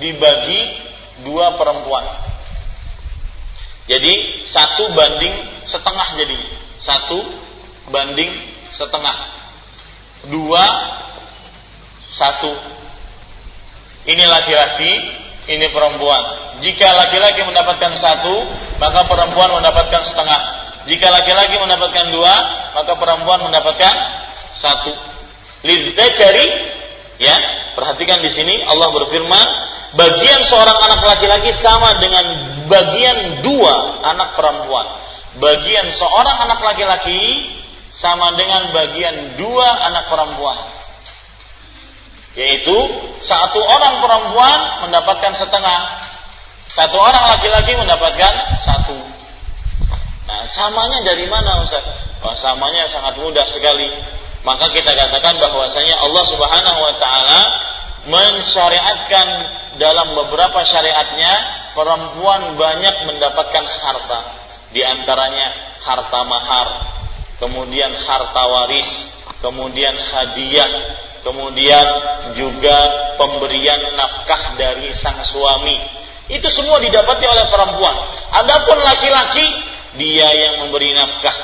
dibagi 0.00 0.80
dua 1.22 1.54
perempuan. 1.60 2.04
Jadi 3.84 4.48
satu 4.48 4.96
banding 4.96 5.36
setengah 5.68 6.08
jadi 6.16 6.38
satu 6.80 7.20
banding 7.92 8.32
setengah 8.74 9.16
dua 10.28 10.64
satu 12.14 12.54
ini 14.04 14.24
laki-laki 14.28 14.92
ini 15.44 15.66
perempuan. 15.72 16.22
Jika 16.60 16.88
laki-laki 16.96 17.44
mendapatkan 17.44 17.92
satu 18.00 18.34
maka 18.80 19.04
perempuan 19.08 19.60
mendapatkan 19.60 20.02
setengah. 20.08 20.40
Jika 20.84 21.08
laki-laki 21.08 21.56
mendapatkan 21.60 22.12
dua 22.12 22.34
maka 22.76 22.92
perempuan 22.96 23.40
mendapatkan 23.48 23.94
satu. 24.60 24.92
Lidzakari 25.64 26.74
Ya, 27.14 27.36
perhatikan 27.78 28.18
di 28.26 28.30
sini 28.34 28.58
Allah 28.66 28.90
berfirman, 28.90 29.46
bagian 29.94 30.42
seorang 30.50 30.78
anak 30.82 31.00
laki-laki 31.06 31.54
sama 31.54 32.02
dengan 32.02 32.24
bagian 32.66 33.38
dua 33.46 34.02
anak 34.02 34.34
perempuan. 34.34 34.86
Bagian 35.38 35.86
seorang 35.94 36.36
anak 36.46 36.58
laki-laki 36.62 37.22
sama 38.04 38.36
dengan 38.36 38.68
bagian 38.76 39.40
dua 39.40 39.68
anak 39.88 40.12
perempuan. 40.12 40.60
Yaitu 42.36 42.76
satu 43.24 43.60
orang 43.64 44.04
perempuan 44.04 44.60
mendapatkan 44.84 45.32
setengah, 45.40 45.80
satu 46.68 47.00
orang 47.00 47.24
laki-laki 47.32 47.72
mendapatkan 47.80 48.32
satu. 48.60 48.98
Nah, 50.28 50.42
samanya 50.52 51.00
dari 51.08 51.24
mana 51.30 51.64
Ustaz? 51.64 51.84
Oh, 52.20 52.36
samanya 52.36 52.84
sangat 52.92 53.16
mudah 53.16 53.48
sekali 53.48 53.88
maka 54.44 54.68
kita 54.70 54.92
katakan 54.92 55.40
bahwasanya 55.40 56.04
Allah 56.04 56.24
Subhanahu 56.28 56.78
wa 56.84 56.94
taala 57.00 57.40
mensyariatkan 58.04 59.28
dalam 59.80 60.12
beberapa 60.12 60.60
syariatnya 60.68 61.32
perempuan 61.72 62.52
banyak 62.60 63.08
mendapatkan 63.08 63.64
harta 63.64 64.20
di 64.76 64.84
antaranya 64.84 65.56
harta 65.80 66.20
mahar 66.28 66.68
kemudian 67.42 67.90
harta 67.92 68.42
waris 68.46 69.18
kemudian 69.42 69.92
hadiah 69.92 70.70
kemudian 71.24 71.86
juga 72.36 72.78
pemberian 73.16 73.80
nafkah 73.96 74.54
dari 74.60 74.92
sang 74.92 75.24
suami. 75.24 75.80
Itu 76.28 76.48
semua 76.52 76.80
didapati 76.80 77.24
oleh 77.24 77.46
perempuan. 77.48 77.96
Adapun 78.44 78.78
laki-laki 78.80 79.44
dia 79.96 80.28
yang 80.30 80.68
memberi 80.68 80.92
nafkah. 80.92 81.36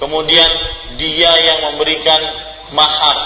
Kemudian 0.00 0.50
dia 1.00 1.32
yang 1.40 1.72
memberikan 1.72 2.20
mahar, 2.74 3.18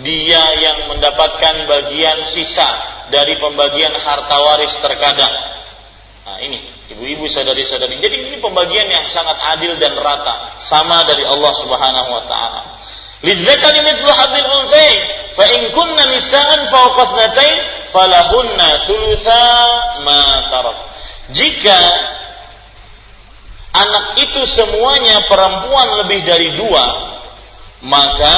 dia 0.00 0.42
yang 0.58 0.88
mendapatkan 0.90 1.68
bagian 1.68 2.18
sisa 2.32 2.66
dari 3.12 3.36
pembagian 3.38 3.92
harta 3.94 4.36
waris 4.42 4.74
terkadang. 4.80 5.34
Nah 6.26 6.42
ini 6.42 6.58
ibu-ibu 6.90 7.30
sadari-sadari. 7.30 8.02
Jadi 8.02 8.16
ini 8.26 8.36
pembagian 8.42 8.90
yang 8.90 9.06
sangat 9.14 9.38
adil 9.54 9.78
dan 9.78 9.94
rata, 9.94 10.58
sama 10.66 11.06
dari 11.06 11.22
Allah 11.22 11.54
Subhanahu 11.62 12.10
wa 12.10 12.24
taala. 12.26 12.62
Lidzakari 13.22 13.86
mithlu 13.86 14.10
hadzal 14.10 14.50
unthayain, 14.58 15.02
fa 15.38 15.46
kunna 15.70 16.02
nisaan 16.10 16.66
fawqa 16.66 17.02
ithnatain 17.14 17.56
falahunna 17.94 18.68
thulutha 18.90 19.46
ma. 20.02 20.22
Jika 21.30 21.78
anak 23.70 24.18
itu 24.18 24.42
semuanya 24.50 25.30
perempuan 25.30 26.06
lebih 26.06 26.26
dari 26.26 26.58
dua, 26.58 26.84
maka 27.86 28.36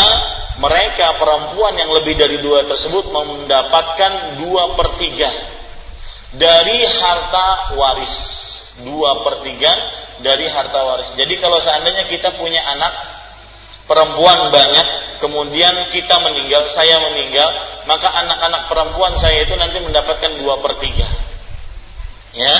mereka 0.60 1.16
perempuan 1.16 1.72
yang 1.72 1.88
lebih 1.96 2.20
dari 2.20 2.36
dua 2.44 2.68
tersebut 2.68 3.16
mendapatkan 3.16 4.36
dua 4.44 4.76
per 4.76 5.00
tiga 5.00 5.57
dari 6.34 6.84
harta 6.84 7.76
waris. 7.78 8.16
Dua 8.78 9.26
per 9.26 9.42
tiga 9.42 9.72
dari 10.22 10.46
harta 10.46 10.78
waris. 10.84 11.10
Jadi 11.18 11.34
kalau 11.42 11.58
seandainya 11.58 12.06
kita 12.06 12.38
punya 12.38 12.62
anak 12.62 12.92
perempuan 13.88 14.52
banyak, 14.54 15.18
kemudian 15.18 15.88
kita 15.90 16.20
meninggal, 16.22 16.68
saya 16.76 17.00
meninggal, 17.10 17.48
maka 17.88 18.12
anak-anak 18.12 18.70
perempuan 18.70 19.16
saya 19.18 19.42
itu 19.42 19.54
nanti 19.56 19.80
mendapatkan 19.82 20.38
dua 20.38 20.60
per 20.62 20.78
tiga. 20.78 21.08
Ya, 22.38 22.54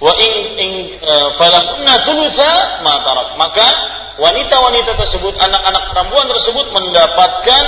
wa 0.00 0.12
in, 0.16 0.32
in 0.56 0.70
uh, 1.04 1.28
falakunna 1.36 2.00
ma 2.80 2.94
tarak 3.04 3.36
maka 3.36 3.68
wanita-wanita 4.16 4.96
tersebut 4.96 5.36
anak-anak 5.36 5.92
perempuan 5.92 6.26
tersebut 6.28 6.66
mendapatkan 6.72 7.64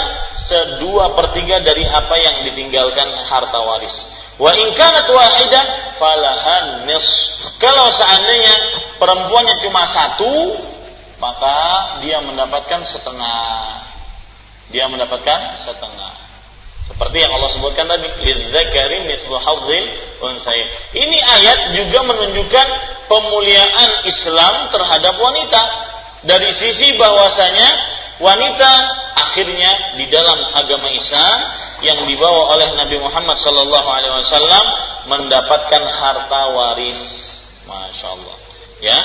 sedua 0.48 1.12
pertiga 1.12 1.60
dari 1.60 1.84
apa 1.84 2.16
yang 2.16 2.48
ditinggalkan 2.50 3.08
harta 3.28 3.60
waris 3.60 3.94
wa 4.42 4.50
in 4.58 4.74
kanat 4.74 5.06
wahidah 5.06 5.64
falahan 6.02 6.90
nis 6.90 7.06
kalau 7.62 7.86
seandainya 7.94 8.54
perempuannya 8.98 9.62
cuma 9.62 9.86
satu 9.86 10.58
maka 11.22 11.56
dia 12.02 12.18
mendapatkan 12.18 12.82
setengah. 12.82 13.78
Dia 14.74 14.90
mendapatkan 14.90 15.62
setengah. 15.62 16.12
Seperti 16.90 17.22
yang 17.22 17.30
Allah 17.30 17.54
sebutkan 17.54 17.86
tadi, 17.86 18.10
lidzakari 18.26 19.06
mithlu 19.06 19.38
hadzil. 19.38 19.86
Ini 20.98 21.18
ayat 21.22 21.58
juga 21.78 22.02
menunjukkan 22.02 22.66
pemuliaan 23.06 23.90
Islam 24.10 24.74
terhadap 24.74 25.14
wanita. 25.14 25.62
Dari 26.26 26.50
sisi 26.58 26.98
bahwasanya 26.98 27.68
wanita 28.22 28.72
akhirnya 29.18 29.98
di 29.98 30.06
dalam 30.06 30.38
agama 30.54 30.86
Islam 30.94 31.38
yang 31.82 32.06
dibawa 32.06 32.54
oleh 32.54 32.70
Nabi 32.78 33.02
Muhammad 33.02 33.34
sallallahu 33.42 33.88
alaihi 33.90 34.14
wasallam 34.22 34.64
mendapatkan 35.10 35.82
harta 35.82 36.40
waris. 36.54 37.02
Masya 37.66 38.06
Allah. 38.14 38.36
Ya, 38.78 38.98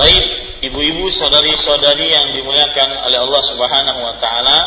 Baik, 0.00 0.39
ibu-ibu, 0.60 1.08
saudari-saudari 1.12 2.12
yang 2.12 2.26
dimuliakan 2.36 2.88
oleh 3.08 3.18
Allah 3.18 3.42
Subhanahu 3.48 4.00
wa 4.04 4.14
taala. 4.20 4.58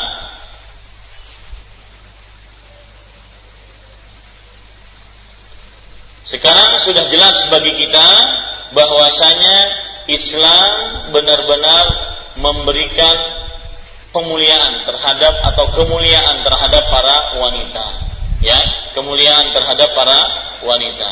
Sekarang 6.34 6.82
sudah 6.82 7.06
jelas 7.14 7.46
bagi 7.54 7.78
kita 7.78 8.10
bahwasanya 8.74 9.58
Islam 10.10 10.70
benar-benar 11.14 11.86
memberikan 12.42 13.16
pemuliaan 14.10 14.82
terhadap 14.82 15.34
atau 15.54 15.66
kemuliaan 15.78 16.42
terhadap 16.42 16.84
para 16.90 17.38
wanita. 17.38 17.86
Ya, 18.42 18.60
kemuliaan 18.98 19.54
terhadap 19.54 19.94
para 19.94 20.20
wanita. 20.66 21.10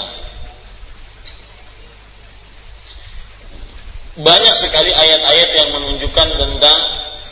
Banyak 4.20 4.56
sekali 4.60 4.92
ayat-ayat 4.92 5.50
yang 5.56 5.70
menunjukkan 5.80 6.28
tentang 6.36 6.80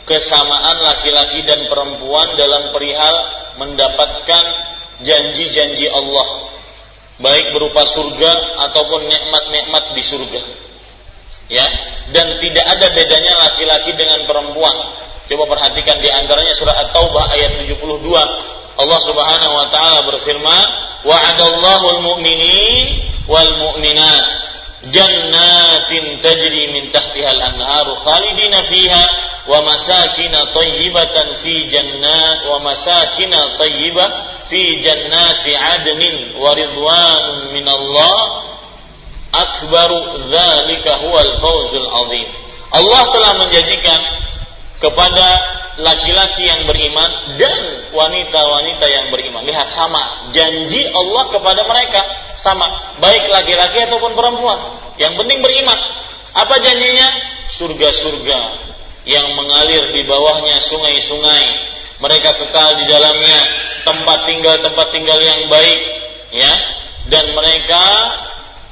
kesamaan 0.08 0.80
laki-laki 0.80 1.44
dan 1.44 1.68
perempuan 1.68 2.32
dalam 2.40 2.72
perihal 2.72 3.14
mendapatkan 3.60 4.44
janji-janji 5.04 5.92
Allah. 5.92 6.48
Baik 7.20 7.52
berupa 7.52 7.84
surga 7.84 8.64
ataupun 8.64 9.04
nikmat-nikmat 9.04 9.84
di 9.92 10.02
surga. 10.02 10.40
Ya 11.52 11.66
dan 12.16 12.26
tidak 12.40 12.64
ada 12.64 12.86
bedanya 12.96 13.34
laki-laki 13.44 13.92
dengan 13.92 14.24
perempuan. 14.24 14.76
Coba 15.28 15.46
perhatikan 15.46 16.00
di 16.00 16.08
antaranya 16.08 16.56
surah 16.56 16.74
At-Taubah 16.88 17.30
ayat 17.36 17.60
72 17.68 17.76
Allah 18.80 19.00
Subhanahu 19.04 19.52
wa 19.52 19.66
taala 19.68 20.00
berfirman 20.08 20.66
wa'adallahu 21.04 21.86
al-mu'minin 22.00 23.12
wal 23.28 23.52
mu'minat 23.60 24.39
jannatin 24.88 26.24
tajri 26.24 26.72
min 26.72 26.88
tahtiha 26.88 27.28
al-anharu 27.36 28.00
khalidina 28.00 28.64
fiha 28.64 29.04
wa 29.44 29.60
masakin 29.60 30.32
tayyibatan 30.32 31.36
fi 31.44 31.68
jannat 31.68 32.48
wa 32.48 32.64
masakin 32.64 33.32
tayyibah 33.60 34.08
fi 34.48 34.80
jannati 34.80 35.52
adnin 35.52 36.32
wa 36.40 36.56
ridwanun 36.56 37.52
min 37.52 37.68
Allah 37.68 38.48
akbaru 39.36 40.26
dzalika 40.32 41.04
huwal 41.04 41.32
fawzul 41.38 41.88
azim. 42.08 42.28
Allah 42.70 43.02
telah 43.12 43.32
menjanjikan 43.46 44.00
kepada 44.80 45.28
laki-laki 45.80 46.44
yang 46.46 46.64
beriman 46.66 47.36
dan 47.36 47.58
wanita-wanita 47.92 48.86
yang 48.88 49.06
beriman. 49.12 49.42
Lihat 49.44 49.68
sama 49.74 50.32
janji 50.34 50.88
Allah 50.90 51.24
kepada 51.30 51.62
mereka 51.66 52.00
sama, 52.40 52.96
baik 53.00 53.28
laki-laki 53.28 53.84
ataupun 53.84 54.16
perempuan. 54.16 54.80
Yang 54.96 55.20
penting 55.24 55.38
beriman. 55.44 55.78
Apa 56.36 56.60
janjinya? 56.60 57.08
Surga-surga 57.50 58.40
yang 59.04 59.26
mengalir 59.34 59.90
di 59.92 60.06
bawahnya 60.06 60.60
sungai-sungai. 60.70 61.44
Mereka 62.00 62.30
kekal 62.40 62.80
di 62.80 62.84
dalamnya, 62.88 63.40
tempat 63.84 64.24
tinggal 64.24 64.56
tempat 64.64 64.88
tinggal 64.88 65.20
yang 65.20 65.50
baik, 65.52 65.80
ya. 66.32 66.52
Dan 67.12 67.36
mereka 67.36 67.84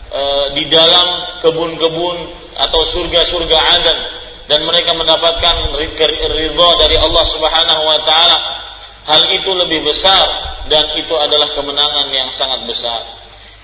e, 0.09 0.23
di 0.57 0.64
dalam 0.73 1.41
kebun-kebun 1.45 2.16
atau 2.57 2.81
surga-surga 2.89 3.59
Aden 3.81 3.99
dan 4.49 4.64
mereka 4.64 4.97
mendapatkan 4.97 5.77
ridho 5.77 6.69
dari 6.81 6.97
Allah 6.97 7.25
Subhanahu 7.29 7.83
wa 7.85 8.01
taala. 8.03 8.39
Hal 9.09 9.25
itu 9.33 9.51
lebih 9.57 9.85
besar 9.89 10.25
dan 10.69 10.85
itu 11.01 11.16
adalah 11.16 11.49
kemenangan 11.57 12.12
yang 12.12 12.29
sangat 12.37 12.64
besar. 12.69 13.01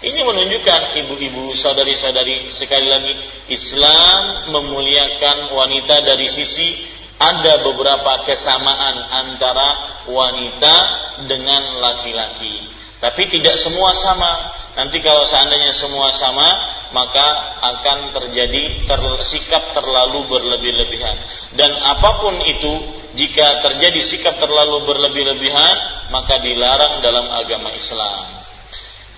Ini 0.05 0.21
menunjukkan 0.21 1.01
ibu-ibu, 1.01 1.57
saudari-saudari 1.57 2.53
sekali 2.53 2.93
lagi 2.93 3.17
Islam 3.49 4.53
memuliakan 4.53 5.49
wanita 5.57 6.05
dari 6.05 6.29
sisi 6.29 6.77
ada 7.17 7.65
beberapa 7.65 8.21
kesamaan 8.29 8.97
antara 9.09 9.69
wanita 10.05 10.77
dengan 11.25 11.81
laki-laki. 11.81 12.69
Tapi 13.01 13.33
tidak 13.33 13.57
semua 13.57 13.97
sama. 13.97 14.33
Nanti 14.77 15.01
kalau 15.01 15.25
seandainya 15.25 15.73
semua 15.73 16.13
sama, 16.13 16.49
maka 16.93 17.57
akan 17.65 18.13
terjadi 18.13 18.85
ter, 18.85 19.01
sikap 19.25 19.73
terlalu 19.73 20.29
berlebih-lebihan. 20.29 21.17
Dan 21.57 21.81
apa 21.81 22.21
pun 22.21 22.45
itu, 22.45 22.93
jika 23.17 23.65
terjadi 23.65 24.05
sikap 24.05 24.37
terlalu 24.37 24.85
berlebih-lebihan, 24.85 25.77
maka 26.13 26.45
dilarang 26.45 27.01
dalam 27.01 27.25
agama 27.25 27.73
Islam. 27.73 28.44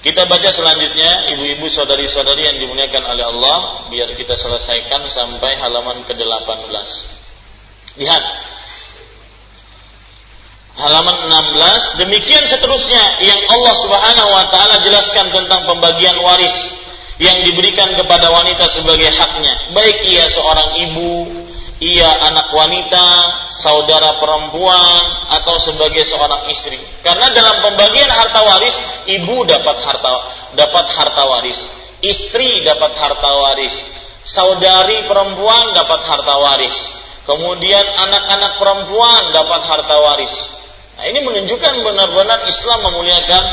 Kita 0.06 0.22
baca 0.30 0.54
selanjutnya 0.54 1.34
ibu-ibu 1.34 1.66
saudari-saudari 1.66 2.46
yang 2.46 2.62
dimuliakan 2.62 3.10
oleh 3.10 3.26
Allah 3.26 3.90
biar 3.90 4.14
kita 4.14 4.38
selesaikan 4.38 5.02
sampai 5.10 5.58
halaman 5.58 6.06
ke-18. 6.06 6.86
Lihat. 7.98 8.24
Halaman 10.78 11.26
16 11.26 12.06
demikian 12.06 12.46
seterusnya 12.46 13.18
yang 13.18 13.40
Allah 13.50 13.74
Subhanahu 13.82 14.30
wa 14.30 14.46
taala 14.54 14.78
jelaskan 14.86 15.34
tentang 15.34 15.66
pembagian 15.66 16.22
waris 16.22 16.54
yang 17.18 17.42
diberikan 17.42 17.90
kepada 17.98 18.30
wanita 18.30 18.70
sebagai 18.78 19.10
haknya, 19.10 19.74
baik 19.74 20.06
ia 20.06 20.30
seorang 20.30 20.70
ibu, 20.86 21.10
ia 21.82 22.08
anak 22.32 22.48
wanita, 22.56 23.08
saudara 23.60 24.16
perempuan, 24.16 25.02
atau 25.28 25.60
sebagai 25.60 26.08
seorang 26.08 26.48
istri. 26.48 26.80
Karena 27.04 27.28
dalam 27.36 27.60
pembagian 27.60 28.08
harta 28.08 28.40
waris, 28.40 28.76
ibu 29.12 29.44
dapat 29.44 29.76
harta 29.84 30.12
dapat 30.56 30.86
harta 30.96 31.22
waris, 31.28 31.60
istri 32.00 32.64
dapat 32.64 32.96
harta 32.96 33.30
waris, 33.44 33.76
saudari 34.24 35.04
perempuan 35.04 35.76
dapat 35.76 36.00
harta 36.08 36.34
waris, 36.40 36.76
kemudian 37.28 37.84
anak-anak 38.08 38.52
perempuan 38.56 39.22
dapat 39.36 39.62
harta 39.68 39.96
waris. 40.00 40.34
Nah, 40.96 41.04
ini 41.12 41.20
menunjukkan 41.28 41.74
benar-benar 41.84 42.48
Islam 42.48 42.88
memuliakan 42.88 43.44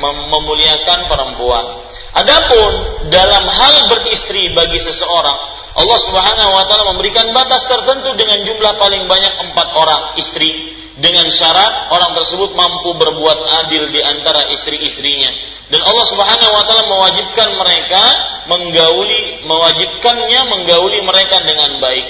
memuliakan 0.00 1.06
perempuan. 1.06 1.64
Adapun 2.10 2.72
dalam 3.12 3.44
hal 3.46 3.74
beristri 3.86 4.50
bagi 4.50 4.82
seseorang 4.82 5.38
Allah 5.78 5.98
Subhanahu 6.02 6.50
wa 6.50 6.64
taala 6.66 6.90
memberikan 6.90 7.30
batas 7.30 7.62
tertentu 7.70 8.18
dengan 8.18 8.42
jumlah 8.42 8.74
paling 8.82 9.06
banyak 9.06 9.34
empat 9.50 9.68
orang 9.78 10.02
istri 10.18 10.74
dengan 10.98 11.30
syarat 11.30 11.88
orang 11.94 12.12
tersebut 12.18 12.52
mampu 12.58 12.98
berbuat 12.98 13.38
adil 13.64 13.88
di 13.94 14.02
antara 14.02 14.50
istri-istrinya 14.50 15.30
dan 15.70 15.80
Allah 15.86 16.06
Subhanahu 16.10 16.50
wa 16.50 16.62
taala 16.66 16.84
mewajibkan 16.90 17.48
mereka 17.54 18.04
menggauli 18.50 19.46
mewajibkannya 19.46 20.40
menggauli 20.50 20.98
mereka 21.06 21.38
dengan 21.46 21.78
baik. 21.78 22.06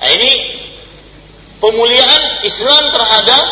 Nah, 0.00 0.10
ini 0.16 0.32
pemuliaan 1.60 2.48
Islam 2.48 2.88
terhadap 2.88 3.44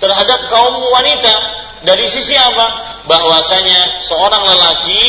terhadap 0.00 0.40
kaum 0.48 0.80
wanita 0.80 1.61
dari 1.82 2.06
sisi 2.06 2.34
apa? 2.38 2.66
Bahwasanya 3.10 4.06
seorang 4.06 4.42
lelaki 4.46 5.02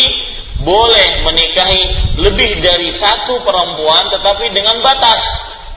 boleh 0.66 1.22
menikahi 1.22 1.84
lebih 2.18 2.64
dari 2.64 2.90
satu 2.90 3.46
perempuan 3.46 4.10
tetapi 4.10 4.50
dengan 4.50 4.82
batas. 4.82 5.22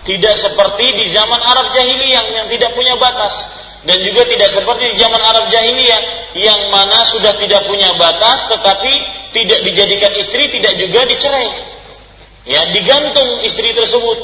Tidak 0.06 0.34
seperti 0.38 0.86
di 0.94 1.04
zaman 1.10 1.42
Arab 1.42 1.74
jahiliyah 1.74 2.24
yang 2.30 2.46
tidak 2.48 2.72
punya 2.72 2.94
batas. 2.96 3.34
Dan 3.86 4.02
juga 4.02 4.26
tidak 4.26 4.50
seperti 4.54 4.94
di 4.94 4.96
zaman 4.98 5.18
Arab 5.18 5.50
jahiliyah 5.50 6.32
yang 6.38 6.70
mana 6.70 7.06
sudah 7.06 7.34
tidak 7.38 7.66
punya 7.66 7.94
batas 7.98 8.50
tetapi 8.50 8.92
tidak 9.34 9.62
dijadikan 9.66 10.10
istri 10.16 10.48
tidak 10.48 10.78
juga 10.80 11.04
dicerai. 11.10 11.50
Ya 12.46 12.70
digantung 12.72 13.42
istri 13.44 13.74
tersebut. 13.74 14.18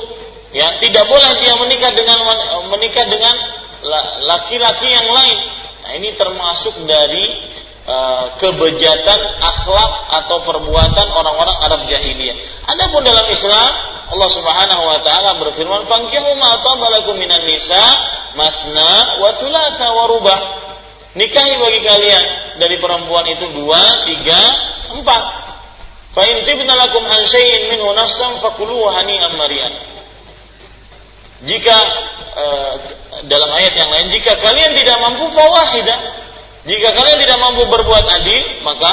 Ya 0.54 0.78
tidak 0.80 1.04
boleh 1.10 1.42
dia 1.42 1.54
menikah 1.58 1.92
dengan 1.92 2.18
menikah 2.70 3.06
dengan 3.10 3.34
laki-laki 4.22 4.88
yang 4.88 5.10
lain 5.10 5.38
nah 5.82 5.90
ini 5.98 6.14
termasuk 6.14 6.86
dari 6.86 7.26
Eh, 7.82 8.24
kebejatan 8.38 9.20
akhlak 9.42 9.92
atau 10.22 10.38
perbuatan 10.46 11.08
orang-orang 11.18 11.56
Arab 11.66 11.82
jahiliyah. 11.90 12.38
Adapun 12.70 13.02
dalam 13.02 13.26
Islam 13.26 13.70
Allah 14.06 14.30
Subhanahu 14.30 14.82
wa 14.86 15.02
taala 15.02 15.34
berfirman, 15.42 15.90
"Fankihu 15.90 16.30
ma 16.38 16.62
tabalakum 16.62 17.18
minan 17.18 17.42
nisa 17.42 17.82
matna 18.38 19.18
wa 19.18 19.34
thulatha 19.34 19.98
wa 19.98 20.04
rubah." 20.14 20.38
Nikahi 21.18 21.58
bagi 21.58 21.80
kalian 21.82 22.24
dari 22.62 22.78
perempuan 22.78 23.26
itu 23.34 23.50
dua, 23.50 23.82
tiga, 24.06 24.40
empat. 24.94 25.22
Fa 26.14 26.22
in 26.22 26.46
tibna 26.46 26.78
lakum 26.78 27.02
an 27.02 27.26
syai'in 27.26 27.66
minhu 27.66 27.90
nafsan 27.98 28.38
hani'an. 28.38 29.72
Jika 31.42 31.76
uh, 32.38 32.74
dalam 33.26 33.50
ayat 33.54 33.74
yang 33.76 33.90
lain 33.92 34.10
jika 34.10 34.34
kalian 34.40 34.72
tidak 34.74 34.98
mampu 34.98 35.30
fawahidah 35.30 35.98
jika 36.66 36.88
kalian 36.94 37.18
tidak 37.22 37.38
mampu 37.38 37.62
berbuat 37.68 38.04
adil 38.08 38.42
maka 38.66 38.90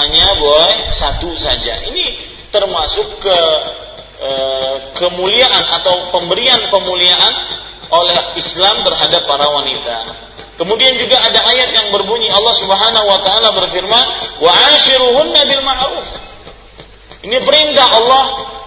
hanya 0.00 0.36
boleh 0.36 0.92
satu 0.92 1.32
saja 1.40 1.80
ini 1.88 2.18
termasuk 2.52 3.24
ke 3.24 3.38
uh, 4.20 4.74
kemuliaan 5.00 5.64
atau 5.80 6.12
pemberian 6.12 6.68
kemuliaan 6.68 7.34
oleh 7.88 8.36
Islam 8.36 8.84
terhadap 8.84 9.24
para 9.24 9.48
wanita 9.48 10.28
Kemudian 10.58 10.98
juga 10.98 11.22
ada 11.22 11.38
ayat 11.54 11.70
yang 11.70 11.94
berbunyi 11.94 12.34
Allah 12.34 12.50
Subhanahu 12.50 13.06
wa 13.06 13.22
taala 13.22 13.54
berfirman, 13.54 14.06
"Wa 14.42 14.50
ashiruhunna 14.74 15.46
bil 15.46 15.62
ma'ruf." 15.62 16.02
Ini 17.22 17.38
perintah 17.46 17.86
Allah 17.86 18.57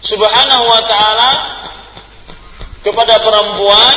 Subhanahu 0.00 0.64
wa 0.64 0.82
taala 0.88 1.30
kepada 2.80 3.20
perempuan 3.20 3.94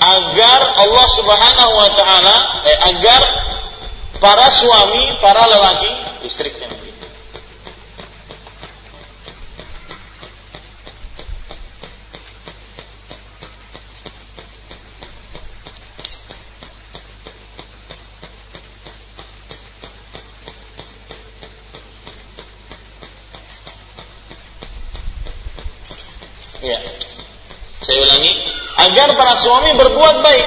agar 0.00 0.60
Allah 0.80 1.06
Subhanahu 1.14 1.72
wa 1.76 1.90
taala 1.94 2.36
eh, 2.66 2.78
agar 2.94 3.22
para 4.18 4.50
suami, 4.52 5.16
para 5.22 5.46
lelaki 5.48 5.90
istrinya 6.26 6.89
Ya. 26.60 26.78
Saya 27.80 27.98
ulangi, 28.04 28.32
agar 28.76 29.08
para 29.16 29.34
suami 29.40 29.72
berbuat 29.76 30.16
baik. 30.20 30.46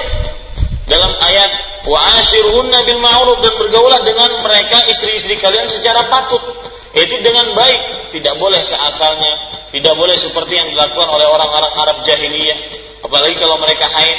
Dalam 0.84 1.10
ayat 1.16 1.50
wa 1.88 1.98
ashirhunna 2.20 2.84
bil 2.86 3.00
ma'ruf 3.00 3.40
dan 3.40 3.54
bergaulah 3.56 4.00
dengan 4.04 4.30
mereka 4.44 4.84
istri-istri 4.86 5.40
kalian 5.42 5.66
secara 5.66 6.06
patut. 6.06 6.40
Itu 6.94 7.18
dengan 7.26 7.50
baik, 7.58 8.14
tidak 8.14 8.38
boleh 8.38 8.62
seasalnya, 8.62 9.32
tidak 9.74 9.94
boleh 9.98 10.14
seperti 10.14 10.54
yang 10.54 10.70
dilakukan 10.70 11.10
oleh 11.10 11.26
orang-orang 11.26 11.72
Arab 11.74 12.06
jahiliyah. 12.06 12.58
Apalagi 13.02 13.34
kalau 13.42 13.58
mereka 13.58 13.90
haid, 13.90 14.18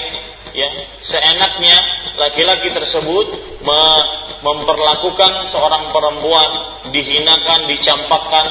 ya, 0.52 0.68
seenaknya 1.00 1.76
laki-laki 2.20 2.76
tersebut 2.76 3.32
memperlakukan 4.44 5.56
seorang 5.56 5.96
perempuan 5.96 6.50
dihinakan, 6.92 7.72
dicampakkan, 7.72 8.46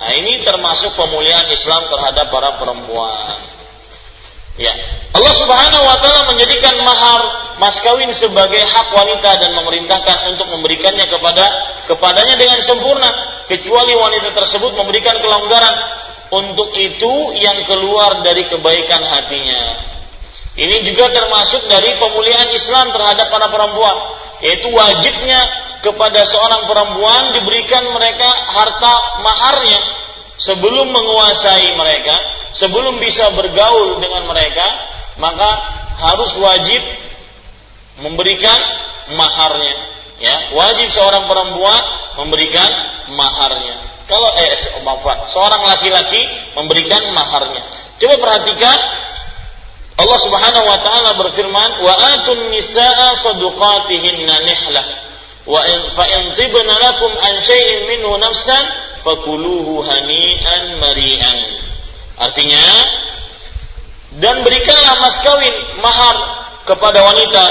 Nah 0.00 0.10
ini 0.14 0.42
termasuk 0.42 0.94
pemulihan 0.98 1.46
Islam 1.50 1.86
terhadap 1.86 2.26
para 2.34 2.58
perempuan. 2.58 3.38
Ya, 4.54 4.70
Allah 5.10 5.34
Subhanahu 5.34 5.82
wa 5.82 5.98
taala 5.98 6.30
menjadikan 6.30 6.78
mahar 6.86 7.26
mas 7.58 7.74
kawin 7.82 8.06
sebagai 8.14 8.62
hak 8.62 8.86
wanita 8.94 9.42
dan 9.42 9.50
memerintahkan 9.58 10.30
untuk 10.30 10.46
memberikannya 10.46 11.10
kepada 11.10 11.44
kepadanya 11.90 12.38
dengan 12.38 12.62
sempurna 12.62 13.10
kecuali 13.50 13.98
wanita 13.98 14.30
tersebut 14.30 14.78
memberikan 14.78 15.18
kelonggaran 15.18 15.74
untuk 16.30 16.70
itu 16.78 17.34
yang 17.42 17.66
keluar 17.66 18.22
dari 18.22 18.46
kebaikan 18.46 19.02
hatinya. 19.02 19.90
Ini 20.54 20.86
juga 20.86 21.10
termasuk 21.10 21.66
dari 21.66 21.98
pemulihan 21.98 22.46
Islam 22.54 22.94
terhadap 22.94 23.26
para 23.26 23.50
perempuan, 23.50 23.96
yaitu 24.38 24.70
wajibnya 24.70 25.40
kepada 25.82 26.22
seorang 26.30 26.70
perempuan 26.70 27.34
diberikan 27.34 27.90
mereka 27.90 28.30
harta 28.54 28.94
maharnya 29.20 29.80
sebelum 30.38 30.94
menguasai 30.94 31.74
mereka, 31.74 32.16
sebelum 32.54 33.02
bisa 33.02 33.34
bergaul 33.34 33.98
dengan 33.98 34.30
mereka, 34.30 34.66
maka 35.18 35.50
harus 35.98 36.30
wajib 36.38 36.82
memberikan 38.02 38.58
maharnya. 39.18 39.74
Ya, 40.22 40.54
wajib 40.54 40.88
seorang 40.94 41.26
perempuan 41.26 41.82
memberikan 42.22 42.70
maharnya. 43.10 44.06
Kalau 44.06 44.30
eh 44.38 44.54
seorang 45.34 45.62
laki-laki 45.66 46.22
memberikan 46.54 47.10
maharnya. 47.10 47.62
Coba 47.98 48.14
perhatikan 48.20 48.78
Allah 49.94 50.18
Subhanahu 50.18 50.66
wa 50.66 50.78
taala 50.82 51.10
berfirman, 51.14 51.70
"Wa 51.86 51.94
atun 52.18 52.50
nisaa 52.50 53.14
sadaqatihinna 53.14 54.34
nihlah 54.42 54.86
wa 55.46 55.60
in 55.70 55.80
fa 55.94 56.04
in 56.18 56.34
tibna 56.34 56.74
lakum 56.82 57.14
an 57.14 57.34
syai'in 57.44 57.86
minhu 57.86 58.18
nafsan 58.18 58.64
fakuluhu 59.06 59.86
hani'an 59.86 60.82
mari'an." 60.82 61.38
Artinya, 62.18 62.66
dan 64.18 64.42
berikanlah 64.42 64.94
mas 64.98 65.18
kawin 65.22 65.54
mahar 65.78 66.16
kepada 66.66 66.98
wanita 66.98 67.44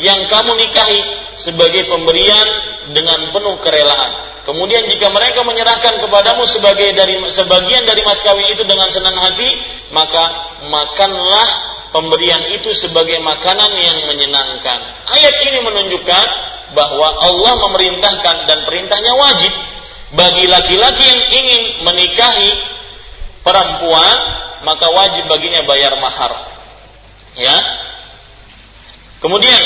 yang 0.00 0.20
kamu 0.28 0.52
nikahi 0.52 1.00
sebagai 1.40 1.88
pemberian 1.88 2.48
dengan 2.92 3.32
penuh 3.32 3.56
kerelaan. 3.64 4.24
Kemudian 4.44 4.86
jika 4.86 5.10
mereka 5.10 5.42
menyerahkan 5.42 5.98
kepadamu 6.06 6.46
sebagai 6.46 6.94
dari 6.94 7.18
sebagian 7.34 7.82
dari 7.82 8.04
mas 8.04 8.20
kawin 8.22 8.46
itu 8.52 8.62
dengan 8.68 8.86
senang 8.94 9.16
hati, 9.18 9.50
maka 9.90 10.24
makanlah 10.70 11.75
pemberian 11.90 12.42
itu 12.58 12.72
sebagai 12.74 13.18
makanan 13.22 13.72
yang 13.76 13.98
menyenangkan. 14.10 14.78
Ayat 15.10 15.34
ini 15.46 15.58
menunjukkan 15.62 16.26
bahwa 16.74 17.08
Allah 17.22 17.54
memerintahkan 17.70 18.36
dan 18.50 18.58
perintahnya 18.66 19.12
wajib 19.14 19.52
bagi 20.14 20.44
laki-laki 20.46 21.02
yang 21.02 21.22
ingin 21.30 21.62
menikahi 21.86 22.50
perempuan 23.46 24.16
maka 24.66 24.86
wajib 24.90 25.30
baginya 25.30 25.62
bayar 25.66 25.94
mahar. 26.02 26.32
Ya. 27.38 27.56
Kemudian 29.22 29.62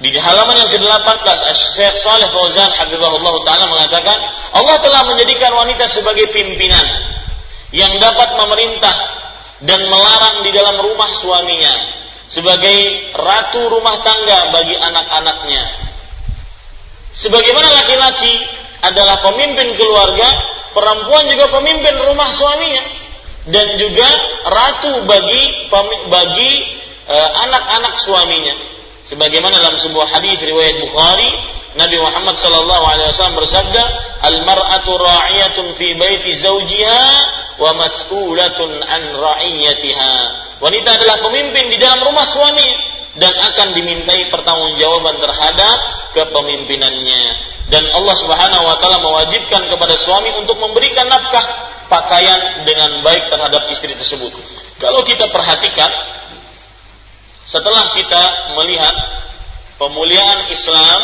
di 0.00 0.16
halaman 0.16 0.56
yang 0.56 0.70
ke-18 0.72 1.28
Syekh 1.76 1.96
Saleh 2.00 2.28
Fauzan 2.32 2.72
hafizahullah 2.72 3.34
taala 3.44 3.68
mengatakan 3.68 4.16
Allah 4.56 4.80
telah 4.80 5.02
menjadikan 5.12 5.52
wanita 5.52 5.90
sebagai 5.92 6.32
pimpinan 6.32 6.86
yang 7.70 8.00
dapat 8.00 8.34
memerintah 8.40 8.96
dan 9.60 9.80
melarang 9.88 10.44
di 10.44 10.50
dalam 10.56 10.80
rumah 10.80 11.10
suaminya 11.20 11.74
sebagai 12.30 13.10
ratu 13.12 13.66
rumah 13.68 14.00
tangga 14.06 14.54
bagi 14.54 14.76
anak-anaknya. 14.78 15.62
Sebagaimana 17.10 17.68
laki-laki 17.82 18.34
adalah 18.86 19.18
pemimpin 19.20 19.74
keluarga, 19.74 20.28
perempuan 20.72 21.26
juga 21.28 21.50
pemimpin 21.50 21.98
rumah 22.00 22.30
suaminya 22.32 22.84
dan 23.50 23.66
juga 23.76 24.08
ratu 24.46 25.04
bagi 25.10 25.68
bagi 26.06 26.52
eh, 27.10 27.30
anak-anak 27.50 27.94
suaminya. 27.98 28.54
Sebagaimana 29.10 29.58
dalam 29.58 29.74
sebuah 29.74 30.06
hadis 30.06 30.38
riwayat 30.38 30.86
Bukhari, 30.86 31.30
Nabi 31.74 31.98
Muhammad 31.98 32.38
sallallahu 32.38 32.84
alaihi 32.94 33.10
wasallam 33.10 33.42
bersabda, 33.42 33.82
"Al-mar'atu 34.22 34.94
ra'iyatun 34.94 35.74
fi 35.74 35.98
baiti 35.98 36.38
zawjiha 36.38 37.02
wa 37.58 37.74
mas'ulatun 37.74 38.78
an 38.78 39.02
ra'iyatiha." 39.18 40.14
Wanita 40.62 40.90
adalah 40.94 41.26
pemimpin 41.26 41.74
di 41.74 41.82
dalam 41.82 42.06
rumah 42.06 42.22
suami 42.22 42.70
dan 43.18 43.34
akan 43.34 43.74
dimintai 43.74 44.30
pertanggungjawaban 44.30 45.18
terhadap 45.18 45.76
kepemimpinannya. 46.14 47.22
Dan 47.66 47.90
Allah 47.90 48.14
Subhanahu 48.14 48.62
wa 48.62 48.78
taala 48.78 49.02
mewajibkan 49.02 49.66
kepada 49.66 49.94
suami 49.98 50.38
untuk 50.38 50.54
memberikan 50.62 51.10
nafkah 51.10 51.42
pakaian 51.90 52.62
dengan 52.62 53.02
baik 53.02 53.26
terhadap 53.26 53.66
istri 53.74 53.90
tersebut. 53.98 54.30
Kalau 54.78 55.02
kita 55.02 55.26
perhatikan 55.34 55.90
setelah 57.50 57.90
kita 57.98 58.54
melihat 58.54 58.94
pemuliaan 59.76 60.50
Islam 60.54 61.00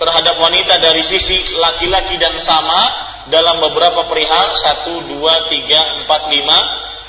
terhadap 0.00 0.40
wanita 0.40 0.80
dari 0.80 1.04
sisi 1.04 1.36
laki-laki 1.58 2.16
dan 2.16 2.38
sama 2.40 2.80
dalam 3.28 3.60
beberapa 3.60 4.08
perihal 4.08 4.46
satu 4.56 5.04
dua 5.04 5.52
tiga 5.52 6.00
empat 6.00 6.32
lima 6.32 6.58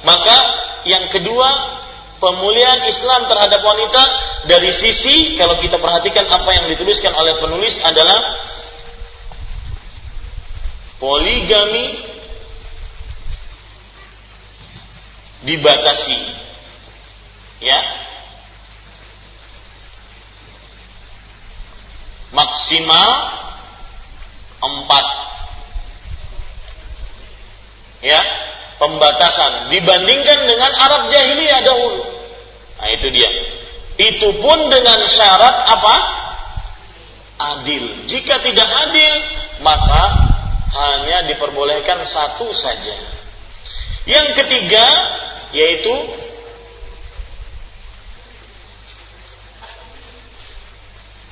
maka 0.03 0.38
yang 0.84 1.07
kedua 1.07 1.47
pemuliaan 2.20 2.84
Islam 2.84 3.32
terhadap 3.32 3.64
wanita 3.64 4.03
dari 4.51 4.76
sisi 4.76 5.39
kalau 5.39 5.55
kita 5.64 5.80
perhatikan 5.80 6.28
apa 6.28 6.49
yang 6.51 6.66
dituliskan 6.68 7.16
oleh 7.16 7.39
penulis 7.39 7.80
adalah 7.80 8.20
poligami 10.99 11.95
dibatasi 15.47 16.20
ya 17.64 17.80
maksimal 22.70 23.11
empat 24.61 25.05
ya 28.05 28.22
pembatasan 28.78 29.74
dibandingkan 29.74 30.45
dengan 30.45 30.72
Arab 30.78 31.09
jahiliyah 31.09 31.65
dahulu 31.65 32.05
nah 32.78 32.89
itu 32.93 33.09
dia 33.09 33.26
Itu 33.99 34.32
pun 34.39 34.72
dengan 34.72 35.03
syarat 35.11 35.55
apa? 35.76 35.95
Adil. 37.36 38.07
Jika 38.07 38.39
tidak 38.39 38.63
adil, 38.88 39.11
maka 39.59 40.03
hanya 40.72 41.28
diperbolehkan 41.28 42.07
satu 42.07 42.47
saja. 42.55 42.95
Yang 44.07 44.39
ketiga 44.39 44.88
yaitu 45.51 45.91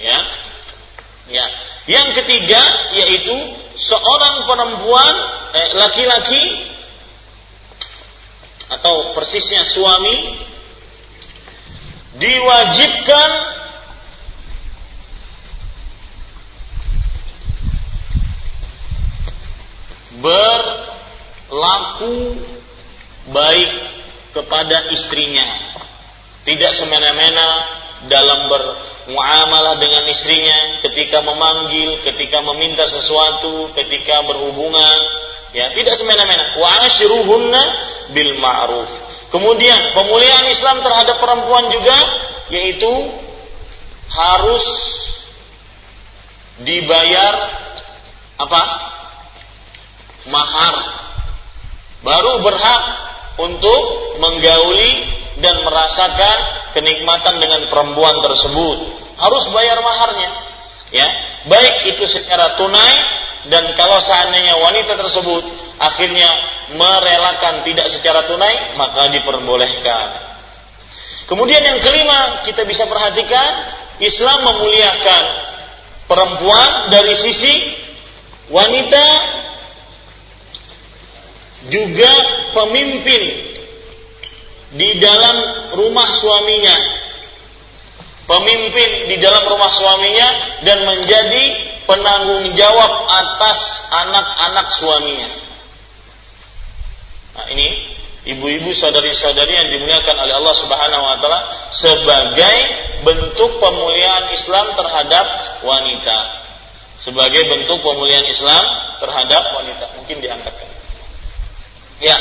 ya 0.04 0.28
ya. 1.32 1.46
Yang 1.88 2.24
ketiga 2.24 2.62
yaitu 2.96 3.36
seorang 3.80 4.44
perempuan 4.50 5.16
eh, 5.56 5.70
laki-laki 5.78 6.44
atau 8.68 9.16
persisnya 9.16 9.64
suami 9.64 10.36
diwajibkan 12.20 13.30
berlaku 21.48 22.16
baik 23.32 23.72
kepada 24.34 24.92
istrinya. 24.92 25.46
Tidak 26.48 26.72
semena-mena 26.80 27.48
dalam 28.08 28.48
bermuamalah 29.08 29.80
dengan 29.80 30.04
istrinya 30.12 30.84
ketika 30.84 31.24
memanggil, 31.24 32.04
ketika 32.04 32.44
meminta 32.44 32.84
sesuatu, 32.92 33.72
ketika 33.72 34.28
berhubungan, 34.28 34.98
ya 35.56 35.72
tidak 35.80 35.96
semena-mena. 35.96 36.60
Wa 36.60 36.84
ashiruhunna 36.84 37.64
bil 38.12 38.36
ma'ruf. 38.44 38.92
Kemudian 39.32 39.96
pemulihan 39.96 40.44
Islam 40.52 40.84
terhadap 40.84 41.24
perempuan 41.24 41.72
juga 41.72 41.98
yaitu 42.52 42.92
harus 44.12 44.66
dibayar 46.68 47.34
apa? 48.44 48.62
mahar. 50.28 50.76
Baru 52.04 52.44
berhak 52.44 52.84
untuk 53.40 53.82
menggauli 54.20 55.17
dan 55.42 55.56
merasakan 55.62 56.38
kenikmatan 56.74 57.38
dengan 57.38 57.62
perempuan 57.70 58.18
tersebut. 58.26 58.78
Harus 59.18 59.50
bayar 59.54 59.78
maharnya. 59.82 60.30
Ya, 60.94 61.08
baik 61.50 61.94
itu 61.96 62.04
secara 62.08 62.56
tunai 62.56 62.96
dan 63.52 63.76
kalau 63.76 64.00
seandainya 64.04 64.56
wanita 64.60 64.96
tersebut 64.96 65.44
akhirnya 65.78 66.30
merelakan 66.74 67.64
tidak 67.64 67.88
secara 67.96 68.28
tunai, 68.28 68.76
maka 68.76 69.12
diperbolehkan. 69.12 70.08
Kemudian 71.28 71.60
yang 71.60 71.80
kelima, 71.84 72.44
kita 72.48 72.64
bisa 72.64 72.88
perhatikan 72.88 73.68
Islam 74.00 74.48
memuliakan 74.48 75.24
perempuan 76.08 76.72
dari 76.88 77.16
sisi 77.20 77.54
wanita 78.48 79.06
juga 81.68 82.12
pemimpin 82.56 83.47
di 84.76 85.00
dalam 85.00 85.36
rumah 85.76 86.10
suaminya 86.20 86.76
pemimpin 88.28 89.08
di 89.08 89.18
dalam 89.24 89.48
rumah 89.48 89.72
suaminya 89.72 90.28
dan 90.62 90.84
menjadi 90.84 91.44
penanggung 91.88 92.52
jawab 92.54 92.92
atas 93.08 93.88
anak-anak 93.90 94.68
suaminya. 94.76 95.30
Nah, 97.40 97.48
ini 97.56 97.68
ibu-ibu 98.28 98.76
saudari-saudari 98.76 99.56
yang 99.56 99.68
dimuliakan 99.72 100.16
oleh 100.20 100.36
Allah 100.36 100.56
Subhanahu 100.60 101.04
wa 101.08 101.18
taala 101.24 101.40
sebagai 101.72 102.58
bentuk 103.08 103.64
pemuliaan 103.64 104.36
Islam 104.36 104.76
terhadap 104.76 105.26
wanita. 105.64 106.18
Sebagai 107.08 107.48
bentuk 107.48 107.80
pemuliaan 107.80 108.28
Islam 108.28 108.64
terhadap 109.00 109.56
wanita. 109.56 109.86
Mungkin 109.96 110.20
diangkatkan. 110.20 110.68
Ya, 112.04 112.20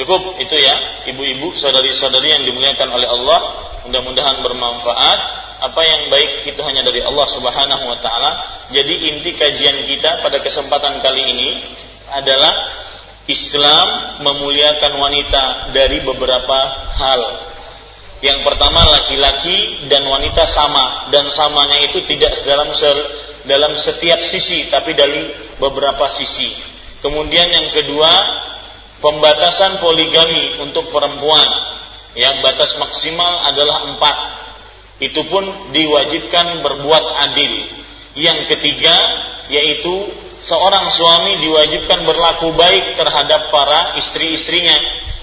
Cukup 0.00 0.40
itu 0.40 0.56
ya, 0.56 1.04
ibu-ibu, 1.12 1.52
saudari-saudari 1.60 2.32
yang 2.32 2.48
dimuliakan 2.48 2.88
oleh 2.88 3.04
Allah, 3.04 3.40
mudah-mudahan 3.84 4.40
bermanfaat. 4.40 5.18
Apa 5.60 5.76
yang 5.84 6.08
baik 6.08 6.48
itu 6.48 6.56
hanya 6.64 6.80
dari 6.80 7.04
Allah 7.04 7.28
Subhanahu 7.36 7.84
wa 7.84 7.98
taala. 8.00 8.32
Jadi 8.72 9.12
inti 9.12 9.36
kajian 9.36 9.84
kita 9.84 10.24
pada 10.24 10.40
kesempatan 10.40 11.04
kali 11.04 11.20
ini 11.36 11.50
adalah 12.16 12.80
Islam 13.28 14.16
memuliakan 14.24 14.96
wanita 14.96 15.68
dari 15.76 16.00
beberapa 16.00 16.58
hal. 16.96 17.20
Yang 18.24 18.40
pertama 18.40 18.80
laki-laki 18.88 19.84
dan 19.92 20.08
wanita 20.08 20.48
sama 20.48 21.12
dan 21.12 21.28
samanya 21.28 21.76
itu 21.84 22.00
tidak 22.08 22.40
dalam 22.48 22.72
dalam 23.44 23.76
setiap 23.76 24.24
sisi 24.24 24.72
tapi 24.72 24.96
dari 24.96 25.28
beberapa 25.60 26.08
sisi. 26.08 26.56
Kemudian 27.04 27.52
yang 27.52 27.68
kedua 27.76 28.12
pembatasan 29.00 29.80
poligami 29.80 30.60
untuk 30.62 30.92
perempuan. 30.92 31.48
Yang 32.14 32.36
batas 32.44 32.70
maksimal 32.76 33.48
adalah 33.48 33.90
empat. 33.90 34.16
Itu 35.00 35.24
pun 35.26 35.72
diwajibkan 35.72 36.60
berbuat 36.60 37.04
adil. 37.28 37.66
Yang 38.14 38.52
ketiga 38.54 38.94
yaitu 39.50 40.06
seorang 40.46 40.92
suami 40.94 41.42
diwajibkan 41.42 42.06
berlaku 42.06 42.54
baik 42.54 43.00
terhadap 43.00 43.48
para 43.50 43.96
istri-istrinya. 43.98 44.76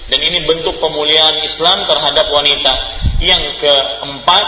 Dan 0.08 0.20
ini 0.24 0.48
bentuk 0.48 0.80
pemuliaan 0.80 1.44
Islam 1.44 1.84
terhadap 1.84 2.32
wanita. 2.32 2.74
Yang 3.20 3.60
keempat 3.60 4.46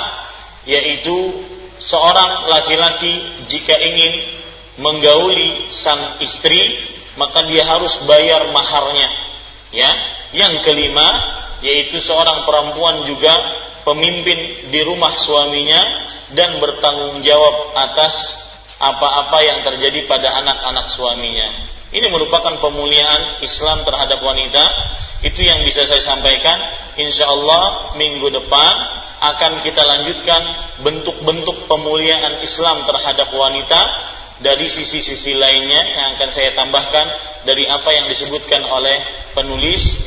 yaitu 0.64 1.44
seorang 1.84 2.48
laki-laki 2.48 3.20
jika 3.48 3.76
ingin 3.76 4.40
menggauli 4.80 5.68
sang 5.76 6.16
istri 6.24 6.80
maka 7.20 7.44
dia 7.44 7.68
harus 7.68 8.00
bayar 8.08 8.48
maharnya. 8.48 9.08
Ya, 9.70 9.90
yang 10.32 10.64
kelima 10.64 11.38
yaitu 11.60 12.00
seorang 12.00 12.48
perempuan 12.48 13.04
juga 13.04 13.36
pemimpin 13.84 14.72
di 14.72 14.80
rumah 14.80 15.12
suaminya 15.20 16.08
dan 16.32 16.56
bertanggung 16.56 17.20
jawab 17.20 17.76
atas 17.76 18.14
apa-apa 18.80 19.38
yang 19.44 19.58
terjadi 19.60 20.08
pada 20.08 20.32
anak-anak 20.40 20.88
suaminya. 20.88 21.48
Ini 21.90 22.06
merupakan 22.08 22.56
pemuliaan 22.62 23.44
Islam 23.44 23.84
terhadap 23.84 24.24
wanita. 24.24 24.64
Itu 25.20 25.42
yang 25.44 25.60
bisa 25.68 25.84
saya 25.84 26.00
sampaikan. 26.00 26.56
Insya 26.96 27.28
Allah 27.28 27.92
minggu 28.00 28.30
depan 28.30 28.74
akan 29.20 29.60
kita 29.60 29.84
lanjutkan 29.84 30.42
bentuk-bentuk 30.80 31.68
pemuliaan 31.68 32.40
Islam 32.40 32.88
terhadap 32.88 33.28
wanita 33.36 33.80
dari 34.40 34.66
sisi-sisi 34.72 35.36
lainnya 35.36 35.80
yang 35.84 36.16
akan 36.16 36.30
saya 36.32 36.56
tambahkan 36.56 37.06
dari 37.44 37.68
apa 37.68 37.88
yang 37.92 38.08
disebutkan 38.08 38.64
oleh 38.64 39.00
penulis 39.36 40.00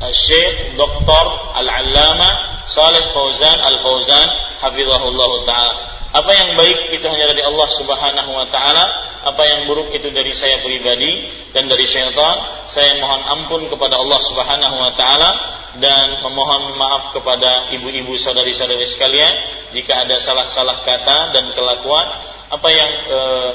uh, 0.00 0.12
Syekh 0.12 0.76
Dr. 0.76 1.24
Al-Allama 1.56 2.30
Saleh 2.68 3.04
Fauzan 3.12 3.58
Al-Fauzan 3.60 4.28
hafizahullah 4.60 5.32
taala. 5.48 5.74
Apa 6.08 6.32
yang 6.32 6.56
baik 6.56 6.96
itu 6.96 7.04
hanya 7.04 7.28
dari 7.28 7.44
Allah 7.44 7.68
Subhanahu 7.76 8.30
wa 8.32 8.48
taala, 8.48 8.84
apa 9.28 9.42
yang 9.44 9.68
buruk 9.68 9.92
itu 9.92 10.08
dari 10.08 10.32
saya 10.32 10.56
pribadi 10.64 11.28
dan 11.52 11.68
dari 11.68 11.84
syaitan. 11.84 12.36
Saya 12.72 12.96
mohon 13.00 13.20
ampun 13.28 13.68
kepada 13.68 14.00
Allah 14.00 14.20
Subhanahu 14.32 14.76
wa 14.80 14.92
taala 14.96 15.30
dan 15.76 16.24
memohon 16.24 16.80
maaf 16.80 17.12
kepada 17.12 17.68
ibu-ibu 17.76 18.16
saudari-saudari 18.16 18.88
sekalian 18.88 19.32
jika 19.76 20.08
ada 20.08 20.16
salah-salah 20.16 20.80
kata 20.80 21.36
dan 21.36 21.44
kelakuan 21.52 22.08
apa 22.48 22.68
yang 22.72 22.90
uh, 23.12 23.52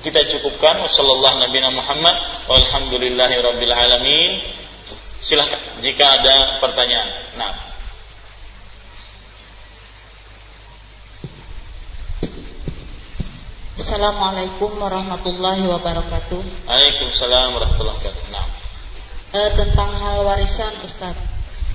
kita 0.00 0.24
cukupkan 0.36 0.88
sallallahu 0.88 1.44
nabi 1.44 1.60
Muhammad 1.68 2.16
walhamdulillahi 2.48 3.36
rabbil 3.44 3.74
alamin 3.76 4.40
silahkan 5.20 5.60
jika 5.84 6.20
ada 6.20 6.62
pertanyaan 6.64 7.10
nah 7.36 7.52
Assalamualaikum 13.86 14.82
warahmatullahi 14.82 15.62
wabarakatuh. 15.62 16.66
Waalaikumsalam 16.66 17.54
warahmatullahi 17.54 17.94
wabarakatuh. 18.02 18.34
Nah. 18.34 18.46
E, 19.30 19.40
tentang 19.54 19.94
hal 19.94 20.26
warisan 20.26 20.74
Ustaz. 20.82 21.14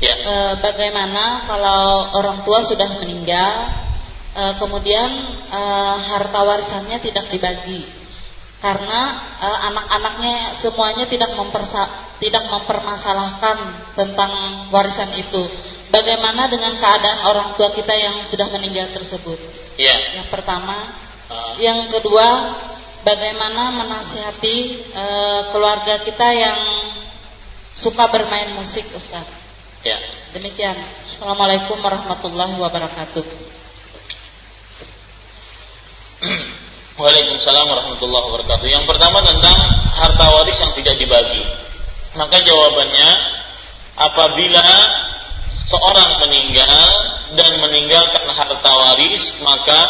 Ya. 0.03 0.19
E, 0.19 0.33
bagaimana 0.59 1.47
kalau 1.47 2.11
orang 2.11 2.43
tua 2.43 2.67
sudah 2.67 2.99
meninggal 2.99 3.63
e, 4.35 4.43
kemudian 4.59 5.09
e, 5.51 5.61
harta 5.99 6.41
warisannya 6.43 6.97
tidak 7.03 7.27
dibagi 7.31 7.83
karena 8.61 9.19
e, 9.41 9.47
anak-anaknya 9.73 10.35
semuanya 10.61 11.05
tidak 11.09 11.33
mempersa 11.33 11.89
tidak 12.21 12.45
mempermasalahkan 12.47 13.57
tentang 13.97 14.31
warisan 14.69 15.09
itu. 15.17 15.43
Bagaimana 15.91 16.47
dengan 16.47 16.71
keadaan 16.71 17.19
orang 17.27 17.49
tua 17.59 17.67
kita 17.73 17.91
yang 17.91 18.23
sudah 18.23 18.47
meninggal 18.53 18.87
tersebut? 18.95 19.35
Ya. 19.75 19.91
Yang 20.15 20.31
pertama, 20.31 20.87
uh. 21.27 21.59
yang 21.59 21.83
kedua, 21.91 22.47
bagaimana 23.03 23.75
menasihati 23.75 24.57
e, 24.87 25.05
keluarga 25.51 25.99
kita 26.07 26.27
yang 26.31 26.59
suka 27.75 28.07
bermain 28.07 28.55
musik, 28.55 28.87
Ustaz? 28.95 29.27
Ya. 29.83 29.99
Demikian. 30.31 30.79
Assalamualaikum 31.11 31.75
warahmatullahi 31.81 32.55
wabarakatuh. 32.55 33.50
Waalaikumsalam 37.01 37.65
warahmatullahi 37.65 38.25
wabarakatuh. 38.29 38.67
Yang 38.69 38.85
pertama 38.85 39.25
tentang 39.25 39.57
harta 39.89 40.25
waris 40.37 40.57
yang 40.61 40.73
tidak 40.77 40.95
dibagi. 41.01 41.41
Maka 42.13 42.45
jawabannya 42.45 43.09
apabila 43.97 44.67
seorang 45.65 46.21
meninggal 46.21 46.89
dan 47.33 47.51
meninggalkan 47.57 48.25
harta 48.37 48.69
waris, 48.69 49.23
maka 49.41 49.81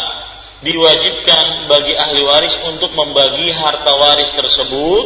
diwajibkan 0.64 1.68
bagi 1.68 1.98
ahli 2.00 2.22
waris 2.24 2.56
untuk 2.70 2.96
membagi 2.96 3.52
harta 3.52 3.92
waris 3.92 4.32
tersebut 4.32 5.04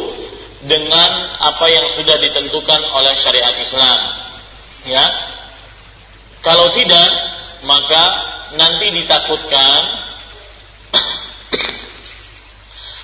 dengan 0.63 1.11
apa 1.43 1.65
yang 1.67 1.91
sudah 1.91 2.15
ditentukan 2.23 2.81
oleh 2.93 3.13
syariat 3.19 3.55
Islam. 3.57 3.99
Ya. 4.87 5.05
Kalau 6.39 6.71
tidak, 6.71 7.09
maka 7.67 8.03
nanti 8.55 8.95
ditakutkan 8.95 10.07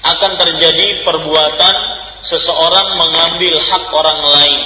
akan 0.03 0.31
terjadi 0.35 1.07
perbuatan 1.07 1.75
seseorang 2.27 2.99
mengambil 2.99 3.59
hak 3.59 3.85
orang 3.91 4.21
lain 4.35 4.61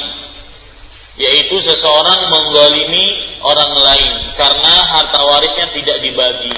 yaitu 1.18 1.58
seseorang 1.66 2.30
menggolimi 2.30 3.18
orang 3.42 3.74
lain 3.74 4.14
karena 4.38 4.74
harta 4.86 5.22
warisnya 5.26 5.68
tidak 5.74 5.98
dibagi 6.02 6.54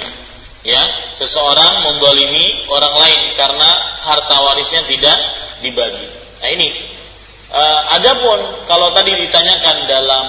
ya. 0.63 0.83
Seseorang 1.19 1.83
menggolimi 1.83 2.67
orang 2.71 2.95
lain 2.95 3.21
karena 3.35 3.69
harta 4.03 4.37
warisnya 4.43 4.83
tidak 4.87 5.17
dibagi. 5.63 6.07
Nah 6.43 6.49
ini. 6.51 6.69
Uh, 7.49 7.81
adapun 7.97 8.37
kalau 8.69 8.93
tadi 8.93 9.09
ditanyakan 9.25 9.89
dalam 9.89 10.25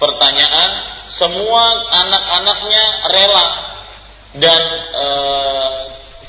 pertanyaan 0.00 0.80
semua 1.12 1.68
anak-anaknya 2.00 2.84
rela 3.12 3.46
dan 4.40 4.62
uh, 4.96 5.72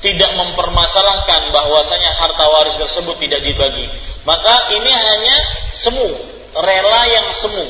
tidak 0.07 0.31
mempermasalahkan 0.39 1.51
bahwasanya 1.51 2.11
harta 2.15 2.45
waris 2.47 2.79
tersebut 2.79 3.19
tidak 3.19 3.43
dibagi. 3.43 3.91
Maka 4.23 4.71
ini 4.71 4.87
hanya 4.87 5.35
semu 5.75 6.07
rela 6.55 7.01
yang 7.11 7.27
semu. 7.35 7.67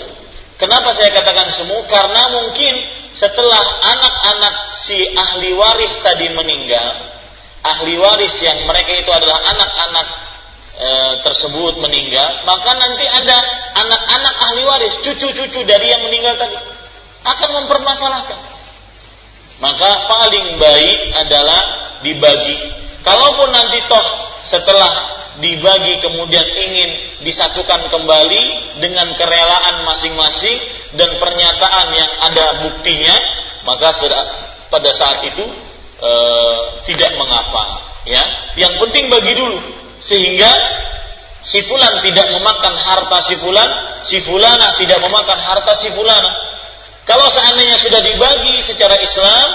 Kenapa 0.61 0.93
saya 0.93 1.13
katakan 1.17 1.49
semu? 1.49 1.81
Karena 1.89 2.29
mungkin 2.37 2.77
setelah 3.17 3.61
anak-anak 3.81 4.53
si 4.85 4.97
ahli 5.17 5.53
waris 5.57 5.97
tadi 6.05 6.29
meninggal, 6.33 6.93
ahli 7.65 7.97
waris 7.97 8.37
yang 8.41 8.65
mereka 8.69 8.93
itu 8.93 9.09
adalah 9.09 9.37
anak-anak 9.53 10.07
e, 10.77 10.89
tersebut 11.25 11.81
meninggal, 11.81 12.41
maka 12.45 12.73
nanti 12.77 13.05
ada 13.05 13.37
anak-anak 13.81 14.35
ahli 14.49 14.61
waris, 14.65 14.93
cucu-cucu 15.01 15.61
dari 15.65 15.93
yang 15.93 16.05
meninggal 16.05 16.37
tadi 16.37 16.57
akan 17.25 17.49
mempermasalahkan. 17.65 18.56
Maka 19.57 19.89
paling 20.05 20.61
baik 20.61 20.97
adalah 21.17 21.61
dibagi. 22.05 22.55
Kalaupun 23.01 23.49
nanti 23.49 23.81
toh 23.89 24.05
setelah 24.47 25.17
dibagi 25.37 26.01
kemudian 26.01 26.45
ingin 26.45 26.89
disatukan 27.21 27.89
kembali 27.93 28.43
dengan 28.81 29.13
kerelaan 29.13 29.85
masing-masing 29.85 30.57
dan 30.97 31.13
pernyataan 31.21 31.87
yang 31.93 32.11
ada 32.25 32.45
buktinya 32.65 33.15
maka 33.69 33.93
pada 34.73 34.91
saat 34.97 35.21
itu 35.29 35.45
e, 36.01 36.11
tidak 36.89 37.13
mengapa 37.21 37.77
ya 38.09 38.23
yang 38.57 38.81
penting 38.81 39.13
bagi 39.13 39.37
dulu 39.37 39.61
sehingga 40.01 40.49
si 41.45 41.61
fulan 41.69 42.01
tidak 42.01 42.33
memakan 42.33 42.73
harta 42.73 43.17
si 43.29 43.35
fulan 43.37 43.69
si 44.09 44.17
fulana 44.25 44.73
tidak 44.81 44.99
memakan 45.05 45.37
harta 45.37 45.77
si 45.77 45.93
fulana 45.93 46.31
kalau 47.07 47.27
seandainya 47.31 47.79
sudah 47.79 48.03
dibagi 48.03 48.59
secara 48.67 48.99
Islam 48.99 49.47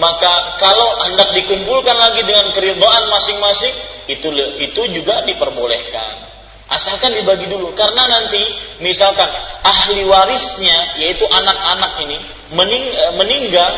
maka 0.00 0.58
kalau 0.58 0.88
hendak 1.06 1.36
dikumpulkan 1.36 1.94
lagi 1.94 2.24
dengan 2.26 2.50
keridhaan 2.50 3.12
masing-masing 3.12 3.74
itu 4.10 4.32
itu 4.58 4.82
juga 4.90 5.22
diperbolehkan. 5.22 6.10
Asalkan 6.72 7.12
dibagi 7.12 7.46
dulu. 7.46 7.76
Karena 7.76 8.08
nanti 8.08 8.40
misalkan 8.80 9.28
ahli 9.62 10.02
warisnya 10.08 10.98
yaitu 10.98 11.28
anak-anak 11.28 12.08
ini 12.08 12.16
mening, 12.56 12.84
eh, 12.88 13.12
meninggal 13.20 13.70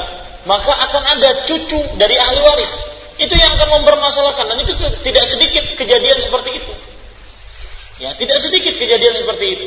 maka 0.47 0.71
akan 0.71 1.19
ada 1.19 1.45
cucu 1.51 1.83
dari 1.99 2.15
ahli 2.17 2.41
waris. 2.47 2.73
Itu 3.19 3.35
yang 3.35 3.59
akan 3.59 3.83
mempermasalahkan. 3.83 4.55
Dan 4.55 4.63
itu 4.63 4.73
tidak 5.03 5.25
sedikit 5.27 5.65
kejadian 5.75 6.23
seperti 6.23 6.63
itu. 6.63 6.73
Ya 8.01 8.15
tidak 8.15 8.39
sedikit 8.39 8.79
kejadian 8.79 9.19
seperti 9.19 9.47
itu 9.51 9.67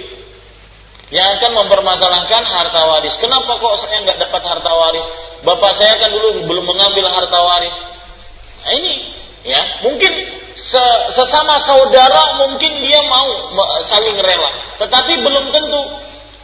yang 1.10 1.42
akan 1.42 1.66
mempermasalahkan 1.66 2.44
harta 2.46 2.82
waris. 2.86 3.18
Kenapa 3.18 3.58
kok 3.58 3.82
saya 3.82 4.06
nggak 4.06 4.20
dapat 4.30 4.42
harta 4.46 4.72
waris? 4.72 5.06
Bapak 5.42 5.74
saya 5.74 5.98
kan 5.98 6.14
dulu 6.14 6.46
belum 6.46 6.66
mengambil 6.70 7.10
harta 7.10 7.40
waris. 7.42 7.76
Nah, 8.66 8.74
ini 8.78 8.94
ya 9.42 9.62
mungkin 9.82 10.12
sesama 11.16 11.58
saudara 11.64 12.38
mungkin 12.46 12.78
dia 12.84 13.02
mau 13.10 13.56
saling 13.90 14.18
rela, 14.22 14.52
tetapi 14.78 15.26
belum 15.26 15.50
tentu. 15.50 15.84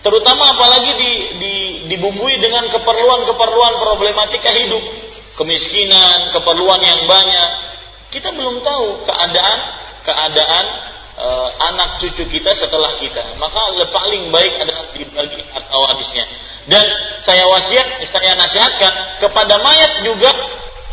Terutama 0.06 0.54
apalagi 0.54 0.92
di, 1.02 1.12
di, 1.42 1.54
dibumbui 1.90 2.38
dengan 2.38 2.70
keperluan-keperluan 2.70 3.74
problematika 3.82 4.54
hidup, 4.54 4.82
kemiskinan, 5.34 6.30
keperluan 6.30 6.78
yang 6.78 7.10
banyak. 7.10 7.50
Kita 8.14 8.30
belum 8.38 8.62
tahu 8.62 9.02
keadaan 9.10 9.60
keadaan 10.06 10.66
uh, 11.20 11.50
anak 11.74 12.00
cucu 12.04 12.24
kita 12.28 12.52
setelah 12.56 12.96
kita. 13.00 13.24
Maka 13.40 13.76
paling 13.92 14.32
baik 14.32 14.54
adalah 14.62 14.86
dibagi 14.92 15.42
harta 15.52 15.76
warisnya. 15.76 16.26
Dan 16.66 16.86
saya 17.22 17.46
wasiat, 17.46 18.02
saya 18.10 18.34
nasihatkan 18.38 19.22
kepada 19.22 19.62
mayat 19.62 20.02
juga 20.02 20.32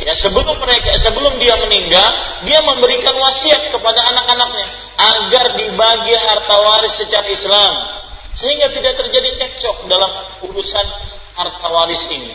ya 0.03 0.13
sebelum 0.19 0.59
mereka 0.59 0.99
sebelum 0.99 1.39
dia 1.39 1.55
meninggal 1.63 2.09
dia 2.43 2.59
memberikan 2.67 3.15
wasiat 3.15 3.71
kepada 3.71 4.03
anak-anaknya 4.03 4.67
agar 4.99 5.45
dibagi 5.55 6.15
harta 6.19 6.57
waris 6.59 6.95
secara 6.99 7.29
Islam 7.31 7.73
sehingga 8.35 8.73
tidak 8.75 8.99
terjadi 8.99 9.31
cekcok 9.39 9.87
dalam 9.87 10.11
urusan 10.49 10.87
harta 11.37 11.69
waris 11.71 12.03
ini. 12.11 12.35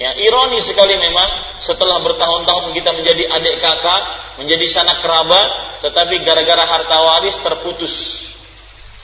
Ya, 0.00 0.16
ironi 0.16 0.64
sekali 0.64 0.96
memang 0.96 1.28
setelah 1.60 2.00
bertahun-tahun 2.00 2.72
kita 2.72 2.90
menjadi 2.96 3.36
adik 3.36 3.60
kakak, 3.60 4.02
menjadi 4.40 4.64
sanak 4.72 5.04
kerabat, 5.04 5.48
tetapi 5.84 6.24
gara-gara 6.24 6.64
harta 6.64 6.96
waris 7.04 7.36
terputus. 7.44 8.24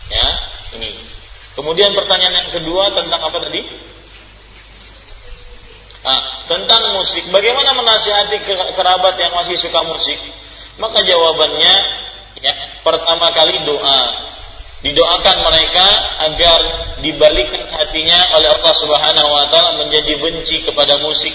Ya, 0.08 0.26
ini. 0.80 0.88
Kemudian 1.52 1.92
pertanyaan 1.92 2.40
yang 2.40 2.48
kedua 2.48 2.96
tentang 2.96 3.20
apa 3.20 3.44
tadi? 3.44 3.60
Nah, 6.00 6.20
tentang 6.48 6.96
musik. 6.96 7.28
Bagaimana 7.28 7.76
menasihati 7.76 8.48
kerabat 8.72 9.20
yang 9.20 9.36
masih 9.36 9.60
suka 9.60 9.84
musik? 9.84 10.16
Maka 10.80 11.04
jawabannya 11.04 11.74
ya, 12.40 12.52
pertama 12.80 13.36
kali 13.36 13.68
doa 13.68 14.00
didoakan 14.84 15.36
mereka 15.48 15.86
agar 16.28 16.60
dibalikkan 17.00 17.64
hatinya 17.72 18.36
oleh 18.36 18.48
Allah 18.52 18.74
Subhanahu 18.76 19.30
wa 19.32 19.44
taala 19.48 19.80
menjadi 19.80 20.20
benci 20.20 20.68
kepada 20.68 21.00
musik 21.00 21.32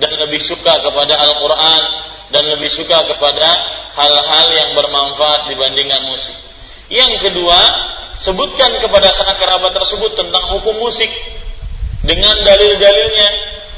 dan 0.00 0.10
lebih 0.18 0.42
suka 0.42 0.80
kepada 0.82 1.14
Al-Qur'an 1.14 1.82
dan 2.34 2.44
lebih 2.50 2.70
suka 2.74 2.98
kepada 3.06 3.48
hal-hal 3.94 4.46
yang 4.54 4.70
bermanfaat 4.74 5.50
dibandingkan 5.50 6.02
musik. 6.10 6.34
Yang 6.90 7.30
kedua, 7.30 7.58
sebutkan 8.26 8.74
kepada 8.82 9.10
sanak 9.14 9.38
kerabat 9.38 9.70
tersebut 9.74 10.18
tentang 10.18 10.50
hukum 10.58 10.74
musik 10.78 11.10
dengan 12.02 12.34
dalil-dalilnya 12.42 13.28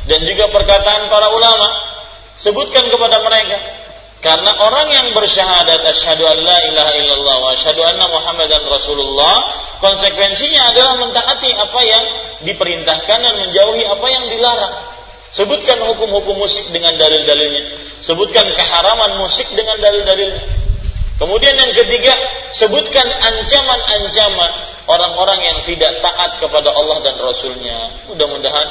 dan 0.08 0.20
juga 0.24 0.48
perkataan 0.52 1.12
para 1.12 1.28
ulama. 1.32 1.68
Sebutkan 2.42 2.90
kepada 2.90 3.22
mereka 3.22 3.82
karena 4.22 4.54
orang 4.54 4.86
yang 4.86 5.06
bersyahadat 5.18 5.82
asyhadu 5.82 6.22
an 6.22 6.38
la 6.46 6.58
ilaha 6.70 6.94
illallah 6.94 7.36
wa 7.42 7.48
asyhadu 7.58 7.82
anna 7.82 8.06
muhammadan 8.06 8.62
rasulullah 8.70 9.50
konsekuensinya 9.82 10.70
adalah 10.70 10.94
mentaati 11.02 11.50
apa 11.50 11.80
yang 11.82 12.04
diperintahkan 12.46 13.18
dan 13.18 13.34
menjauhi 13.42 13.82
apa 13.82 14.06
yang 14.14 14.24
dilarang. 14.30 14.74
Sebutkan 15.34 15.80
hukum-hukum 15.90 16.38
musik 16.38 16.70
dengan 16.70 16.94
dalil-dalilnya. 17.02 17.74
Sebutkan 18.06 18.46
keharaman 18.54 19.18
musik 19.18 19.48
dengan 19.58 19.80
dalil-dalilnya. 19.82 20.38
Kemudian 21.18 21.54
yang 21.58 21.72
ketiga, 21.74 22.14
sebutkan 22.54 23.06
ancaman-ancaman 23.10 24.50
orang-orang 24.86 25.40
yang 25.46 25.58
tidak 25.66 25.98
taat 26.02 26.38
kepada 26.42 26.70
Allah 26.72 26.98
dan 27.04 27.16
Rasulnya. 27.18 27.78
Mudah-mudahan 28.10 28.68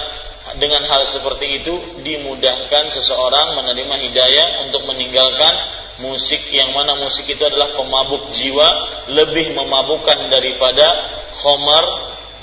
dengan 0.58 0.84
hal 0.90 1.08
seperti 1.08 1.64
itu 1.64 1.74
dimudahkan 2.04 2.92
seseorang 2.92 3.62
menerima 3.62 3.96
hidayah 4.10 4.48
untuk 4.68 4.84
meninggalkan 4.90 5.54
musik 6.02 6.42
yang 6.52 6.74
mana 6.74 6.98
musik 6.98 7.30
itu 7.30 7.44
adalah 7.46 7.72
pemabuk 7.78 8.34
jiwa 8.36 8.68
lebih 9.14 9.54
memabukkan 9.54 10.28
daripada 10.28 10.88
khomer 11.40 11.86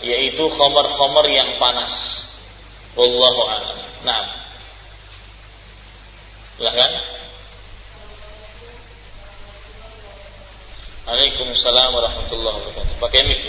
yaitu 0.01 0.47
khomer-khomer 0.47 1.27
yang 1.27 1.59
panas. 1.59 2.25
Wallahu 2.95 3.41
a'lam. 3.51 3.79
Nah. 4.07 4.25
Silahkan. 6.59 7.18
Waalaikumsalam 11.09 11.89
warahmatullahi 11.97 12.57
wabarakatuh. 12.61 13.01
Pakai 13.01 13.25
mic. 13.25 13.41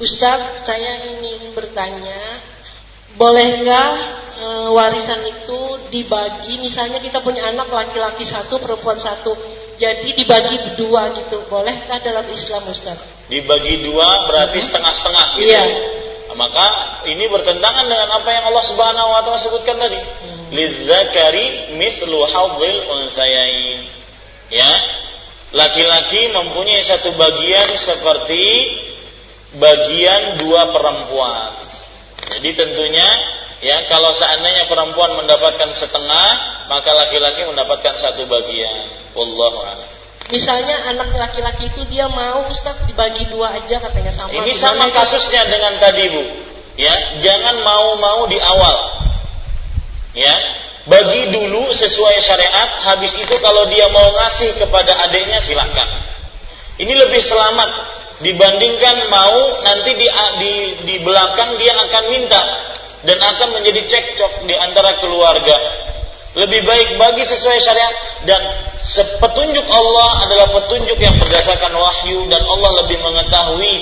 Ustaz, 0.00 0.64
saya 0.64 1.04
ingin 1.04 1.52
bertanya, 1.52 2.40
bolehkah 3.20 3.92
e, 4.40 4.46
warisan 4.72 5.20
itu 5.28 5.76
dibagi? 5.92 6.64
Misalnya 6.64 7.04
kita 7.04 7.20
punya 7.20 7.52
anak 7.52 7.68
laki-laki 7.68 8.24
satu, 8.24 8.56
perempuan 8.56 8.96
satu, 8.96 9.36
jadi 9.76 10.16
dibagi 10.16 10.80
dua 10.80 11.12
gitu. 11.12 11.44
Bolehkah 11.44 12.00
dalam 12.00 12.24
Islam, 12.32 12.64
Ustaz? 12.72 12.96
Dibagi 13.28 13.84
dua 13.84 14.32
berarti 14.32 14.64
setengah-setengah 14.64 15.26
gitu. 15.44 15.52
Iya. 15.52 15.64
Nah, 16.32 16.36
maka 16.40 16.66
ini 17.04 17.28
bertentangan 17.28 17.84
dengan 17.84 18.08
apa 18.16 18.28
yang 18.32 18.48
Allah 18.48 18.64
Subhanahu 18.64 19.08
wa 19.12 19.20
taala 19.28 19.44
sebutkan 19.44 19.76
tadi. 19.76 20.00
Hmm. 20.00 20.56
Lidzakari 20.56 21.76
mithlu 21.76 22.24
hadzil 22.32 22.80
unsayain. 22.96 23.84
Ya. 24.48 24.72
Laki-laki 25.48 26.28
mempunyai 26.28 26.84
satu 26.84 27.16
bagian 27.16 27.72
seperti 27.80 28.44
bagian 29.56 30.36
dua 30.44 30.68
perempuan. 30.68 31.56
Jadi 32.36 32.50
tentunya 32.52 33.08
ya 33.64 33.88
kalau 33.88 34.12
seandainya 34.12 34.68
perempuan 34.68 35.16
mendapatkan 35.16 35.72
setengah, 35.72 36.28
maka 36.68 36.90
laki-laki 36.92 37.48
mendapatkan 37.48 37.96
satu 37.96 38.28
bagian. 38.28 38.92
Wallahu 39.16 39.64
a'lam. 39.64 39.88
Misalnya 40.28 40.84
anak 40.84 41.16
laki-laki 41.16 41.72
itu 41.72 41.88
dia 41.88 42.04
mau 42.12 42.44
Ustaz 42.52 42.84
dibagi 42.84 43.24
dua 43.32 43.56
aja 43.56 43.80
katanya 43.80 44.12
sama. 44.12 44.28
Ini 44.28 44.52
sama 44.52 44.92
kasusnya 44.92 45.48
dengan 45.48 45.80
tadi 45.80 46.04
Bu. 46.12 46.24
Ya, 46.76 46.94
jangan 47.24 47.64
mau-mau 47.64 48.28
di 48.28 48.36
awal. 48.36 48.76
Ya, 50.12 50.36
bagi 50.88 51.36
dulu 51.36 51.68
sesuai 51.76 52.16
syariat, 52.24 52.68
habis 52.88 53.12
itu 53.20 53.34
kalau 53.44 53.68
dia 53.68 53.84
mau 53.92 54.08
ngasih 54.08 54.56
kepada 54.56 55.04
adiknya 55.04 55.36
silahkan. 55.44 56.00
Ini 56.80 56.92
lebih 56.96 57.20
selamat 57.20 57.70
dibandingkan 58.24 59.12
mau 59.12 59.62
nanti 59.62 59.94
di, 59.94 60.08
di, 60.40 60.52
di 60.88 60.96
belakang 61.04 61.60
dia 61.60 61.76
akan 61.76 62.04
minta 62.08 62.42
dan 63.04 63.20
akan 63.20 63.60
menjadi 63.60 63.84
cekcok 63.84 64.48
di 64.48 64.56
antara 64.56 64.96
keluarga. 64.96 65.56
Lebih 66.38 66.64
baik 66.64 66.88
bagi 66.96 67.24
sesuai 67.26 67.58
syariat 67.60 67.94
dan 68.24 68.40
petunjuk 69.20 69.66
Allah 69.68 70.24
adalah 70.24 70.48
petunjuk 70.56 70.96
yang 70.96 71.14
berdasarkan 71.20 71.72
wahyu 71.76 72.24
dan 72.32 72.40
Allah 72.40 72.70
lebih 72.84 72.98
mengetahui 73.04 73.74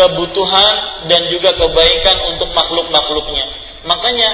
kebutuhan 0.00 0.72
dan 1.12 1.28
juga 1.28 1.52
kebaikan 1.52 2.32
untuk 2.32 2.48
makhluk-makhluknya. 2.56 3.44
Makanya 3.84 4.28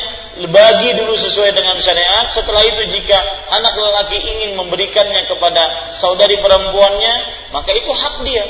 bagi 0.46 0.90
dulu 0.94 1.14
sesuai 1.18 1.54
dengan 1.54 1.78
syariat. 1.82 2.30
Setelah 2.34 2.62
itu 2.66 2.82
jika 2.98 3.18
anak 3.50 3.74
lelaki 3.74 4.18
ingin 4.18 4.58
memberikannya 4.58 5.26
kepada 5.26 5.94
saudari 5.98 6.38
perempuannya, 6.38 7.14
maka 7.54 7.70
itu 7.74 7.90
hak 7.90 8.22
dia. 8.26 8.42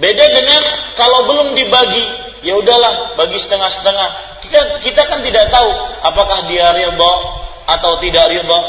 Beda 0.00 0.24
dengan 0.32 0.62
kalau 0.96 1.28
belum 1.28 1.48
dibagi, 1.56 2.04
ya 2.44 2.56
udahlah 2.56 3.16
bagi 3.20 3.36
setengah-setengah. 3.36 4.08
Kita 4.44 4.60
kita 4.80 5.02
kan 5.08 5.20
tidak 5.24 5.52
tahu 5.52 5.68
apakah 6.04 6.48
dia 6.48 6.72
ridho 6.72 7.14
atau 7.68 8.00
tidak 8.00 8.32
ridho, 8.32 8.60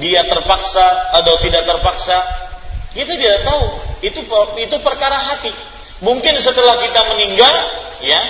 dia 0.00 0.24
terpaksa 0.28 1.12
atau 1.12 1.36
tidak 1.44 1.64
terpaksa. 1.64 2.20
Kita 2.92 3.16
tidak 3.16 3.44
tahu. 3.44 3.64
Itu 4.00 4.20
itu 4.60 4.76
perkara 4.80 5.16
hati. 5.32 5.52
Mungkin 5.98 6.34
setelah 6.38 6.78
kita 6.78 7.00
meninggal, 7.14 7.54
ya, 8.06 8.20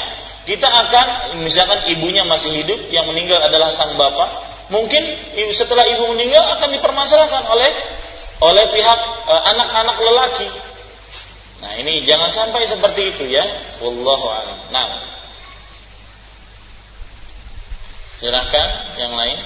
kita 0.48 0.68
akan 0.68 1.06
misalkan 1.44 1.84
ibunya 1.92 2.24
masih 2.24 2.64
hidup, 2.64 2.88
yang 2.88 3.04
meninggal 3.08 3.44
adalah 3.44 3.72
sang 3.76 3.96
bapak. 4.00 4.28
Mungkin 4.68 5.00
setelah 5.56 5.84
ibu 5.88 6.12
meninggal 6.12 6.44
akan 6.60 6.76
dipermasalahkan 6.76 7.44
oleh 7.48 7.72
oleh 8.38 8.64
pihak 8.70 9.00
eh, 9.26 9.42
anak-anak 9.50 9.96
e, 9.98 10.02
lelaki 10.04 10.48
Nah 11.58 11.72
ini 11.74 12.06
jangan 12.06 12.30
sampai 12.30 12.70
seperti 12.70 13.10
itu 13.10 13.24
ya. 13.34 13.42
Wallahu 13.82 14.26
a'lam. 14.30 14.58
Nah. 14.70 14.88
Silakan 18.22 18.68
yang 18.98 19.14
lain. 19.14 19.38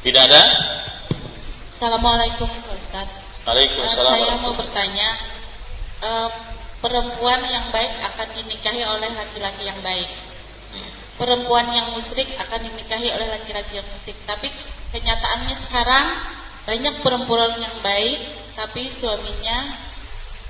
Tidak 0.00 0.22
ada? 0.24 0.42
Assalamualaikum 1.76 2.48
Ustaz. 2.72 3.08
Waalaikumsalam. 3.44 4.12
Saya 4.16 4.34
mau 4.40 4.52
bertanya, 4.56 5.08
uh, 6.04 6.30
perempuan 6.80 7.40
yang 7.48 7.68
baik 7.68 7.92
akan 8.04 8.28
dinikahi 8.36 8.84
oleh 8.84 9.10
laki-laki 9.12 9.68
yang 9.68 9.80
baik 9.84 10.08
perempuan 11.20 11.68
yang 11.68 11.92
musyrik 11.92 12.32
akan 12.40 12.64
dinikahi 12.64 13.12
oleh 13.12 13.28
laki-laki 13.28 13.76
yang 13.76 13.84
musyrik. 13.92 14.16
Tapi 14.24 14.48
kenyataannya 14.96 15.54
sekarang 15.68 16.16
banyak 16.64 16.94
perempuan 17.04 17.52
yang 17.60 17.76
baik 17.84 18.24
tapi 18.56 18.88
suaminya 18.88 19.68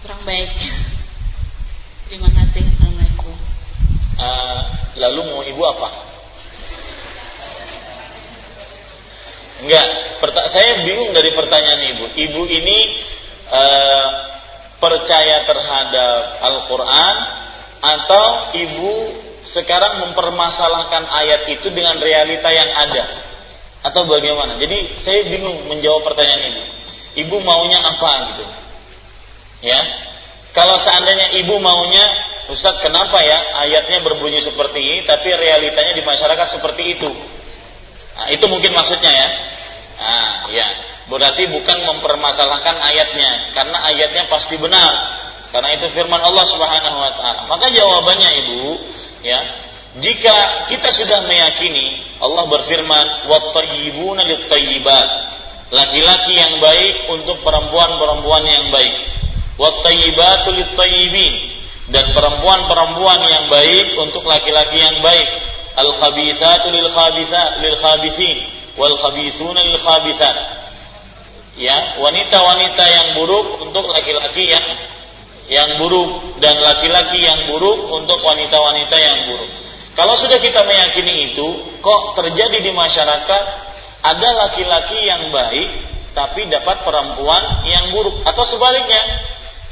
kurang 0.06 0.22
baik. 0.22 0.54
Terima 2.06 2.30
kasih. 2.30 2.62
Assalamualaikum. 2.62 3.34
Uh, 4.14 4.60
lalu 5.02 5.20
mau 5.26 5.42
ibu 5.42 5.62
apa? 5.66 6.09
Enggak, 9.60 9.86
saya 10.52 10.84
bingung 10.88 11.12
dari 11.12 11.36
pertanyaan 11.36 11.80
ibu. 11.92 12.04
Ibu 12.16 12.42
ini 12.48 12.78
uh, 13.52 14.08
percaya 14.80 15.44
terhadap 15.44 16.40
Al-Quran 16.40 17.16
atau 17.80 18.24
ibu 18.56 18.92
sekarang 19.50 20.08
mempermasalahkan 20.08 21.10
ayat 21.10 21.50
itu 21.52 21.68
dengan 21.74 21.98
realita 22.00 22.48
yang 22.48 22.70
ada 22.72 23.04
atau 23.84 24.04
bagaimana? 24.08 24.56
Jadi 24.56 25.00
saya 25.04 25.28
bingung 25.28 25.68
menjawab 25.68 26.08
pertanyaan 26.08 26.56
ini. 26.56 26.64
Ibu 27.26 27.36
maunya 27.42 27.82
apa 27.82 28.32
gitu? 28.32 28.44
Ya. 29.66 29.80
Kalau 30.56 30.80
seandainya 30.82 31.36
ibu 31.42 31.60
maunya, 31.62 32.02
Ustadz 32.50 32.82
kenapa 32.82 33.22
ya 33.22 33.38
ayatnya 33.66 34.02
berbunyi 34.02 34.42
seperti 34.42 34.78
ini, 34.78 34.98
tapi 35.06 35.30
realitanya 35.30 35.94
di 35.94 36.02
masyarakat 36.02 36.46
seperti 36.58 36.98
itu? 36.98 37.10
Nah, 38.20 38.28
itu 38.28 38.44
mungkin 38.52 38.76
maksudnya 38.76 39.08
ya. 39.08 39.28
Nah, 39.96 40.30
ya. 40.52 40.66
Berarti 41.08 41.48
bukan 41.48 41.78
mempermasalahkan 41.88 42.76
ayatnya, 42.86 43.50
karena 43.56 43.82
ayatnya 43.88 44.28
pasti 44.28 44.60
benar. 44.60 45.08
Karena 45.50 45.74
itu 45.74 45.90
firman 45.90 46.22
Allah 46.22 46.46
Subhanahu 46.46 46.98
wa 47.00 47.10
taala. 47.16 47.40
Maka 47.50 47.72
jawabannya 47.74 48.30
Ibu, 48.44 48.62
ya 49.26 49.40
jika 49.98 50.70
kita 50.70 50.94
sudah 50.94 51.26
meyakini 51.26 51.98
Allah 52.22 52.46
berfirman 52.46 53.26
wattayyibuna 53.26 54.22
littayyibat 54.22 55.08
laki-laki 55.74 56.38
yang 56.38 56.62
baik 56.62 57.10
untuk 57.10 57.42
perempuan-perempuan 57.42 58.46
yang 58.46 58.70
baik 58.70 58.94
wattayyibatu 59.58 60.54
littayyibin 60.54 61.34
dan 61.90 62.14
perempuan-perempuan 62.14 63.20
yang 63.26 63.50
baik 63.50 63.98
untuk 63.98 64.22
laki-laki 64.30 64.78
yang 64.78 65.02
baik 65.02 65.26
al 65.76 65.90
khabithatu 66.00 66.72
lil 66.74 66.88
khabithat 66.90 67.62
lil 67.62 67.76
khabithin 67.78 68.38
wal 68.74 68.96
khabithuna 68.98 69.62
lil 69.62 69.78
khabithat 69.78 70.36
ya 71.60 72.00
wanita-wanita 72.00 72.84
yang 72.88 73.08
buruk 73.18 73.60
untuk 73.62 73.90
laki-laki 73.92 74.48
yang 74.48 74.66
yang 75.50 75.70
buruk. 75.82 76.38
Dan 76.38 76.56
laki-laki 76.62 77.20
yang 77.20 77.50
buruk 77.50 77.90
untuk 77.90 78.22
wanita-wanita 78.22 78.96
yang 78.96 79.18
buruk. 79.34 79.50
Kalau 79.98 80.14
sudah 80.16 80.38
kita 80.38 80.64
meyakini 80.64 81.34
itu, 81.34 81.46
kok 81.82 82.16
terjadi 82.16 82.62
di 82.62 82.70
masyarakat 82.72 83.44
ada 84.00 84.28
laki-laki 84.46 85.04
yang 85.04 85.28
baik 85.34 85.68
tapi 86.14 86.46
dapat 86.48 86.86
perempuan 86.86 87.66
yang 87.66 87.90
buruk. 87.92 88.22
Atau 88.24 88.46
sebaliknya 88.46 89.02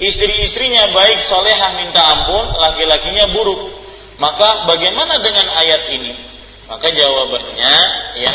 istri-istrinya 0.03 0.92
baik 0.92 1.22
solehah 1.24 1.78
minta 1.78 2.03
ampun 2.03 2.44
laki-lakinya 2.59 3.32
buruk 3.32 3.70
maka 4.19 4.66
bagaimana 4.66 5.23
dengan 5.23 5.47
ayat 5.55 5.83
ini 5.95 6.12
maka 6.69 6.91
jawabannya 6.93 7.77
ya 8.21 8.35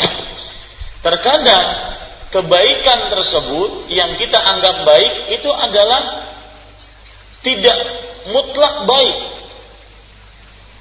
terkadang 1.04 1.94
kebaikan 2.34 3.14
tersebut 3.14 3.86
yang 3.94 4.10
kita 4.18 4.34
anggap 4.34 4.82
baik 4.82 5.38
itu 5.38 5.46
adalah 5.54 6.26
tidak 7.46 7.78
mutlak 8.32 8.88
baik. 8.88 9.18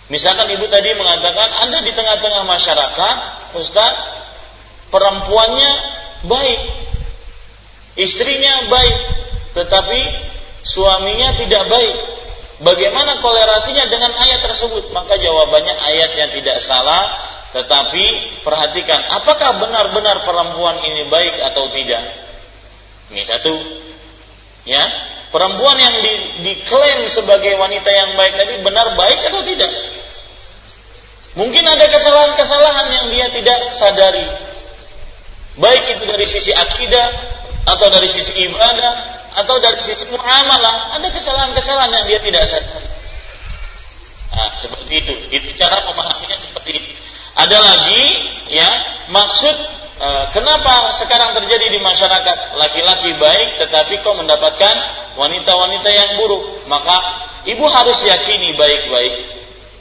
Misalkan 0.10 0.50
ibu 0.50 0.66
tadi 0.72 0.98
mengatakan 0.98 1.50
Anda 1.68 1.86
di 1.86 1.92
tengah-tengah 1.94 2.44
masyarakat, 2.48 3.16
Ustaz, 3.60 3.94
perempuannya 4.90 5.72
baik, 6.26 6.62
istrinya 8.02 8.68
baik, 8.72 8.98
tetapi 9.54 10.00
suaminya 10.66 11.38
tidak 11.38 11.70
baik. 11.70 11.98
Bagaimana 12.64 13.20
kolerasinya 13.20 13.92
dengan 13.92 14.16
ayat 14.16 14.40
tersebut? 14.48 14.96
Maka 14.96 15.20
jawabannya 15.20 15.76
ayatnya 15.76 16.32
tidak 16.32 16.64
salah, 16.64 17.04
tetapi 17.52 18.40
perhatikan, 18.48 19.04
apakah 19.20 19.60
benar-benar 19.60 20.24
perempuan 20.24 20.80
ini 20.88 21.12
baik 21.12 21.44
atau 21.44 21.68
tidak? 21.76 22.08
Ini 23.12 23.22
satu. 23.28 23.54
Ya, 24.64 24.80
perempuan 25.28 25.76
yang 25.76 25.92
di, 26.00 26.14
diklaim 26.48 27.12
sebagai 27.12 27.60
wanita 27.60 27.92
yang 27.92 28.16
baik 28.16 28.40
tadi 28.40 28.54
benar 28.64 28.96
baik 28.96 29.20
atau 29.28 29.44
tidak? 29.44 29.72
Mungkin 31.36 31.68
ada 31.68 31.84
kesalahan-kesalahan 31.92 32.88
yang 32.96 33.06
dia 33.12 33.28
tidak 33.28 33.60
sadari. 33.76 34.24
Baik 35.60 36.00
itu 36.00 36.04
dari 36.08 36.26
sisi 36.32 36.56
akidah 36.56 37.12
atau 37.68 37.92
dari 37.92 38.08
sisi 38.08 38.48
ibadah 38.48 39.23
atau 39.34 39.56
dari 39.58 39.82
sisi 39.82 40.14
muamalah, 40.14 40.94
ada 40.98 41.08
kesalahan-kesalahan 41.10 41.92
yang 41.92 42.06
dia 42.06 42.20
tidak 42.22 42.44
sadar. 42.50 42.84
Nah, 44.34 44.50
seperti 44.62 44.94
itu. 44.98 45.14
Itu 45.30 45.48
cara 45.58 45.86
memahaminya 45.86 46.38
seperti 46.42 46.72
itu. 46.78 46.92
Ada 47.34 47.58
lagi 47.58 48.04
ya 48.54 48.70
maksud 49.10 49.56
e, 49.98 50.10
kenapa 50.38 51.02
sekarang 51.02 51.34
terjadi 51.42 51.66
di 51.74 51.80
masyarakat 51.82 52.38
laki-laki 52.62 53.18
baik 53.18 53.58
tetapi 53.66 54.06
kau 54.06 54.14
mendapatkan 54.14 54.76
wanita-wanita 55.18 55.90
yang 55.90 56.10
buruk 56.22 56.62
maka 56.70 56.94
ibu 57.50 57.66
harus 57.74 57.98
yakini 58.06 58.54
baik-baik 58.54 59.34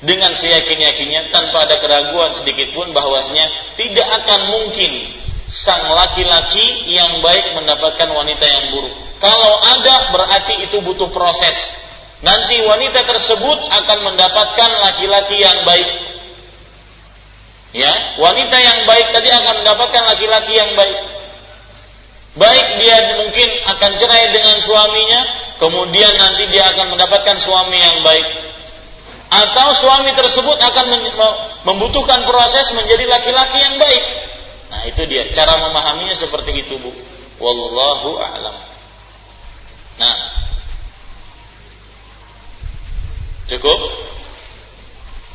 dengan 0.02 0.32
seyakin-yakinnya 0.34 1.30
tanpa 1.30 1.68
ada 1.68 1.76
keraguan 1.78 2.34
sedikit 2.40 2.72
pun 2.74 2.90
bahwasanya 2.90 3.76
tidak 3.76 4.08
akan 4.24 4.40
mungkin 4.48 4.92
sang 5.52 5.92
laki-laki 5.92 6.88
yang 6.88 7.20
baik 7.20 7.52
mendapatkan 7.52 8.08
wanita 8.08 8.44
yang 8.48 8.64
buruk. 8.72 8.94
Kalau 9.20 9.52
ada 9.60 10.10
berarti 10.10 10.64
itu 10.64 10.80
butuh 10.80 11.12
proses. 11.12 11.78
Nanti 12.24 12.64
wanita 12.64 13.04
tersebut 13.04 13.58
akan 13.68 13.98
mendapatkan 14.08 14.70
laki-laki 14.80 15.42
yang 15.42 15.66
baik 15.68 16.12
Ya, 17.72 17.88
wanita 18.20 18.56
yang 18.60 18.84
baik 18.84 19.16
tadi 19.16 19.32
akan 19.32 19.64
mendapatkan 19.64 20.02
laki-laki 20.04 20.52
yang 20.52 20.76
baik. 20.76 20.98
Baik 22.36 22.66
dia 22.84 22.96
mungkin 23.16 23.48
akan 23.64 23.92
cerai 23.96 24.28
dengan 24.28 24.60
suaminya, 24.60 25.20
kemudian 25.56 26.12
nanti 26.20 26.52
dia 26.52 26.68
akan 26.68 26.96
mendapatkan 26.96 27.40
suami 27.40 27.80
yang 27.80 28.04
baik. 28.04 28.28
Atau 29.32 29.72
suami 29.80 30.12
tersebut 30.12 30.60
akan 30.60 30.86
membutuhkan 31.64 32.28
proses 32.28 32.76
menjadi 32.76 33.08
laki-laki 33.08 33.56
yang 33.56 33.80
baik. 33.80 34.04
Nah, 34.72 34.88
itu 34.88 35.04
dia 35.04 35.28
cara 35.36 35.60
memahaminya 35.60 36.16
seperti 36.16 36.64
itu, 36.64 36.80
Bu. 36.80 36.88
Wallahu 37.36 38.16
a'lam. 38.16 38.56
Nah, 40.00 40.16
cukup? 43.52 43.78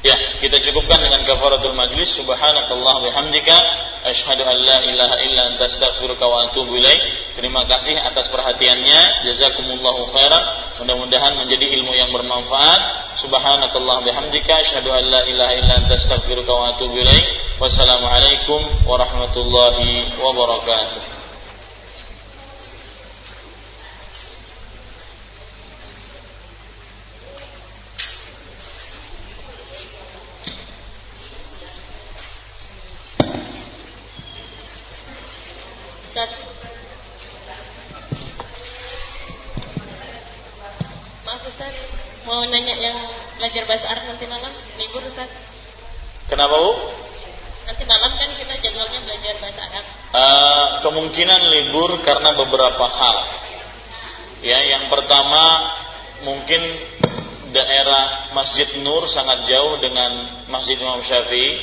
Ya, 0.06 0.14
kita 0.38 0.62
cukupkan 0.62 1.02
dengan 1.02 1.26
kafaratul 1.26 1.74
majlis. 1.74 2.14
Subhanakallah 2.14 3.02
bihamdika 3.02 3.58
asyhadu 4.06 4.46
an 4.46 4.58
la 4.62 4.78
ilaha 4.86 5.16
illa 5.26 5.42
anta 5.50 5.66
astaghfiruka 5.66 6.22
wa 6.22 6.46
atubu 6.46 6.78
ilaik. 6.78 7.34
Terima 7.34 7.66
kasih 7.66 7.98
atas 7.98 8.30
perhatiannya. 8.30 9.26
Jazakumullahu 9.26 10.14
khairan. 10.14 10.44
Mudah-mudahan 10.86 11.42
menjadi 11.42 11.66
ilmu 11.82 11.98
yang 11.98 12.14
bermanfaat. 12.14 12.82
Subhanakallah 13.26 14.06
bihamdika 14.06 14.62
asyhadu 14.62 14.94
an 14.94 15.04
la 15.10 15.26
ilaha 15.26 15.54
illa 15.58 15.74
anta 15.82 15.98
astaghfiruka 15.98 16.54
wa 16.54 16.78
atubu 16.78 17.02
ilaik. 17.02 17.26
Wassalamualaikum 17.58 18.62
warahmatullahi 18.86 20.06
wabarakatuh. 20.22 21.18
Ustaz. 36.18 36.34
Maaf 41.30 41.46
Ustaz, 41.46 41.76
mau 42.38 42.46
nanya 42.46 42.78
yang 42.78 42.98
belajar 43.42 43.66
bahasa 43.66 43.90
Arab 43.90 44.14
nanti 44.14 44.30
malam 44.30 44.54
libur 44.78 45.02
Ustaz. 45.02 45.26
Kenapa 46.30 46.54
Bu? 46.54 46.70
Nanti 47.66 47.84
malam 47.90 48.14
kan 48.14 48.30
kita 48.38 48.54
jadwalnya 48.62 49.00
belajar 49.02 49.34
bahasa 49.42 49.62
Arab. 49.66 49.86
Uh, 50.14 50.68
kemungkinan 50.86 51.42
libur 51.50 51.98
karena 52.06 52.38
beberapa 52.38 52.86
hal. 52.86 53.18
Ya, 54.46 54.62
yang 54.70 54.86
pertama 54.94 55.66
mungkin 56.22 56.62
daerah 57.50 58.30
Masjid 58.38 58.70
Nur 58.86 59.10
sangat 59.10 59.50
jauh 59.50 59.82
dengan 59.82 60.30
Masjid 60.46 60.78
Imam 60.78 61.02
Syafi'i 61.02 61.58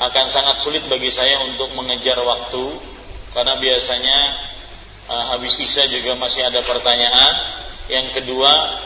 akan 0.00 0.32
sangat 0.32 0.64
sulit 0.64 0.80
bagi 0.88 1.12
saya 1.12 1.44
untuk 1.44 1.76
mengejar 1.76 2.16
waktu 2.24 2.72
karena 3.36 3.60
biasanya 3.60 4.18
uh, 5.12 5.24
habis 5.36 5.60
isya 5.60 5.92
juga 5.92 6.16
masih 6.16 6.40
ada 6.40 6.64
pertanyaan. 6.64 7.34
Yang 7.92 8.16
kedua 8.16 8.80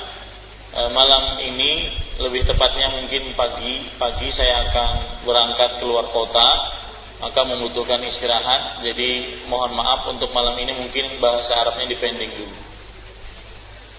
uh, 0.76 0.90
malam 0.92 1.40
ini 1.42 1.90
lebih 2.20 2.44
tepatnya 2.44 2.92
mungkin 2.92 3.32
pagi 3.32 3.80
pagi 3.96 4.28
saya 4.30 4.68
akan 4.68 5.24
berangkat 5.24 5.80
keluar 5.80 6.04
kota 6.12 6.80
maka 7.20 7.40
membutuhkan 7.44 8.00
istirahat. 8.08 8.80
Jadi 8.80 9.28
mohon 9.46 9.76
maaf 9.76 10.08
untuk 10.08 10.32
malam 10.32 10.56
ini 10.56 10.72
mungkin 10.72 11.20
bahasa 11.20 11.52
Arabnya 11.52 11.92
dipending 11.92 12.32
dulu. 12.32 12.56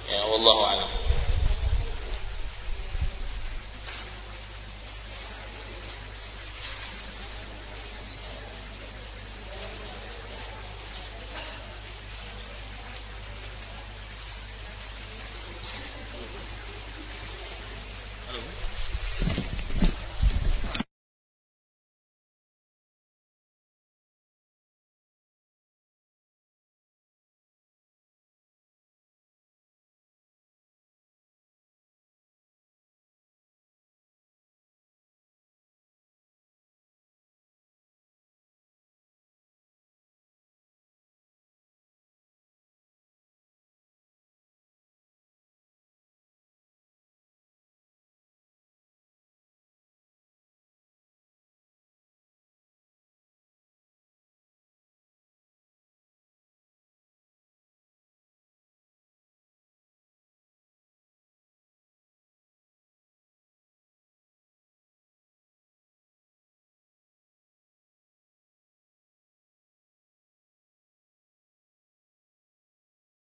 Ya, 0.09 0.25
wallahu 0.27 0.61
a'lam. 0.65 1.10